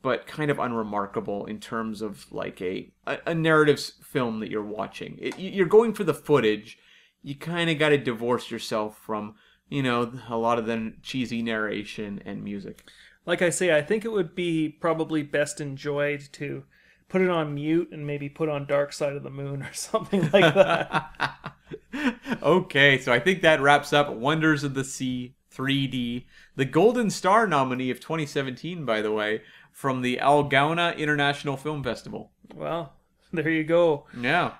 but 0.00 0.28
kind 0.28 0.50
of 0.50 0.60
unremarkable 0.60 1.46
in 1.46 1.58
terms 1.58 2.02
of 2.02 2.30
like 2.30 2.62
a 2.62 2.92
a, 3.06 3.18
a 3.26 3.34
narrative 3.34 3.80
film 3.80 4.38
that 4.40 4.50
you're 4.50 4.62
watching. 4.62 5.18
It, 5.20 5.38
you're 5.38 5.66
going 5.66 5.92
for 5.92 6.04
the 6.04 6.14
footage. 6.14 6.78
You 7.22 7.34
kind 7.34 7.68
of 7.68 7.78
got 7.78 7.88
to 7.88 7.98
divorce 7.98 8.50
yourself 8.52 8.96
from 8.98 9.34
you 9.68 9.82
know 9.82 10.12
a 10.28 10.36
lot 10.36 10.58
of 10.58 10.66
the 10.66 10.94
cheesy 11.02 11.42
narration 11.42 12.22
and 12.24 12.42
music. 12.44 12.88
Like 13.24 13.42
I 13.42 13.50
say, 13.50 13.76
I 13.76 13.82
think 13.82 14.04
it 14.04 14.12
would 14.12 14.34
be 14.34 14.68
probably 14.68 15.22
best 15.22 15.60
enjoyed 15.60 16.28
to 16.32 16.64
put 17.08 17.20
it 17.20 17.30
on 17.30 17.54
mute 17.54 17.90
and 17.92 18.06
maybe 18.06 18.28
put 18.28 18.48
on 18.48 18.66
Dark 18.66 18.92
Side 18.92 19.14
of 19.14 19.22
the 19.22 19.30
Moon 19.30 19.62
or 19.62 19.70
something 19.74 20.30
like 20.32 20.54
that. 20.54 21.54
okay, 22.42 22.98
so 22.98 23.12
I 23.12 23.18
think 23.18 23.42
that 23.42 23.60
wraps 23.60 23.92
up 23.92 24.12
Wonders 24.12 24.64
of 24.64 24.74
the 24.74 24.84
Sea 24.84 25.34
3D, 25.54 26.24
the 26.54 26.64
Golden 26.64 27.10
Star 27.10 27.46
nominee 27.46 27.90
of 27.90 28.00
2017, 28.00 28.84
by 28.84 29.00
the 29.00 29.12
way, 29.12 29.42
from 29.72 30.02
the 30.02 30.20
El 30.20 30.48
Gouna 30.48 30.96
International 30.96 31.56
Film 31.56 31.82
Festival. 31.82 32.30
well, 32.54 32.95
there 33.36 33.50
you 33.50 33.64
go. 33.64 34.06
Yeah. 34.20 34.54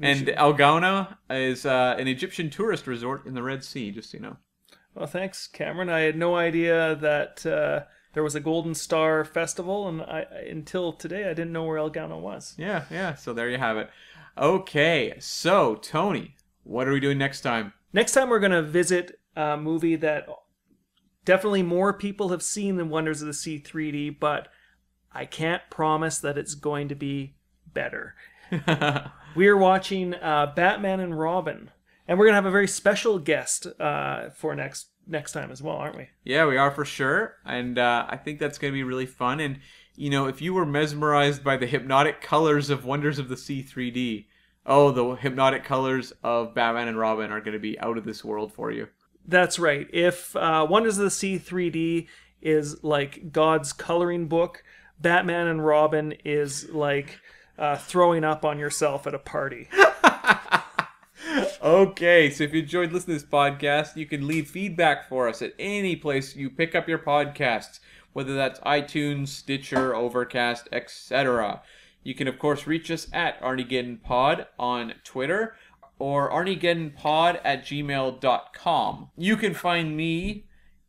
And 0.00 0.28
El 0.30 0.54
Gouna 0.54 1.16
is 1.28 1.66
uh, 1.66 1.96
an 1.98 2.06
Egyptian 2.08 2.48
tourist 2.50 2.86
resort 2.86 3.26
in 3.26 3.34
the 3.34 3.42
Red 3.42 3.64
Sea, 3.64 3.90
just 3.90 4.10
so 4.12 4.16
you 4.18 4.22
know. 4.22 4.36
Well, 4.94 5.06
thanks, 5.06 5.46
Cameron. 5.46 5.88
I 5.88 6.00
had 6.00 6.16
no 6.16 6.36
idea 6.36 6.94
that 6.96 7.44
uh, 7.46 7.84
there 8.14 8.22
was 8.22 8.34
a 8.34 8.40
Golden 8.40 8.74
Star 8.74 9.24
Festival, 9.24 9.88
and 9.88 10.02
I, 10.02 10.26
I- 10.32 10.48
until 10.50 10.92
today, 10.92 11.24
I 11.24 11.34
didn't 11.34 11.52
know 11.52 11.64
where 11.64 11.78
El 11.78 11.90
Gouna 11.90 12.20
was. 12.20 12.54
Yeah, 12.58 12.84
yeah, 12.90 13.14
so 13.14 13.32
there 13.32 13.50
you 13.50 13.58
have 13.58 13.76
it. 13.76 13.88
Okay, 14.38 15.14
so, 15.18 15.74
Tony, 15.76 16.36
what 16.64 16.88
are 16.88 16.92
we 16.92 17.00
doing 17.00 17.18
next 17.18 17.40
time? 17.42 17.72
Next 17.92 18.12
time, 18.12 18.30
we're 18.30 18.38
going 18.40 18.52
to 18.52 18.62
visit 18.62 19.18
a 19.36 19.56
movie 19.56 19.96
that 19.96 20.26
definitely 21.24 21.62
more 21.62 21.92
people 21.92 22.30
have 22.30 22.42
seen 22.42 22.76
than 22.76 22.88
Wonders 22.88 23.20
of 23.20 23.26
the 23.28 23.34
Sea 23.34 23.60
3D, 23.64 24.18
but 24.18 24.48
I 25.12 25.24
can't 25.24 25.62
promise 25.70 26.18
that 26.18 26.38
it's 26.38 26.54
going 26.54 26.88
to 26.88 26.94
be 26.94 27.34
better. 27.72 28.14
We're 29.34 29.56
watching 29.56 30.14
uh, 30.14 30.52
Batman 30.54 31.00
and 31.00 31.18
Robin, 31.18 31.70
and 32.08 32.18
we're 32.18 32.24
going 32.24 32.32
to 32.32 32.36
have 32.36 32.46
a 32.46 32.50
very 32.50 32.66
special 32.66 33.20
guest 33.20 33.68
uh, 33.78 34.30
for 34.30 34.56
next 34.56 34.88
next 35.06 35.32
time 35.32 35.50
as 35.50 35.62
well, 35.62 35.76
aren't 35.76 35.96
we? 35.96 36.08
Yeah, 36.24 36.46
we 36.46 36.56
are 36.56 36.70
for 36.70 36.84
sure, 36.84 37.36
and 37.44 37.78
uh, 37.78 38.06
I 38.08 38.16
think 38.16 38.40
that's 38.40 38.58
going 38.58 38.72
to 38.72 38.76
be 38.76 38.82
really 38.82 39.06
fun. 39.06 39.38
And 39.38 39.60
you 39.94 40.10
know, 40.10 40.26
if 40.26 40.42
you 40.42 40.54
were 40.54 40.66
mesmerized 40.66 41.44
by 41.44 41.56
the 41.56 41.66
hypnotic 41.66 42.20
colors 42.20 42.70
of 42.70 42.84
Wonders 42.84 43.18
of 43.18 43.28
the 43.28 43.36
Sea 43.36 43.62
3D, 43.62 44.26
oh, 44.66 44.90
the 44.90 45.14
hypnotic 45.16 45.64
colors 45.64 46.12
of 46.24 46.54
Batman 46.54 46.88
and 46.88 46.98
Robin 46.98 47.30
are 47.30 47.40
going 47.40 47.52
to 47.52 47.58
be 47.60 47.78
out 47.78 47.98
of 47.98 48.04
this 48.04 48.24
world 48.24 48.52
for 48.52 48.70
you. 48.70 48.88
That's 49.26 49.58
right. 49.58 49.86
If 49.92 50.34
uh, 50.34 50.66
Wonders 50.68 50.98
of 50.98 51.04
the 51.04 51.10
Sea 51.10 51.38
3D 51.38 52.08
is 52.40 52.82
like 52.82 53.32
God's 53.32 53.72
coloring 53.72 54.26
book, 54.26 54.64
Batman 54.98 55.46
and 55.46 55.64
Robin 55.64 56.14
is 56.24 56.68
like 56.70 57.20
uh, 57.58 57.76
throwing 57.76 58.24
up 58.24 58.44
on 58.44 58.58
yourself 58.58 59.06
at 59.06 59.14
a 59.14 59.18
party. 59.18 59.68
Okay, 61.62 62.30
so 62.30 62.44
if 62.44 62.54
you 62.54 62.60
enjoyed 62.60 62.90
listening 62.90 63.18
to 63.18 63.22
this 63.22 63.30
podcast, 63.30 63.94
you 63.94 64.06
can 64.06 64.26
leave 64.26 64.48
feedback 64.48 65.06
for 65.08 65.28
us 65.28 65.42
at 65.42 65.52
any 65.58 65.94
place 65.94 66.34
you 66.34 66.48
pick 66.48 66.74
up 66.74 66.88
your 66.88 66.98
podcasts, 66.98 67.80
whether 68.14 68.34
that's 68.34 68.58
iTunes, 68.60 69.28
Stitcher, 69.28 69.94
Overcast, 69.94 70.68
etc. 70.72 71.60
You 72.02 72.14
can, 72.14 72.26
of 72.26 72.38
course, 72.38 72.66
reach 72.66 72.90
us 72.90 73.08
at 73.12 73.40
ArnieGeddonPod 73.42 74.46
on 74.58 74.94
Twitter 75.04 75.54
or 75.98 76.30
ArnieGeddonPod 76.30 77.40
at 77.44 77.64
gmail.com. 77.66 79.10
You 79.18 79.36
can 79.36 79.52
find 79.52 79.96
me 79.96 80.46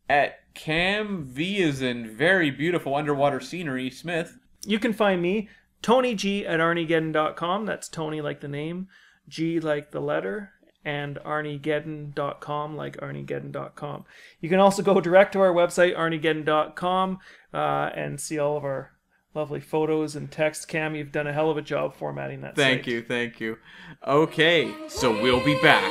at 0.08 0.54
Cam 0.54 1.24
V 1.24 1.62
as 1.62 1.82
in 1.82 2.16
very 2.16 2.50
beautiful 2.50 2.94
underwater 2.94 3.40
scenery 3.40 3.90
Smith. 3.90 4.38
You 4.64 4.78
can 4.78 4.94
find 4.94 5.20
me, 5.20 5.50
Tony 5.82 6.14
G 6.14 6.46
at 6.46 6.60
arniegeddon.com. 6.60 7.66
That's 7.66 7.88
Tony 7.88 8.20
like 8.20 8.40
the 8.40 8.48
name, 8.48 8.88
G 9.28 9.60
like 9.60 9.90
the 9.90 10.00
letter, 10.00 10.52
and 10.84 11.16
arniegeddon.com 11.16 12.76
like 12.76 12.96
arniegeddon.com. 12.98 14.04
You 14.40 14.48
can 14.48 14.60
also 14.60 14.82
go 14.82 15.00
direct 15.00 15.32
to 15.32 15.40
our 15.40 15.52
website, 15.52 15.96
arniegeddon.com, 15.96 17.18
uh, 17.52 17.90
and 17.94 18.20
see 18.20 18.38
all 18.38 18.56
of 18.56 18.64
our 18.64 18.92
lovely 19.34 19.60
photos 19.60 20.14
and 20.14 20.30
text. 20.30 20.68
Cam, 20.68 20.94
you've 20.94 21.12
done 21.12 21.26
a 21.26 21.32
hell 21.32 21.50
of 21.50 21.56
a 21.56 21.62
job 21.62 21.94
formatting 21.94 22.42
that 22.42 22.56
Thank 22.56 22.84
site. 22.84 22.92
you, 22.92 23.02
thank 23.02 23.40
you. 23.40 23.58
Okay, 24.06 24.72
so 24.88 25.10
we'll 25.22 25.44
be 25.44 25.60
back 25.60 25.88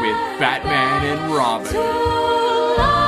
with 0.00 0.40
Batman 0.40 1.18
and 1.18 1.34
Robin. 1.34 1.66
Too 1.72 1.78
long. 1.78 3.03